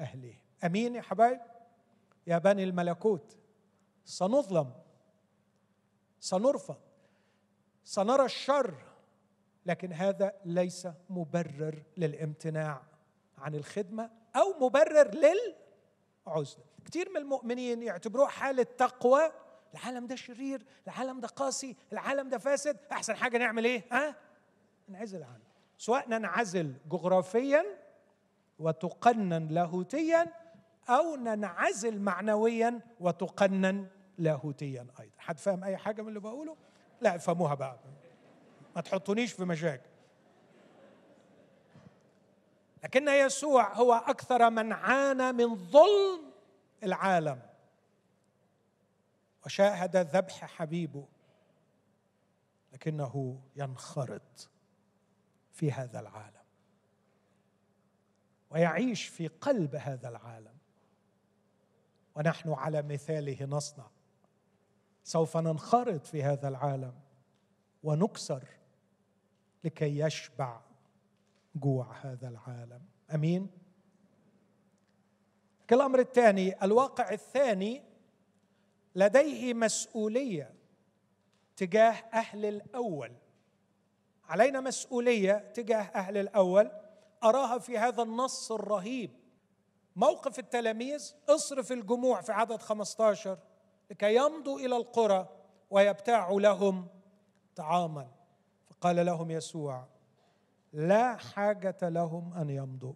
أهله. 0.00 0.34
أمين 0.64 0.94
يا 0.94 1.02
حبايب؟ 1.02 1.40
يا 2.26 2.38
بني 2.38 2.64
الملكوت 2.64 3.36
سنظلم 4.04 4.72
سنرفض 6.20 6.80
سنرى 7.84 8.24
الشر 8.24 8.74
لكن 9.66 9.92
هذا 9.92 10.32
ليس 10.44 10.88
مبرر 11.10 11.82
للامتناع 11.96 12.82
عن 13.38 13.54
الخدمة 13.54 14.10
أو 14.36 14.66
مبرر 14.66 15.14
للعزلة. 15.14 16.64
كثير 16.88 17.10
من 17.10 17.16
المؤمنين 17.16 17.82
يعتبروه 17.82 18.26
حالة 18.26 18.62
تقوى. 18.62 19.32
العالم 19.74 20.06
ده 20.06 20.16
شرير 20.16 20.66
العالم 20.86 21.20
ده 21.20 21.28
قاسي 21.28 21.76
العالم 21.92 22.28
ده 22.28 22.38
فاسد. 22.38 22.76
أحسن 22.92 23.16
حاجة 23.16 23.38
نعمل 23.38 23.64
إيه؟ 23.64 23.84
ها؟ 23.92 24.14
ننعزل 24.88 25.22
عنه. 25.22 25.44
سواء 25.78 26.08
ننعزل 26.08 26.74
جغرافيا 26.90 27.64
وتقنن 28.58 29.48
لاهوتيا 29.48 30.32
أو 30.88 31.16
ننعزل 31.16 32.00
معنويا 32.00 32.80
وتقنن 33.00 33.86
لاهوتيا 34.18 34.86
أيضا. 35.00 35.12
حد 35.18 35.38
فاهم 35.38 35.64
أي 35.64 35.76
حاجة 35.76 36.02
من 36.02 36.08
اللي 36.08 36.20
بقوله؟ 36.20 36.56
لا 37.00 37.16
افهموها 37.16 37.54
بقى. 37.54 37.78
ما 38.76 38.82
تحطونيش 38.82 39.32
في 39.32 39.44
مشاكل. 39.44 39.88
لكن 42.84 43.08
يسوع 43.08 43.74
هو 43.74 43.92
أكثر 43.94 44.50
من 44.50 44.72
عانى 44.72 45.32
من 45.32 45.56
ظلم 45.56 46.27
العالم. 46.82 47.42
وشاهد 49.46 49.96
ذبح 49.96 50.44
حبيبه 50.44 51.08
لكنه 52.72 53.42
ينخرط 53.56 54.50
في 55.52 55.72
هذا 55.72 56.00
العالم. 56.00 56.42
ويعيش 58.50 59.06
في 59.06 59.26
قلب 59.28 59.74
هذا 59.74 60.08
العالم. 60.08 60.58
ونحن 62.14 62.52
على 62.52 62.82
مثاله 62.82 63.44
نصنع. 63.44 63.90
سوف 65.04 65.36
ننخرط 65.36 66.06
في 66.06 66.22
هذا 66.22 66.48
العالم 66.48 66.94
ونكسر 67.82 68.48
لكي 69.64 69.98
يشبع 69.98 70.60
جوع 71.54 71.96
هذا 72.02 72.28
العالم. 72.28 72.82
أمين؟ 73.14 73.50
الامر 75.74 75.98
الثاني 75.98 76.64
الواقع 76.64 77.12
الثاني 77.12 77.82
لديه 78.94 79.54
مسؤولية 79.54 80.54
تجاه 81.56 81.92
أهل 82.14 82.44
الأول. 82.44 83.12
علينا 84.28 84.60
مسؤولية 84.60 85.52
تجاه 85.54 85.82
أهل 85.82 86.16
الأول. 86.16 86.70
أراها 87.24 87.58
في 87.58 87.78
هذا 87.78 88.02
النص 88.02 88.52
الرهيب. 88.52 89.10
موقف 89.96 90.38
التلاميذ 90.38 91.14
اصرف 91.28 91.72
الجموع 91.72 92.20
في 92.20 92.32
عدد 92.32 92.62
15 92.62 93.38
لكي 93.90 94.14
يمضوا 94.14 94.58
إلى 94.60 94.76
القرى 94.76 95.28
ويبتاعوا 95.70 96.40
لهم 96.40 96.86
طعاما. 97.56 98.08
فقال 98.66 99.06
لهم 99.06 99.30
يسوع 99.30 99.86
لا 100.72 101.16
حاجة 101.16 101.78
لهم 101.82 102.34
أن 102.34 102.50
يمضوا. 102.50 102.94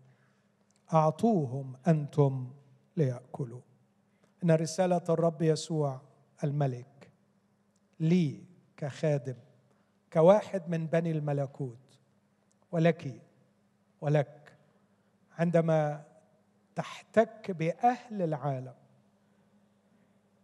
أعطوهم 0.92 1.76
أنتم 1.88 2.61
ليأكلوا. 2.96 3.60
إن 4.44 4.50
رسالة 4.50 5.02
الرب 5.08 5.42
يسوع 5.42 6.00
الملك 6.44 7.10
لي 8.00 8.44
كخادم 8.76 9.34
كواحد 10.12 10.68
من 10.68 10.86
بني 10.86 11.10
الملكوت 11.10 11.98
ولك 12.72 13.22
ولك 14.00 14.56
عندما 15.38 16.04
تحتك 16.74 17.50
بأهل 17.50 18.22
العالم 18.22 18.74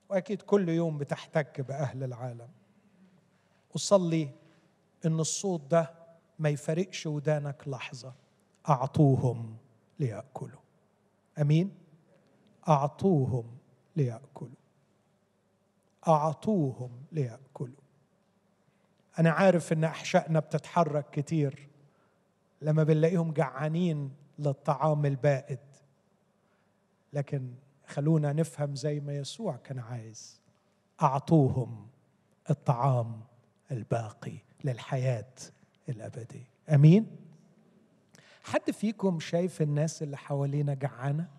وأكيد 0.09 0.43
كل 0.43 0.69
يوم 0.69 0.99
بتحتك 0.99 1.61
بأهل 1.61 2.05
العالم. 2.05 2.49
أصلي 3.77 4.31
إن 5.07 5.21
الصوت 5.21 5.61
ده 5.71 5.95
ما 6.39 6.49
يفرقش 6.49 7.07
ودانك 7.07 7.69
لحظة 7.69 8.15
أعطوهم 8.69 9.57
ليأكلوا. 9.99 10.61
آمين؟ 11.39 11.75
أعطوهم 12.69 13.57
ليأكلوا. 13.97 14.51
أعطوهم 16.09 16.91
ليأكلوا. 17.13 17.81
أنا 19.19 19.31
عارف 19.31 19.73
إن 19.73 19.85
أحشائنا 19.85 20.41
بتتحرك 20.41 21.11
كتير 21.11 21.69
لما 22.63 22.83
بنلاقيهم 22.83 23.33
جعانين 23.33 24.11
للطعام 24.39 25.07
البائد. 25.07 25.59
لكن 27.13 27.55
خلونا 27.87 28.33
نفهم 28.33 28.75
زي 28.75 29.01
ما 29.01 29.17
يسوع 29.17 29.57
كان 29.57 29.79
عايز. 29.79 30.41
أعطوهم 31.03 31.87
الطعام 32.51 33.21
الباقي 33.71 34.39
للحياة 34.65 35.35
الأبدية. 35.89 36.49
آمين؟ 36.69 37.17
حد 38.43 38.71
فيكم 38.71 39.21
شايف 39.21 39.63
الناس 39.63 40.03
اللي 40.03 40.17
حوالينا 40.17 40.75
جعانة؟ 40.75 41.38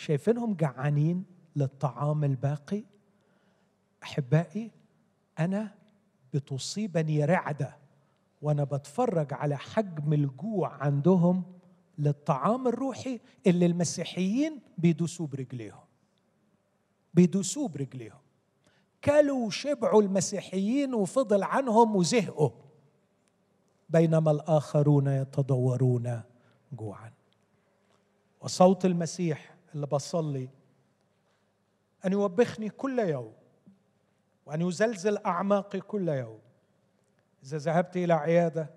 شايفينهم 0.00 0.54
جعانين 0.54 1.24
للطعام 1.56 2.24
الباقي؟ 2.24 2.84
أحبائي 4.02 4.70
أنا 5.38 5.74
بتصيبني 6.34 7.24
رعدة 7.24 7.76
وأنا 8.42 8.64
بتفرج 8.64 9.34
على 9.34 9.56
حجم 9.56 10.12
الجوع 10.12 10.68
عندهم 10.72 11.42
للطعام 11.98 12.68
الروحي 12.68 13.20
اللي 13.46 13.66
المسيحيين 13.66 14.60
بيدوسوه 14.78 15.26
برجليهم. 15.26 15.84
بيدوسوه 17.14 17.68
برجليهم. 17.68 18.20
كلوا 19.04 19.46
وشبعوا 19.46 20.02
المسيحيين 20.02 20.94
وفضل 20.94 21.42
عنهم 21.42 21.96
وزهقوا. 21.96 22.50
بينما 23.88 24.30
الآخرون 24.30 25.06
يتضورون 25.06 26.22
جوعا. 26.72 27.12
وصوت 28.40 28.84
المسيح 28.84 29.59
اللي 29.74 29.86
بصلي 29.86 30.48
أن 32.06 32.12
يوبخني 32.12 32.68
كل 32.68 32.98
يوم 32.98 33.32
وأن 34.46 34.60
يزلزل 34.60 35.18
أعماقي 35.18 35.80
كل 35.80 36.08
يوم. 36.08 36.40
إذا 37.42 37.58
ذهبت 37.58 37.96
إلى 37.96 38.12
عيادة 38.12 38.70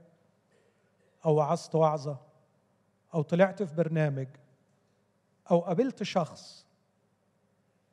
أو 1.25 1.35
وعظت 1.35 1.75
وعظة 1.75 2.17
أو 3.13 3.21
طلعت 3.21 3.63
في 3.63 3.75
برنامج 3.75 4.27
أو 5.51 5.59
قابلت 5.59 6.03
شخص 6.03 6.65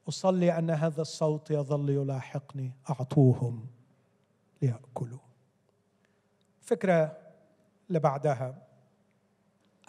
أصلي 0.08 0.58
أن 0.58 0.70
هذا 0.70 1.02
الصوت 1.02 1.50
يظل 1.50 1.90
يلاحقني 1.90 2.72
أعطوهم 2.90 3.66
ليأكلوا. 4.62 5.18
الفكرة 6.62 7.18
اللي 7.88 7.98
بعدها 7.98 8.66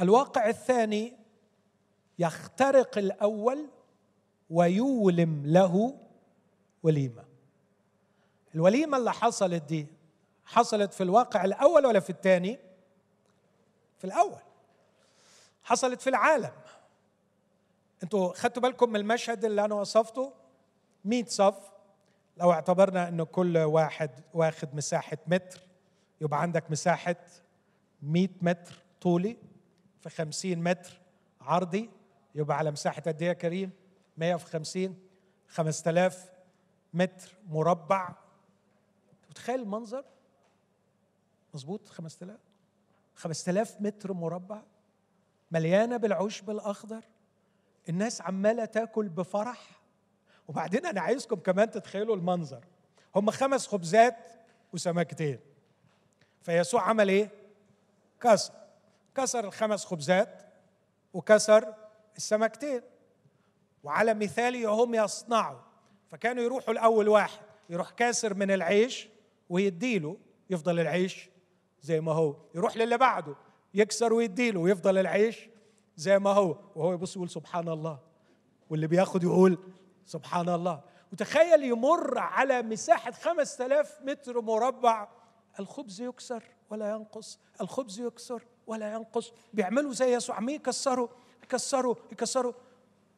الواقع 0.01 0.47
الثاني 0.49 1.20
يخترق 2.19 2.97
الأول 2.97 3.67
ويولم 4.49 5.43
له 5.45 5.97
وليمة. 6.83 7.25
الوليمة 8.55 8.97
اللي 8.97 9.11
حصلت 9.13 9.63
دي 9.63 9.87
حصلت 10.45 10.93
في 10.93 11.03
الواقع 11.03 11.45
الأول 11.45 11.85
ولا 11.85 11.99
في 11.99 12.09
الثاني؟ 12.09 12.59
في 13.97 14.05
الأول. 14.05 14.41
حصلت 15.63 16.01
في 16.01 16.09
العالم. 16.09 16.51
أنتوا 18.03 18.33
خدتوا 18.33 18.61
بالكم 18.63 18.89
من 18.89 18.95
المشهد 18.95 19.45
اللي 19.45 19.65
أنا 19.65 19.75
وصفته؟ 19.75 20.33
100 21.05 21.25
صف. 21.25 21.71
لو 22.37 22.51
اعتبرنا 22.51 23.07
انه 23.07 23.23
كل 23.23 23.57
واحد 23.57 24.09
واخد 24.33 24.75
مساحة 24.75 25.17
متر 25.27 25.61
يبقى 26.21 26.41
عندك 26.41 26.71
مساحة 26.71 27.15
100 28.01 28.29
متر 28.41 28.75
طولي 29.01 29.37
في 30.01 30.09
50 30.09 30.57
متر 30.63 30.99
عرضي. 31.41 31.89
يبقى 32.35 32.57
على 32.57 32.71
مساحة 32.71 33.01
قد 33.01 33.21
إيه 33.21 33.29
يا 33.29 33.33
كريم؟ 33.33 33.71
150 34.17 34.99
5000 35.47 36.29
متر 36.93 37.37
مربع. 37.47 38.09
متخيل 39.29 39.59
المنظر؟ 39.59 40.05
مظبوط؟ 41.53 41.87
5000 41.89 42.39
5000 43.15 43.81
متر 43.81 44.13
مربع 44.13 44.61
مليانة 45.51 45.97
بالعشب 45.97 46.49
الاخضر 46.49 47.03
الناس 47.89 48.21
عمالة 48.21 48.65
تاكل 48.65 49.09
بفرح. 49.09 49.81
وبعدين 50.47 50.85
أنا 50.85 51.01
عايزكم 51.01 51.35
كمان 51.35 51.71
تتخيلوا 51.71 52.15
المنظر. 52.15 52.65
هم 53.15 53.31
خمس 53.31 53.67
خبزات 53.67 54.15
وسمكتين 54.73 55.39
فيسوع 56.41 56.81
عمل 56.81 57.09
إيه؟ 57.09 57.29
كسر. 58.21 58.53
كسر 59.15 59.45
الخمس 59.45 59.85
خبزات 59.85 60.41
وكسر 61.13 61.73
السمكتين. 62.17 62.81
وعلى 63.83 64.13
مثالي 64.13 64.65
هم 64.65 64.95
يصنعوا. 64.95 65.59
فكانوا 66.07 66.43
يروحوا 66.43 66.73
الأول 66.73 67.09
واحد 67.09 67.39
يروح 67.69 67.89
كاسر 67.89 68.33
من 68.33 68.51
العيش 68.51 69.09
ويديله 69.49 70.17
يفضل 70.49 70.79
العيش 70.79 71.29
زي 71.81 72.01
ما 72.01 72.11
هو. 72.11 72.35
يروح 72.55 72.77
للي 72.77 72.97
بعده 72.97 73.35
يكسر 73.73 74.13
ويديله 74.13 74.59
ويفضل 74.59 74.97
العيش 74.97 75.49
زي 75.95 76.19
ما 76.19 76.29
هو. 76.29 76.57
وهو 76.75 76.93
يبص 76.93 77.15
يقول 77.15 77.29
سبحان 77.29 77.69
الله 77.69 77.99
واللي 78.69 78.87
بياخد 78.87 79.23
يقول 79.23 79.57
سبحان 80.05 80.49
الله 80.49 80.81
وتخيل 81.13 81.63
يمر 81.63 82.17
على 82.17 82.61
مساحة 82.61 83.11
خمس 83.11 83.61
آلاف 83.61 84.01
متر 84.01 84.41
مربع. 84.41 85.07
الخبز 85.59 86.01
يكسر 86.01 86.43
ولا 86.69 86.89
ينقص 86.89 87.39
الخبز 87.61 87.99
يكسر 87.99 88.43
ولا 88.67 88.93
ينقص. 88.93 89.33
بيعملوا 89.53 89.93
زي 89.93 90.13
يسوع. 90.13 90.35
عمال 90.35 90.53
يكسروا. 90.55 91.07
يكسروا 91.53 91.95
يكسروا. 92.11 92.53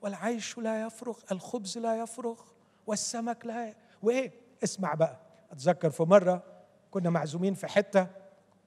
والعيش 0.01 0.57
لا 0.57 0.81
يفرغ 0.81 1.19
الخبز 1.31 1.77
لا 1.77 1.95
يفرغ 2.01 2.41
والسمك 2.87 3.45
لا 3.45 3.69
ي... 3.69 3.75
وإيه؟ 4.03 4.31
اسمع 4.63 4.93
بقى. 4.93 5.19
أتذكر 5.51 5.89
في 5.89 6.03
مرة 6.03 6.43
كنا 6.91 7.09
معزومين 7.09 7.53
في 7.53 7.67
حتة 7.67 8.07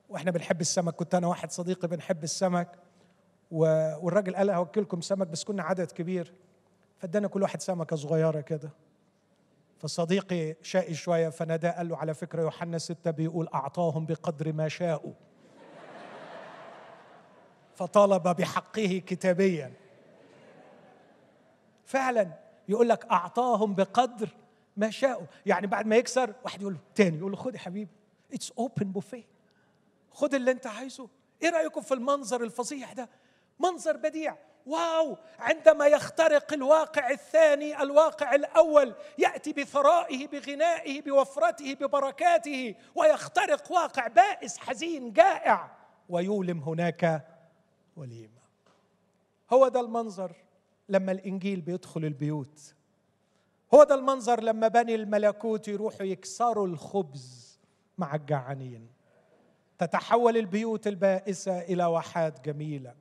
وإحنا 0.09 0.31
بنحب 0.31 0.61
السمك. 0.61 0.95
كنت 0.95 1.15
أنا 1.15 1.27
واحد 1.27 1.51
صديقي 1.51 1.89
بنحب 1.89 2.25
السمك. 2.25 2.69
والراجل 3.51 4.37
قال 4.37 4.51
هوكلكم 4.51 5.01
سمك 5.01 5.27
بس 5.27 5.45
كنا 5.45 5.63
عدد 5.63 5.91
كبير. 5.91 6.35
فادانا 6.99 7.29
كل 7.29 7.43
واحد 7.43 7.63
سمكة 7.63 7.97
صغيرة 7.97 8.41
كده. 8.41 8.71
فصديقي 9.79 10.57
شقي 10.63 10.95
شوية 10.95 11.29
فناداه 11.29 11.71
قال 11.71 11.89
له 11.89 11.97
على 11.97 12.15
فكرة 12.15 12.43
يوحنا 12.43 12.79
ستة 12.79 13.11
بيقول 13.11 13.49
أعطاهم 13.55 14.07
بقدر 14.07 14.53
ما 14.53 14.69
شاءوا. 14.69 15.13
فطالب 17.77 18.23
بحقه 18.23 19.03
كتابيا. 19.07 19.73
فعلا 21.85 22.29
يقول 22.69 22.89
لك 22.89 23.07
أعطاهم 23.11 23.75
بقدر 23.75 24.29
ما 24.77 24.91
شاءوا. 24.91 25.27
يعني 25.47 25.67
بعد 25.67 25.87
ما 25.87 25.97
يكسر 25.97 26.35
واحد 26.45 26.61
يقول 26.61 26.73
له 26.73 26.81
تاني 26.95 27.19
يقول 27.19 27.31
له 27.31 27.37
خد 27.37 27.55
يا 27.55 27.59
حبيبي 27.61 27.91
it's 28.33 28.53
open 28.59 28.93
buffet 28.93 29.25
خد 30.11 30.35
اللي 30.35 30.51
أنت 30.51 30.67
عايزه. 30.67 31.09
إيه 31.43 31.51
رأيكم 31.51 31.81
في 31.81 31.95
المنظر 31.95 32.43
الفظيع 32.43 32.93
ده؟ 32.93 33.09
منظر 33.61 33.97
بديع. 33.97 34.37
Wow! 34.67 35.17
عندما 35.39 35.87
يخترق 35.87 36.53
الواقع 36.53 37.11
الثاني 37.11 37.83
الواقع 37.83 38.35
الأول 38.35 38.95
يأتي 39.19 39.53
بثرائه 39.53 40.27
بغنائه 40.27 41.03
بوفرته 41.03 41.75
ببركاته 41.75 42.75
ويخترق 42.95 43.73
واقع 43.73 44.07
بائس 44.07 44.59
حزين 44.59 45.13
جائع. 45.13 45.71
ويولم 46.09 46.59
هناك 46.59 47.27
وليمه 47.97 48.47
هو 49.53 49.69
ده 49.69 49.81
المنظر 49.81 50.37
لما 50.89 51.13
الإنجيل 51.13 51.61
بيدخل 51.61 52.05
البيوت. 52.05 52.75
هو 53.75 53.85
ده 53.85 53.95
المنظر 53.95 54.41
لما 54.43 54.69
بني 54.69 54.95
الملكوت 54.95 55.69
يروحوا 55.69 56.07
يكسروا 56.07 56.67
الخبز 56.67 57.59
مع 57.99 58.15
الجعانين. 58.15 58.89
تتحول 59.79 60.37
البيوت 60.37 60.87
البائسة 60.87 61.61
إلى 61.61 61.85
واحات 61.85 62.45
جميلة. 62.45 62.95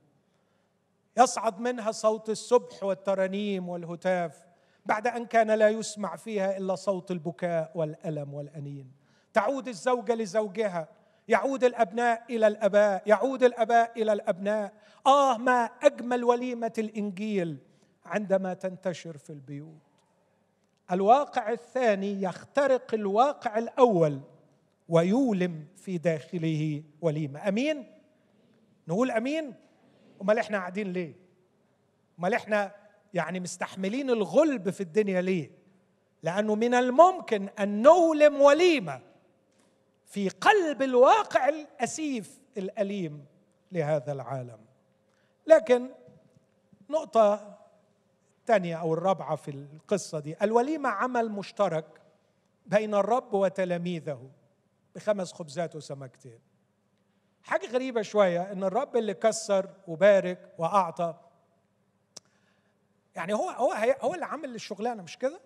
يصعد 1.17 1.59
منها 1.59 1.91
صوت 1.91 2.29
السبح 2.29 2.83
والترانيم 2.83 3.69
والهتاف 3.69 4.45
بعد 4.85 5.07
أن 5.07 5.25
كان 5.25 5.51
لا 5.51 5.69
يسمع 5.69 6.15
فيها 6.15 6.57
إلا 6.57 6.75
صوت 6.75 7.11
البكاء 7.11 7.71
والألم 7.75 8.33
والأنين. 8.33 8.91
تعود 9.33 9.67
الزوجة 9.67 10.15
لزوجها 10.15 10.87
يعود 11.27 11.63
الأبناء 11.63 12.23
إلى 12.29 12.47
الأباء 12.47 13.03
يعود 13.05 13.43
الأباء 13.43 14.01
إلى 14.01 14.13
الأبناء. 14.13 14.73
آه 15.07 15.37
ما 15.37 15.63
أجمل 15.63 16.23
وليمة 16.23 16.73
الإنجيل 16.77 17.57
عندما 18.05 18.53
تنتشر 18.53 19.17
في 19.17 19.29
البيوت. 19.29 19.81
الواقع 20.91 21.51
الثاني 21.51 22.21
يخترق 22.21 22.93
الواقع 22.93 23.57
الأول 23.57 24.21
ويولم 24.89 25.65
في 25.75 25.97
داخله 25.97 26.83
وليمة. 27.01 27.47
أمين؟ 27.47 27.91
نقول 28.87 29.11
أمين؟ 29.11 29.53
أمال 30.21 30.39
إحنا 30.39 30.57
قاعدين 30.57 30.93
ليه؟ 30.93 31.13
أمال 32.19 32.33
إحنا 32.33 32.75
يعني 33.13 33.39
مستحملين 33.39 34.09
الغلب 34.09 34.69
في 34.69 34.81
الدنيا 34.81 35.21
ليه؟ 35.21 35.51
لأنه 36.23 36.55
من 36.55 36.73
الممكن 36.73 37.49
أن 37.59 37.81
نولم 37.81 38.41
وليمة 38.41 39.01
في 40.05 40.29
قلب 40.29 40.81
الواقع 40.81 41.49
الأسيف 41.49 42.39
الأليم 42.57 43.25
لهذا 43.71 44.11
العالم. 44.11 44.59
لكن 45.47 45.89
نقطة 46.89 47.57
الثانية 48.39 48.75
أو 48.75 48.93
الرابعة 48.93 49.35
في 49.35 49.51
القصة 49.51 50.19
دي 50.19 50.35
الوليمة 50.41 50.89
عمل 50.89 51.29
مشترك 51.31 52.01
بين 52.65 52.95
الرب 52.95 53.33
وتلاميذه 53.33 54.29
بخمس 54.95 55.33
خبزات 55.33 55.75
وسمكتين. 55.75 56.39
حاجة 57.43 57.67
غريبة 57.67 58.01
شوية 58.01 58.51
إن 58.51 58.63
الرب 58.63 58.97
اللي 58.97 59.13
كسر 59.13 59.69
وبارك 59.87 60.53
وأعطى 60.57 61.15
يعني 63.15 63.33
هو 63.33 63.49
هو 63.49 63.73
هو 64.01 64.13
اللي 64.13 64.25
عامل 64.25 64.55
الشغلانة 64.55 65.03
مش 65.03 65.17
كده؟ 65.17 65.39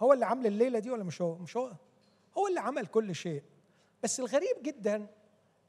هو 0.00 0.12
اللي 0.12 0.26
عامل 0.26 0.46
الليلة 0.46 0.78
دي 0.78 0.90
ولا 0.90 1.04
مش 1.04 1.22
هو؟ 1.22 1.34
مش 1.34 1.56
هو 1.56 1.72
هو 2.38 2.48
اللي 2.48 2.60
عمل 2.60 2.86
كل 2.86 3.14
شيء. 3.14 3.42
بس 4.04 4.20
الغريب 4.20 4.56
جدا 4.62 5.06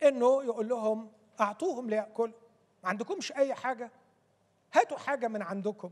إنه 0.03 0.43
يقول 0.43 0.69
لهم 0.69 1.11
أعطوهم 1.39 1.89
ليأكل. 1.89 2.31
ما 2.83 2.89
عندكمش 2.89 3.31
أي 3.31 3.53
حاجة؟ 3.53 3.91
هاتوا 4.73 4.97
حاجة 4.97 5.27
من 5.27 5.41
عندكم. 5.41 5.91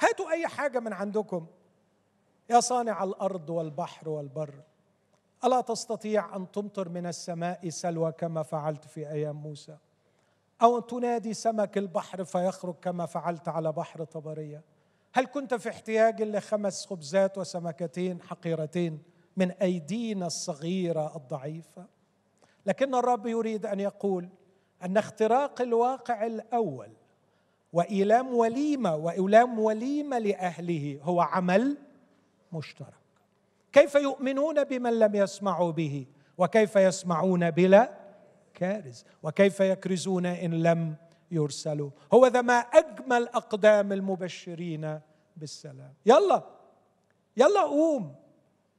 هاتوا 0.00 0.30
أي 0.30 0.46
حاجة 0.46 0.80
من 0.80 0.92
عندكم. 0.92 1.46
يا 2.50 2.60
صانع 2.60 3.04
الأرض 3.04 3.50
والبحر 3.50 4.08
والبر 4.08 4.54
ألا 5.44 5.60
تستطيع 5.60 6.36
أن 6.36 6.50
تمطر 6.50 6.88
من 6.88 7.06
السماء 7.06 7.68
سلوى 7.68 8.12
كما 8.12 8.42
فعلت 8.42 8.84
في 8.84 9.10
أيام 9.10 9.36
موسى؟ 9.36 9.76
أو 10.62 10.78
تنادي 10.78 11.34
سمك 11.34 11.78
البحر 11.78 12.24
فيخرج 12.24 12.74
كما 12.74 13.06
فعلت 13.06 13.48
على 13.48 13.72
بحر 13.72 14.04
طبرية؟ 14.04 14.62
هل 15.12 15.26
كنت 15.26 15.54
في 15.54 15.68
احتياج 15.68 16.22
لخمس 16.22 16.86
خبزات 16.86 17.38
وسمكتين 17.38 18.22
حقيرتين 18.22 19.02
من 19.36 19.50
أيدينا 19.50 20.26
الصغيرة 20.26 21.16
الضعيفة. 21.16 21.86
لكن 22.66 22.94
الرب 22.94 23.26
يريد 23.26 23.66
أن 23.66 23.80
يقول 23.80 24.28
أن 24.82 24.96
اختراق 24.96 25.62
الواقع 25.62 26.26
الأول 26.26 26.88
وإيلام 27.72 28.34
وليمة 28.34 28.96
وإيلام 28.96 29.58
وليمة 29.58 30.18
لأهله 30.18 31.00
هو 31.02 31.20
عمل 31.20 31.76
مشترك. 32.52 32.94
كيف 33.72 33.94
يؤمنون 33.94 34.64
بمن 34.64 34.98
لم 34.98 35.14
يسمعوا 35.14 35.72
به؟ 35.72 36.06
وكيف 36.38 36.76
يسمعون 36.76 37.50
بلا 37.50 37.90
كارز 38.54 39.04
وكيف 39.22 39.60
يكرزون 39.60 40.26
إن 40.26 40.62
لم 40.62 40.94
يرسلوا؟ 41.30 41.90
هو 42.14 42.26
ذا 42.26 42.40
ما 42.40 42.58
أجمل 42.58 43.28
أقدام 43.28 43.92
المبشرين 43.92 45.00
بالسلام. 45.36 45.94
يلا 46.06 46.42
يلا 47.36 47.62
قوم. 47.62 48.14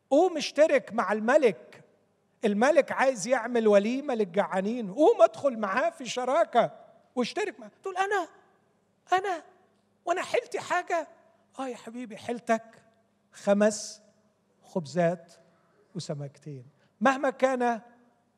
قوم 0.09 0.37
اشترك 0.37 0.93
مع 0.93 1.11
الملك. 1.11 1.83
الملك 2.45 2.91
عايز 2.91 3.27
يعمل 3.27 3.67
وليمه 3.67 4.13
للجعانين 4.13 4.93
قوم 4.93 5.21
ادخل 5.21 5.57
معاه 5.57 5.89
في 5.89 6.05
شراكة 6.05 6.71
واشترك 7.15 7.59
معاه. 7.59 7.71
تقول 7.83 7.97
أنا 7.97 8.27
أنا 9.13 9.43
وأنا 10.05 10.21
حلتي 10.21 10.59
حاجة. 10.59 11.07
آه 11.59 11.67
يا 11.67 11.75
حبيبي 11.75 12.17
حلتك 12.17 12.83
خمس 13.31 14.01
خبزات 14.63 15.33
وسمكتين. 15.95 16.65
مهما 17.01 17.29
كان 17.29 17.81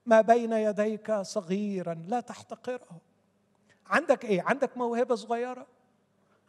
ما 0.05 0.21
بين 0.21 0.53
يديك 0.53 1.11
صغيرا 1.11 1.93
لا 1.93 2.19
تحتقره. 2.19 3.01
عندك 3.87 4.25
إيه؟ 4.25 4.41
عندك 4.41 4.77
موهبة 4.77 5.15
صغيرة؟ 5.15 5.67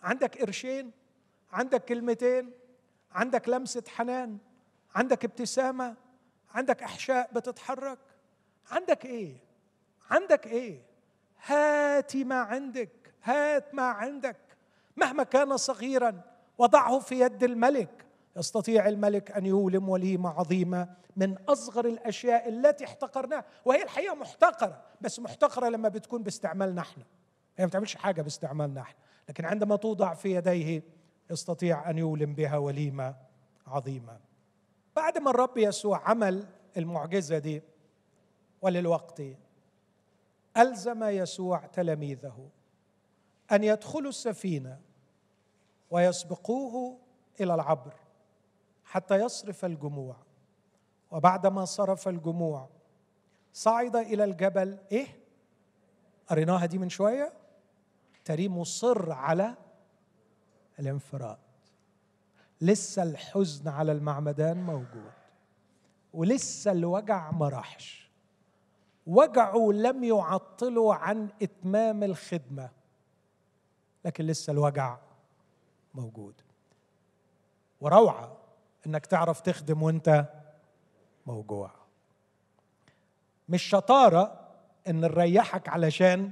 عندك 0.03 0.41
قرشين؟ 0.41 0.91
عندك 1.53 1.85
كلمتين؟ 1.85 2.51
عندك 3.13 3.49
لمسة 3.49 3.83
حنان؟ 3.89 4.39
عندك 4.95 5.25
ابتسامة؟ 5.25 5.97
عندك 6.55 6.83
أحشاء 6.83 7.31
بتتحرك؟ 7.33 7.99
عندك 8.71 9.05
إيه؟ 9.05 9.37
عندك 10.11 10.47
إيه؟ 10.47 10.83
هاتي 11.47 12.25
ما 12.25 12.35
عندك 12.41 13.15
هات 13.23 13.75
ما 13.75 13.83
عندك. 13.83 14.37
مهما 14.97 15.23
كان 15.23 15.57
صغيرا 15.57 16.21
وضعه 16.59 16.99
في 16.99 17.21
يد 17.21 17.45
الملك. 17.45 18.07
يستطيع 18.37 18.89
الملك 18.89 19.31
أن 19.31 19.47
يولم 19.47 19.89
وليمة 19.89 20.31
عظيمة 20.31 20.89
من 21.17 21.37
أصغر 21.49 21.85
الأشياء 21.85 22.49
التي 22.49 22.85
احتقرناها. 22.85 23.45
وهي 23.65 23.83
الحقيقة 23.83 24.15
محتقرة 24.15 24.83
بس 25.01 25.21
محتقرة 25.21 25.69
لما 25.69 25.89
بتكون 25.89 26.23
باستعمالنا 26.23 26.81
إحنا 26.81 27.05
هي 27.57 27.65
ما 27.65 27.69
بتعملش 27.69 27.95
حاجة 27.97 28.23
باستعمالنا 28.23 28.81
إحنا 28.81 28.99
لكن 29.29 29.45
عندما 29.45 29.77
توضع 29.77 30.15
في 30.15 30.35
يديه 30.37 30.83
يستطيع 31.31 31.91
أن 31.91 31.99
يولم 31.99 32.35
بها 32.35 32.57
وليمة 32.57 33.15
عظيمة. 33.67 34.30
بعد 35.01 35.19
ما 35.19 35.31
الرب 35.31 35.59
يسوع 35.59 36.11
عمل 36.11 36.47
المعجزة 36.77 37.39
دي 37.39 37.63
وللوقت 38.63 39.23
ألزم 40.57 41.05
يسوع 41.05 41.67
تلاميذه 41.67 42.49
أن 43.53 43.65
يدخلوا 43.65 44.09
السفينة 44.09 44.81
ويسبقوه 45.91 46.99
إلى 47.41 47.55
العبر 47.55 47.95
حتى 48.85 49.15
يصرف 49.17 49.65
الجموع. 49.65 50.17
وبعدما 51.11 51.65
صرف 51.65 52.09
الجموع 52.09 52.69
صعد 53.53 53.97
إلى 53.97 54.25
الجبل 54.25 54.79
إيه؟ 54.93 55.07
قريناها 56.27 56.67
دي 56.67 56.79
من 56.79 56.89
شوية؟ 56.89 57.33
تري 58.25 58.49
مصر 58.49 59.13
على 59.13 59.57
الانفراد. 60.79 61.39
لسه 62.61 63.03
الحزن 63.03 63.69
على 63.69 63.93
المعمدان 63.93 64.63
موجود 64.63 65.13
ولسه 66.15 66.73
الوجع 66.73 67.31
ما 67.31 67.49
راحش. 67.49 68.11
وجعه 69.07 69.71
لم 69.73 70.05
يعطله 70.05 70.95
عن 70.95 71.29
إتمام 71.43 72.03
الخدمة 72.03 72.71
لكن 74.05 74.27
لسه 74.27 74.51
الوجع 74.51 74.99
موجود. 75.95 76.35
وروعة 77.81 78.37
إنك 78.87 79.07
تعرف 79.07 79.41
تخدم 79.41 79.83
وأنت 79.83 80.25
موجوع. 81.27 81.71
مش 83.49 83.63
شطارة 83.63 84.49
إن 84.89 85.01
نريحك 85.01 85.69
علشان 85.69 86.31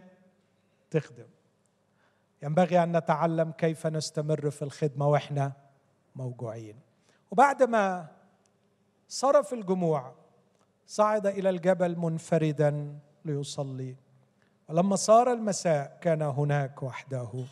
تخدم. 0.91 1.27
ينبغي 2.43 2.83
أن 2.83 2.97
نتعلم 2.97 3.53
كيف 3.53 3.87
نستمر 3.87 4.51
في 4.51 4.63
الخدمة 4.63 5.09
وإحنا 5.09 5.53
موجوعين. 6.19 6.77
وبعد 7.31 7.63
ما 7.63 8.07
صرف 9.09 9.53
الجموع 9.53 10.15
صعد 10.87 11.27
إلى 11.27 11.51
الجبل 11.51 11.99
منفردا 11.99 12.99
ليصلي. 13.25 13.97
ولما 14.69 14.97
صار 14.97 15.33
المساء 15.33 15.99
كان 16.01 16.23
هناك 16.23 16.83
وحده. 16.83 17.45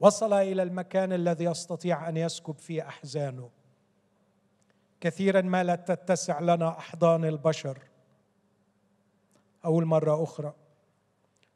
وصل 0.00 0.32
إلى 0.32 0.62
المكان 0.62 1.12
الذي 1.12 1.44
يستطيع 1.44 2.08
أن 2.08 2.16
يسكب 2.16 2.58
فيه 2.58 2.88
أحزانه. 2.88 3.50
كثيرا 5.00 5.40
ما 5.40 5.64
لا 5.64 5.74
تتسع 5.74 6.40
لنا 6.40 6.68
أحضان 6.78 7.24
البشر. 7.24 7.78
أول 9.64 9.84
مرة 9.84 10.22
أخرى 10.22 10.52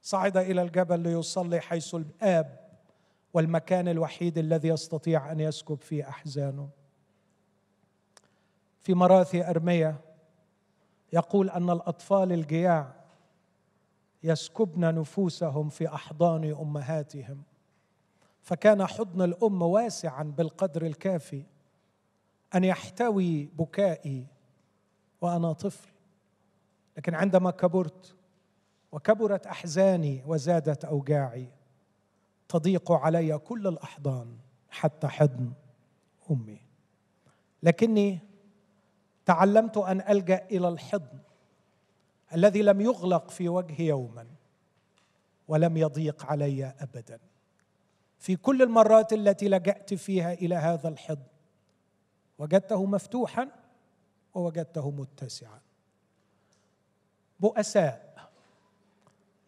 صعد 0.02 0.36
إلى 0.36 0.62
الجبل 0.62 1.00
ليصلي 1.00 1.60
حيث 1.60 1.94
الآب. 1.94 2.61
والمكان 3.34 3.88
الوحيد 3.88 4.38
الذي 4.38 4.68
يستطيع 4.68 5.32
أن 5.32 5.40
يسكب 5.40 5.80
فيه 5.80 6.08
أحزانه. 6.08 6.68
في 8.80 8.94
مراثي 8.94 9.50
أرمية 9.50 10.00
يقول 11.12 11.50
أن 11.50 11.70
الأطفال 11.70 12.32
الجياع 12.32 12.94
يسكبن 14.22 14.94
نفوسهم 14.94 15.68
في 15.68 15.88
أحضان 15.88 16.56
أمهاتهم 16.60 17.42
فكان 18.42 18.86
حضن 18.86 19.22
الأم 19.22 19.62
واسعا 19.62 20.22
بالقدر 20.22 20.86
الكافي 20.86 21.44
أن 22.54 22.64
يحتوي 22.64 23.44
بكائي 23.44 24.26
وأنا 25.20 25.52
طفل. 25.52 25.88
لكن 26.96 27.14
عندما 27.14 27.50
كبرت 27.50 28.14
وكبرت 28.92 29.46
أحزاني 29.46 30.22
وزادت 30.26 30.84
أوجاعي 30.84 31.48
تضيق 32.52 32.92
علي 32.92 33.38
كل 33.38 33.66
الأحضان 33.66 34.36
حتى 34.70 35.08
حضن 35.08 35.52
أمي. 36.30 36.60
لكني 37.62 38.18
تعلمت 39.24 39.76
أن 39.76 40.00
ألجأ 40.00 40.46
إلى 40.50 40.68
الحضن 40.68 41.18
الذي 42.34 42.62
لم 42.62 42.80
يغلق 42.80 43.30
في 43.30 43.48
وجهي 43.48 43.86
يوما 43.86 44.26
ولم 45.48 45.76
يضيق 45.76 46.26
علي 46.26 46.64
ابدا. 46.64 47.18
في 48.18 48.36
كل 48.36 48.62
المرات 48.62 49.12
التي 49.12 49.48
لجأت 49.48 49.94
فيها 49.94 50.32
إلى 50.32 50.54
هذا 50.54 50.88
الحضن 50.88 51.26
وجدته 52.38 52.86
مفتوحا 52.86 53.48
ووجدته 54.34 54.90
متسعا. 54.90 55.60
بؤساء 57.40 58.11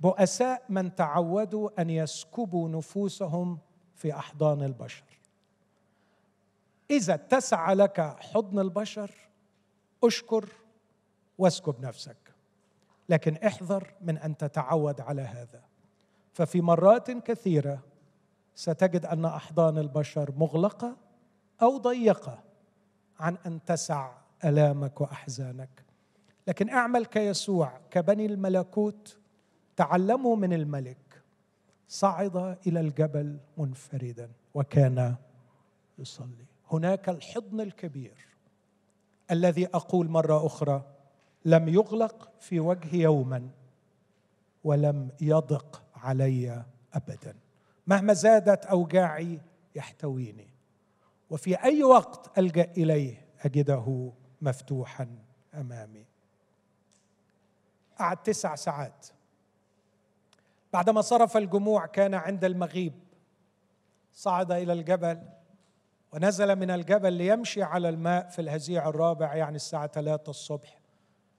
بؤساء 0.00 0.62
من 0.68 0.94
تعودوا 0.94 1.80
أن 1.82 1.90
يسكبوا 1.90 2.68
نفوسهم 2.68 3.58
في 3.94 4.14
أحضان 4.14 4.62
البشر. 4.62 5.04
إذا 6.90 7.14
اتسع 7.14 7.72
لك 7.72 8.00
حضن 8.20 8.58
البشر 8.58 9.10
أشكر 10.04 10.48
واسكب 11.38 11.80
نفسك. 11.80 12.16
لكن 13.08 13.36
احذر 13.36 13.94
من 14.00 14.18
أن 14.18 14.36
تتعود 14.36 15.00
على 15.00 15.22
هذا. 15.22 15.62
ففي 16.32 16.60
مرات 16.60 17.10
كثيرة 17.10 17.82
ستجد 18.54 19.06
أن 19.06 19.24
أحضان 19.24 19.78
البشر 19.78 20.32
مغلقة 20.36 20.96
أو 21.62 21.76
ضيقة 21.76 22.42
عن 23.20 23.36
أن 23.46 23.64
تسع 23.64 24.12
ألامك 24.44 25.00
وأحزانك. 25.00 25.84
لكن 26.46 26.68
اعمل 26.68 27.06
كيسوع 27.06 27.80
كبني 27.90 28.26
الملكوت 28.26 29.18
تعلموا 29.76 30.36
من 30.36 30.52
الملك. 30.52 31.22
صعد 31.88 32.36
إلى 32.66 32.80
الجبل 32.80 33.38
منفردا 33.56 34.30
وكان 34.54 35.16
يصلي. 35.98 36.46
هناك 36.70 37.08
الحضن 37.08 37.60
الكبير 37.60 38.26
الذي 39.30 39.66
أقول 39.66 40.08
مرة 40.08 40.46
أخرى 40.46 40.84
لم 41.44 41.68
يغلق 41.68 42.32
في 42.40 42.60
وجهي 42.60 43.00
يوما 43.00 43.48
ولم 44.64 45.08
يضق 45.20 45.82
علي 45.94 46.64
ابدا. 46.94 47.36
مهما 47.86 48.12
زادت 48.12 48.66
أوجاعي 48.66 49.40
يحتويني. 49.74 50.48
وفي 51.30 51.64
أي 51.64 51.84
وقت 51.84 52.38
ألجأ 52.38 52.72
إليه 52.76 53.26
أجده 53.40 54.12
مفتوحا 54.42 55.08
أمامي. 55.54 56.04
قعد 57.98 58.22
تسع 58.22 58.54
ساعات. 58.54 59.06
بعدما 60.74 61.00
صرف 61.00 61.36
الجموع 61.36 61.86
كان 61.86 62.14
عند 62.14 62.44
المغيب 62.44 62.92
صعد 64.12 64.52
إلى 64.52 64.72
الجبل 64.72 65.22
ونزل 66.12 66.56
من 66.56 66.70
الجبل 66.70 67.12
ليمشي 67.12 67.62
على 67.62 67.88
الماء 67.88 68.28
في 68.28 68.38
الهزيع 68.38 68.88
الرابع 68.88 69.34
يعني 69.34 69.56
الساعة 69.56 69.86
ثلاثة 69.86 70.30
الصبح 70.30 70.80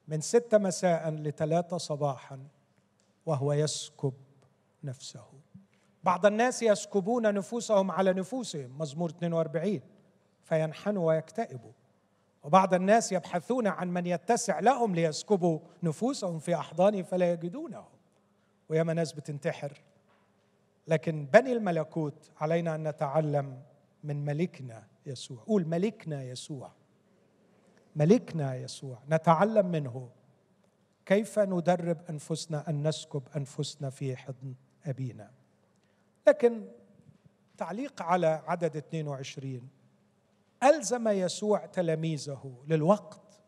من 0.08 0.22
ستة 0.22 0.58
مساء 0.58 1.10
لثلاثة 1.10 1.78
صباحا 1.78 2.48
وهو 3.26 3.54
يسكب 3.54 4.14
نفسه. 4.84 5.26
بعض 6.04 6.26
الناس 6.26 6.64
يسكبون 6.64 7.34
نفوسهم 7.34 7.92
على 7.92 8.14
نفوسهم 8.14 8.78
مزمور 8.78 9.10
42 9.10 9.82
فينحنوا 10.44 11.08
ويكتئبوا. 11.08 11.74
وبعض 12.44 12.74
الناس 12.74 13.12
يبحثون 13.12 13.68
عن 13.68 13.90
من 13.90 14.06
يتسع 14.06 14.60
لهم 14.60 14.96
ليسكبوا 14.96 15.60
نفوسهم 15.84 16.40
في 16.40 16.56
احضانه 16.56 17.02
فلا 17.02 17.32
يجدونه. 17.32 17.95
وياما 18.70 18.94
ناس 18.94 19.14
بتنتحر. 19.14 19.82
لكن 20.88 21.26
بني 21.26 21.52
الملكوت 21.52 22.32
علينا 22.38 22.76
أن 22.76 22.88
نتعلم 22.88 23.62
من 24.04 24.26
ملكنا 24.26 24.88
يسوع. 25.06 25.44
قول 25.48 25.68
ملكنا 25.68 26.24
يسوع. 26.24 26.72
ملكنا 27.96 28.56
يسوع. 28.56 29.00
نتعلم 29.10 29.66
منه. 29.66 30.10
كيف 31.06 31.40
ندرب 31.40 31.98
أنفسنا 32.10 32.70
أن 32.70 32.88
نسكب 32.88 33.24
أنفسنا 33.36 33.90
في 33.90 34.16
حضن 34.16 34.56
أبينا؟ 34.86 35.32
لكن 36.28 36.68
تعليق 37.58 38.02
على 38.02 38.44
عدد 38.48 38.78
22 38.78 39.70
ألزم 40.64 41.08
يسوع 41.08 41.66
تلاميذه 41.66 42.64
للوقت 42.68 43.42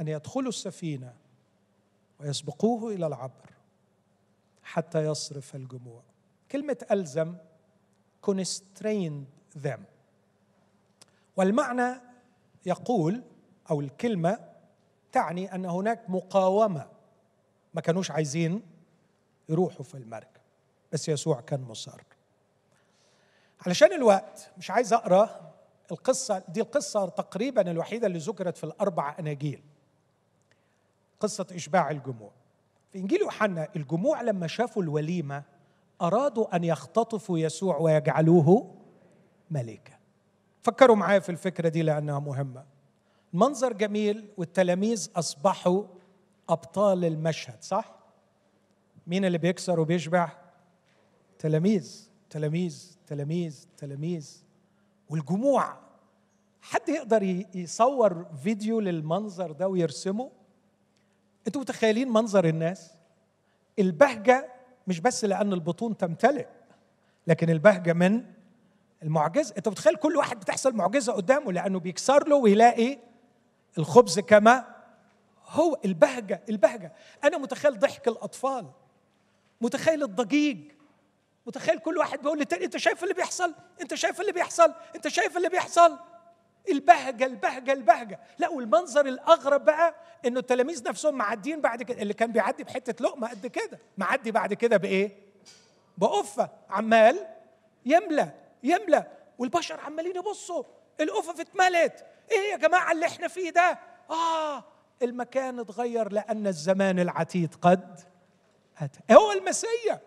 أن 0.00 0.08
يدخلوا 0.08 0.48
السفينة 0.48 1.14
ويسبقوه 2.20 2.94
إلى 2.94 3.06
العبر. 3.06 3.57
حتى 4.68 5.04
يصرف 5.04 5.54
الجموع. 5.54 6.02
كلمة 6.50 6.86
ألزم 6.90 7.36
constrained 8.26 9.58
them. 9.64 9.80
والمعنى 11.36 12.00
يقول 12.66 13.22
أو 13.70 13.80
الكلمة 13.80 14.38
تعني 15.12 15.54
أن 15.54 15.64
هناك 15.64 16.10
مقاومة. 16.10 16.88
ما 17.74 17.80
كانوش 17.80 18.10
عايزين 18.10 18.62
يروحوا 19.48 19.84
في 19.84 19.94
المركب 19.94 20.40
بس 20.92 21.08
يسوع 21.08 21.40
كان 21.40 21.60
مصر. 21.60 22.02
علشان 23.66 23.92
الوقت 23.92 24.50
مش 24.58 24.70
عايز 24.70 24.92
أقرأ 24.92 25.54
القصة 25.92 26.42
دي 26.48 26.60
القصة 26.60 27.08
تقريبا 27.08 27.70
الوحيدة 27.70 28.06
اللي 28.06 28.18
ذكرت 28.18 28.56
في 28.56 28.64
الأربع 28.64 29.16
أناجيل. 29.18 29.62
قصة 31.20 31.46
إشباع 31.52 31.90
الجموع. 31.90 32.37
في 32.98 33.02
انجيل 33.02 33.20
يوحنا 33.20 33.68
الجموع 33.76 34.22
لما 34.22 34.46
شافوا 34.46 34.82
الوليمة 34.82 35.42
أرادوا 36.02 36.56
أن 36.56 36.64
يختطفوا 36.64 37.38
يسوع 37.38 37.76
ويجعلوه 37.76 38.74
ملكا 39.50 39.98
فكروا 40.62 40.96
معايا 40.96 41.18
في 41.18 41.28
الفكرة 41.28 41.68
دي 41.68 41.82
لأنها 41.82 42.18
مهمة. 42.18 42.64
المنظر 43.34 43.72
جميل 43.72 44.28
والتلاميذ 44.36 45.10
أصبحوا 45.16 45.84
أبطال 46.48 47.04
المشهد 47.04 47.62
صح؟ 47.62 47.98
مين 49.06 49.24
اللي 49.24 49.38
بيكسر 49.38 49.80
وبيشبع؟ 49.80 50.32
تلاميذ 51.38 52.10
تلاميذ 52.30 52.98
تلاميذ 53.06 53.66
تلاميذ. 53.76 54.42
والجموع 55.10 55.76
حد 56.62 56.88
يقدر 56.88 57.22
يصور 57.54 58.24
فيديو 58.42 58.80
للمنظر 58.80 59.52
ده 59.52 59.68
ويرسمه؟ 59.68 60.30
أنتوا 61.48 61.60
متخيلين 61.60 62.08
منظر 62.08 62.44
الناس؟ 62.44 62.90
البهجة 63.78 64.52
مش 64.86 65.00
بس 65.00 65.24
لأن 65.24 65.52
البطون 65.52 65.96
تمتلئ 65.96 66.46
لكن 67.26 67.50
البهجة 67.50 67.92
من 67.92 68.24
المعجزة. 69.02 69.54
انت 69.58 69.68
متخيل 69.68 69.96
كل 69.96 70.16
واحد 70.16 70.40
بتحصل 70.40 70.76
معجزة 70.76 71.12
قدامه 71.12 71.52
لأنه 71.52 71.78
بيكسر 71.80 72.28
له 72.28 72.36
ويلاقي 72.36 72.98
الخبز 73.78 74.18
كما 74.18 74.64
هو. 75.46 75.78
البهجة 75.84 76.42
البهجة. 76.48 76.92
أنا 77.24 77.38
متخيل 77.38 77.78
ضحك 77.78 78.08
الأطفال. 78.08 78.66
متخيل 79.60 80.02
الضجيج. 80.02 80.72
متخيل 81.46 81.78
كل 81.78 81.98
واحد 81.98 82.18
بيقول 82.22 82.38
للتاني 82.38 82.64
أنت 82.64 82.76
شايف 82.76 83.02
اللي 83.02 83.14
بيحصل؟ 83.14 83.54
أنت 83.80 83.94
شايف 83.94 84.20
اللي 84.20 84.32
بيحصل؟ 84.32 84.74
أنت 84.96 85.08
شايف 85.08 85.36
اللي 85.36 85.48
بيحصل؟ 85.48 85.98
البهجة 86.68 87.26
البهجة 87.26 87.72
البهجة. 87.72 88.20
لا 88.38 88.48
والمنظر 88.48 89.06
الأغرب 89.06 89.64
بقى 89.64 89.94
إنه 90.26 90.40
التلاميذ 90.40 90.88
نفسهم 90.88 91.14
معديين 91.14 91.60
بعد 91.60 91.82
كده 91.82 92.02
اللي 92.02 92.14
كان 92.14 92.32
بيعدي 92.32 92.64
بحتة 92.64 93.04
لقمة 93.04 93.28
قد 93.30 93.46
كده 93.46 93.78
معدي 93.98 94.30
بعد 94.30 94.54
كده 94.54 94.76
بإيه؟ 94.76 95.16
بقفه 95.98 96.50
عمال 96.70 97.26
يملى 97.86 98.30
يملى 98.62 99.06
والبشر 99.38 99.80
عمالين 99.80 100.16
يبصوا. 100.16 100.64
القفف 101.00 101.40
اتملت. 101.40 102.06
إيه 102.30 102.52
يا 102.52 102.56
جماعة 102.56 102.92
اللي 102.92 103.06
إحنا 103.06 103.28
فيه 103.28 103.50
ده؟ 103.50 103.78
آه 104.10 104.64
المكان 105.02 105.58
اتغير 105.58 106.12
لأن 106.12 106.46
الزمان 106.46 106.98
العتيد 106.98 107.54
قد 107.62 108.00
أتى. 108.78 109.14
هو 109.14 109.32
المسيا 109.32 110.00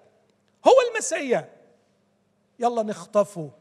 هو 0.68 0.74
المسيا 0.92 1.50
يلا 2.60 2.84
نخطفه 2.84 3.52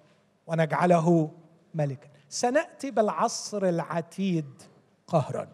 ونجعله 0.46 1.30
ملكا. 1.74 2.08
سنأتي 2.30 2.90
بالعصر 2.90 3.64
العتيد 3.68 4.62
قهرا. 5.06 5.48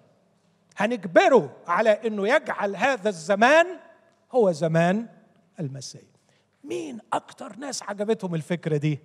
هنجبره 0.77 1.57
على 1.67 1.91
إنه 1.91 2.29
يجعل 2.29 2.77
هذا 2.77 3.09
الزمان 3.09 3.67
هو 4.33 4.53
زمان 4.53 5.07
المسيح. 5.61 6.03
مين 6.65 6.99
أكتر 7.13 7.57
ناس 7.57 7.83
عجبتهم 7.83 8.35
الفكرة 8.35 8.77
دي؟ 8.77 8.99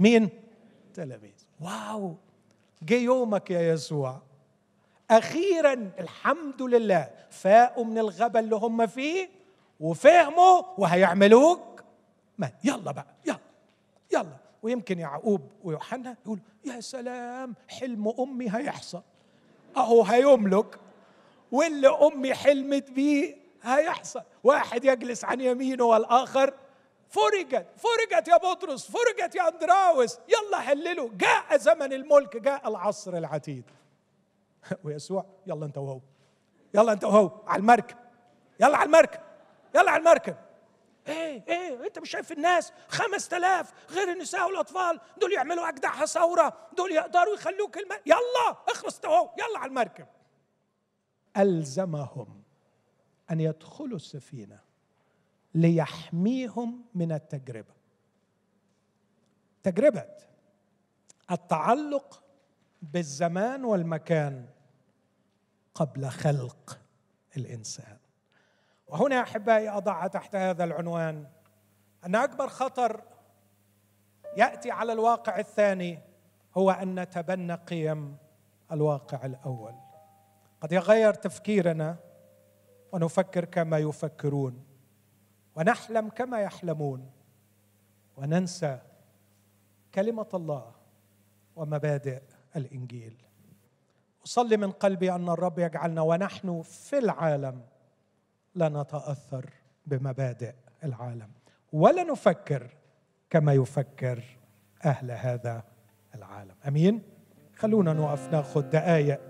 مين؟ 0.00 0.28
تلاميذ 0.94 1.34
واو! 1.60 2.14
جه 2.82 2.94
يومك 2.94 3.50
يا 3.50 3.60
يسوع. 3.60 4.22
أخيرا 5.10 5.72
الحمد 5.98 6.62
لله 6.62 7.10
فاقوا 7.30 7.84
من 7.84 7.98
الغبا 7.98 8.40
اللي 8.40 8.56
هم 8.56 8.86
فيه 8.86 9.28
وفهموا 9.80 10.62
وهيعملوك 10.78 11.84
ما 12.38 12.52
يلا 12.64 12.92
بقى 12.92 13.06
يلا 13.26 13.38
يلا. 14.12 14.36
ويمكن 14.62 14.98
يعقوب 14.98 15.40
ويوحنا 15.64 16.16
يقول 16.22 16.40
يا 16.64 16.80
سلام 16.80 17.54
حلم 17.68 18.14
أمي 18.20 18.50
هيحصل. 18.50 19.02
أهو 19.76 20.02
هيملك 20.02 20.78
واللي 21.52 21.88
أمي 21.88 22.34
حلمت 22.34 22.90
بيه 22.90 23.36
هيحصل. 23.62 24.22
واحد 24.44 24.84
يجلس 24.84 25.24
عن 25.24 25.40
يمينه 25.40 25.84
والآخر 25.84 26.54
فرجت 27.08 27.66
فرجت 27.76 28.28
يا 28.28 28.36
بطرس 28.36 28.90
فرجت 28.90 29.34
يا 29.34 29.48
أندراوس. 29.48 30.18
يلا 30.28 30.58
حللوا 30.58 31.08
جاء 31.12 31.56
زمن 31.56 31.92
الملك 31.92 32.36
جاء 32.36 32.68
العصر 32.68 33.16
العتيد. 33.16 33.64
ويسوع 34.84 35.24
يلا 35.46 35.66
انت 35.66 35.78
وهو 35.78 36.00
يلا 36.74 36.92
انت 36.92 37.04
وهو 37.04 37.30
على 37.46 37.60
المركب. 37.60 37.96
يلا 38.60 38.76
على 38.76 38.86
المركب. 38.86 39.20
يلا 39.74 39.90
على 39.90 40.00
المركب. 40.00 40.36
إيه 41.10 41.44
إيه 41.48 41.86
أنت 41.86 41.98
مش 41.98 42.10
شايف 42.10 42.32
الناس؟ 42.32 42.72
خمس 42.88 43.28
تلاف 43.28 43.72
غير 43.90 44.12
النساء 44.12 44.46
والأطفال. 44.46 45.00
دول 45.20 45.32
يعملوا 45.32 45.68
اجدعها 45.68 46.06
ثوره 46.06 46.68
دول 46.76 46.92
يقدروا 46.92 47.34
يخلوك 47.34 47.78
الم... 47.78 47.92
يلا 48.06 48.56
اخلص 48.68 49.00
اهو 49.04 49.30
يلا 49.38 49.58
على 49.58 49.68
المركب. 49.68 50.06
ألزمهم 51.36 52.42
أن 53.30 53.40
يدخلوا 53.40 53.96
السفينة 53.96 54.60
ليحميهم 55.54 56.84
من 56.94 57.12
التجربة. 57.12 57.74
تجربة 59.62 60.06
التعلق 61.30 62.22
بالزمان 62.82 63.64
والمكان 63.64 64.46
قبل 65.74 66.08
خلق 66.08 66.80
الإنسان. 67.36 67.99
وهنا 68.90 69.22
أحبائي 69.22 69.68
اضعها 69.68 70.08
تحت 70.08 70.36
هذا 70.36 70.64
العنوان 70.64 71.26
أن 72.06 72.14
أكبر 72.14 72.48
خطر 72.48 73.02
يأتي 74.36 74.70
على 74.70 74.92
الواقع 74.92 75.38
الثاني 75.38 75.98
هو 76.56 76.70
أن 76.70 77.00
نتبنى 77.00 77.54
قيم 77.54 78.16
الواقع 78.72 79.26
الأول. 79.26 79.74
قد 80.60 80.72
يغير 80.72 81.14
تفكيرنا 81.14 81.96
ونفكر 82.92 83.44
كما 83.44 83.78
يفكرون 83.78 84.64
ونحلم 85.56 86.08
كما 86.08 86.40
يحلمون 86.40 87.10
وننسى 88.16 88.78
كلمة 89.94 90.28
الله 90.34 90.72
ومبادئ 91.56 92.22
الإنجيل. 92.56 93.22
أصلي 94.26 94.56
من 94.56 94.70
قلبي 94.70 95.12
أن 95.12 95.28
الرب 95.28 95.58
يجعلنا 95.58 96.02
ونحن 96.02 96.62
في 96.62 96.98
العالم 96.98 97.62
لا 98.54 98.68
نتاثر 98.68 99.50
بمبادئ 99.86 100.52
العالم. 100.84 101.28
ولا 101.72 102.02
نفكر 102.02 102.70
كما 103.30 103.52
يفكر 103.52 104.24
أهل 104.84 105.10
هذا 105.10 105.62
العالم. 106.14 106.54
أمين؟ 106.68 107.02
خلونا 107.56 107.92
نقف 107.92 108.32
نأخذ 108.32 108.62
دقائق 108.62 109.20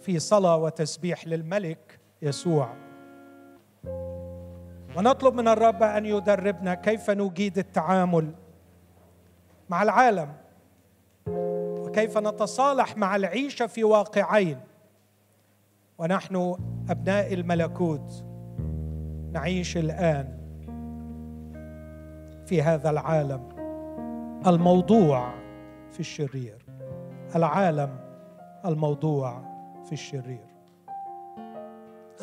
في 0.00 0.18
صلاة 0.18 0.56
وتسبيح 0.56 1.26
للملك 1.26 2.00
يسوع. 2.22 2.74
ونطلب 4.96 5.34
من 5.34 5.48
الرب 5.48 5.82
أن 5.82 6.06
يدربنا 6.06 6.74
كيف 6.74 7.10
نجيد 7.10 7.58
التعامل 7.58 8.34
مع 9.68 9.82
العالم 9.82 10.36
وكيف 11.26 12.18
نتصالح 12.18 12.96
مع 12.96 13.16
العيشة 13.16 13.66
في 13.66 13.84
واقعين. 13.84 14.60
ونحن 15.98 16.56
أبناء 16.90 17.34
الملكوت. 17.34 18.27
نعيش 19.38 19.76
الآن 19.76 20.38
في 22.46 22.62
هذا 22.62 22.90
العالم 22.90 23.48
الموضوع 24.46 25.34
في 25.90 26.00
الشرير. 26.00 26.66
العالم 27.36 28.00
الموضوع 28.64 29.42
في 29.84 29.92
الشرير. 29.92 30.46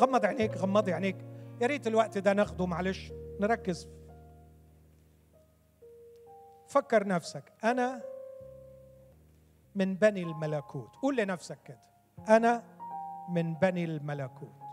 غمض 0.00 0.24
عينيك 0.24 0.56
غمضي 0.56 0.92
عينيك. 0.92 1.16
يا 1.60 1.66
ريت 1.66 1.86
الوقت 1.86 2.18
ده 2.18 2.32
ناخده 2.32 2.66
معلش. 2.66 3.12
نركز. 3.40 3.88
فكر 6.66 7.06
نفسك. 7.06 7.52
أنا 7.64 8.02
من 9.74 9.94
بني 9.94 10.22
الملكوت. 10.22 10.96
قول 11.02 11.16
لنفسك 11.16 11.58
كده. 11.64 11.80
أنا 12.36 12.62
من 13.28 13.54
بني 13.54 13.84
الملكوت. 13.84 14.65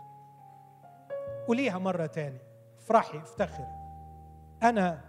قوليها 1.46 1.78
مرة 1.78 2.06
تاني 2.06 2.38
افرحي 2.78 3.18
افتخري 3.18 3.66
أنا 4.62 5.04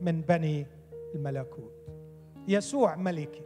من 0.00 0.20
بني 0.20 0.66
الملكوت. 1.14 1.86
يسوع 2.48 2.96
ملكي. 2.96 3.44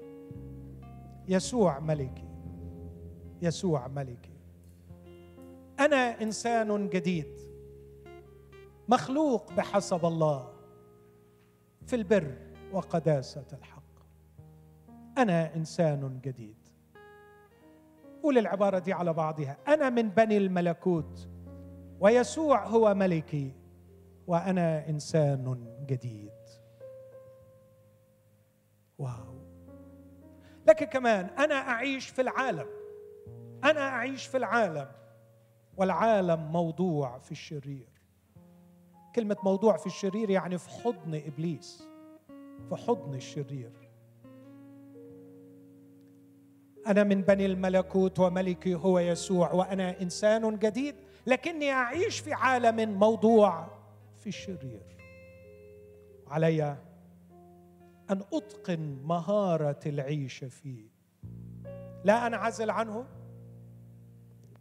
يسوع 1.28 1.78
ملكي. 1.78 2.28
يسوع 3.42 3.88
ملكي. 3.88 4.36
أنا 5.80 6.22
إنسان 6.22 6.88
جديد. 6.88 7.40
مخلوق 8.88 9.52
بحسب 9.52 10.05
الله. 10.05 10.52
في 11.86 11.97
البر 11.97 12.36
وقداسة 12.72 13.47
الحق. 13.52 13.82
أنا 15.18 15.55
إنسان 15.56 16.20
جديد. 16.24 16.56
قول 18.22 18.38
العبارة 18.38 18.78
دي 18.78 18.92
على 18.92 19.12
بعضها. 19.12 19.56
أنا 19.68 19.90
من 19.90 20.09
بني 20.09 20.36
الملكوت. 20.36 21.28
ويسوع 22.01 22.66
هو 22.66 22.94
ملكي 22.94 23.52
وأنا 24.27 24.89
إنسان 24.89 25.66
جديد. 25.86 26.31
واو. 28.98 29.40
لكن 30.68 30.86
كمان 30.86 31.24
أنا 31.27 31.55
أعيش 31.55 32.09
في 32.09 32.20
العالم. 32.20 32.66
أنا 33.64 33.81
أعيش 33.81 34.27
في 34.27 34.36
العالم. 34.36 34.89
والعالم 35.77 36.52
موضوع 36.52 37.18
في 37.18 37.32
الشرير. 37.32 37.89
كلمة 39.14 39.36
موضوع 39.44 39.77
في 39.77 39.86
الشرير 39.86 40.31
يعني 40.31 40.59
في 40.59 40.70
حضن 40.70 41.22
إبليس. 41.27 41.89
في 42.68 42.77
حضن 42.77 43.14
الشرير. 43.14 43.72
أنا 46.86 47.05
من 47.05 47.22
بني 47.22 47.47
الملكوت 47.47 48.18
وملكي 48.18 48.74
هو 48.74 48.98
يسوع 48.98 49.52
وأنا 49.52 50.01
إنسان 50.01 50.59
جديد. 50.59 50.94
لكني 51.26 51.72
أعيش 51.72 52.20
في 52.20 52.32
عالم 52.32 52.98
موضوع 52.98 53.68
في 54.18 54.26
الشرير 54.26 54.82
علي 56.28 56.76
أن 58.10 58.22
أتقن 58.32 58.98
مهارة 59.05 59.80
العيش 59.86 60.44
فيه. 60.44 60.90
لا 62.05 62.26
أنعزل 62.26 62.70
عنه. 62.70 63.06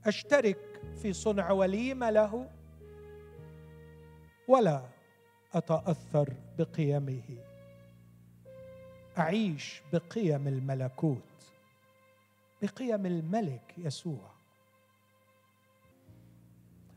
أشترك 0.06 0.82
في 1.02 1.14
صنع 1.14 1.52
وليمة 1.52 2.10
له. 2.10 2.50
ولا 4.48 4.82
أتأثر 5.54 6.34
بقيمه. 6.58 7.38
أعيش 9.18 9.82
بقيم 9.94 10.48
الملكوت 10.48 11.54
بقيم 12.62 13.06
الملك 13.06 13.74
يسوع. 13.78 14.39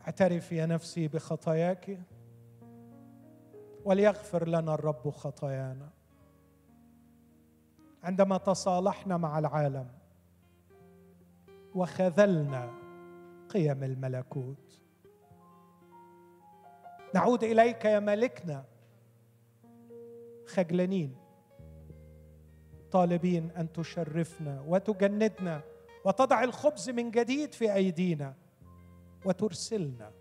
اعترف 0.04 0.52
يا 0.52 0.66
نفسي 0.66 1.08
بخطاياك 1.08 1.98
وليغفر 3.84 4.48
لنا 4.48 4.74
الرب 4.74 5.10
خطايانا. 5.10 5.88
عندما 8.02 8.38
تصالحنا 8.38 9.16
مع 9.16 9.38
العالم 9.38 9.88
وخذلنا 11.74 12.70
قيم 13.48 13.84
الملكوت. 13.84 14.80
نعود 17.14 17.44
إليك 17.44 17.84
يا 17.84 18.00
ملكنا 18.00 18.64
خجلانين 20.46 21.16
طالبين 22.90 23.50
أن 23.50 23.72
تشرفنا 23.72 24.64
وتجندنا 24.66 25.60
وتضع 26.04 26.44
الخبز 26.44 26.90
من 26.90 27.10
جديد 27.10 27.54
في 27.54 27.74
أيدينا. 27.74 28.41
وترسلنا 29.24 30.12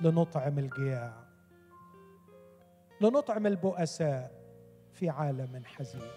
لنطعم 0.00 0.58
الجياع 0.58 1.24
لنطعم 3.00 3.46
البؤساء 3.46 4.38
في 4.92 5.08
عالم 5.10 5.62
حزين. 5.64 6.10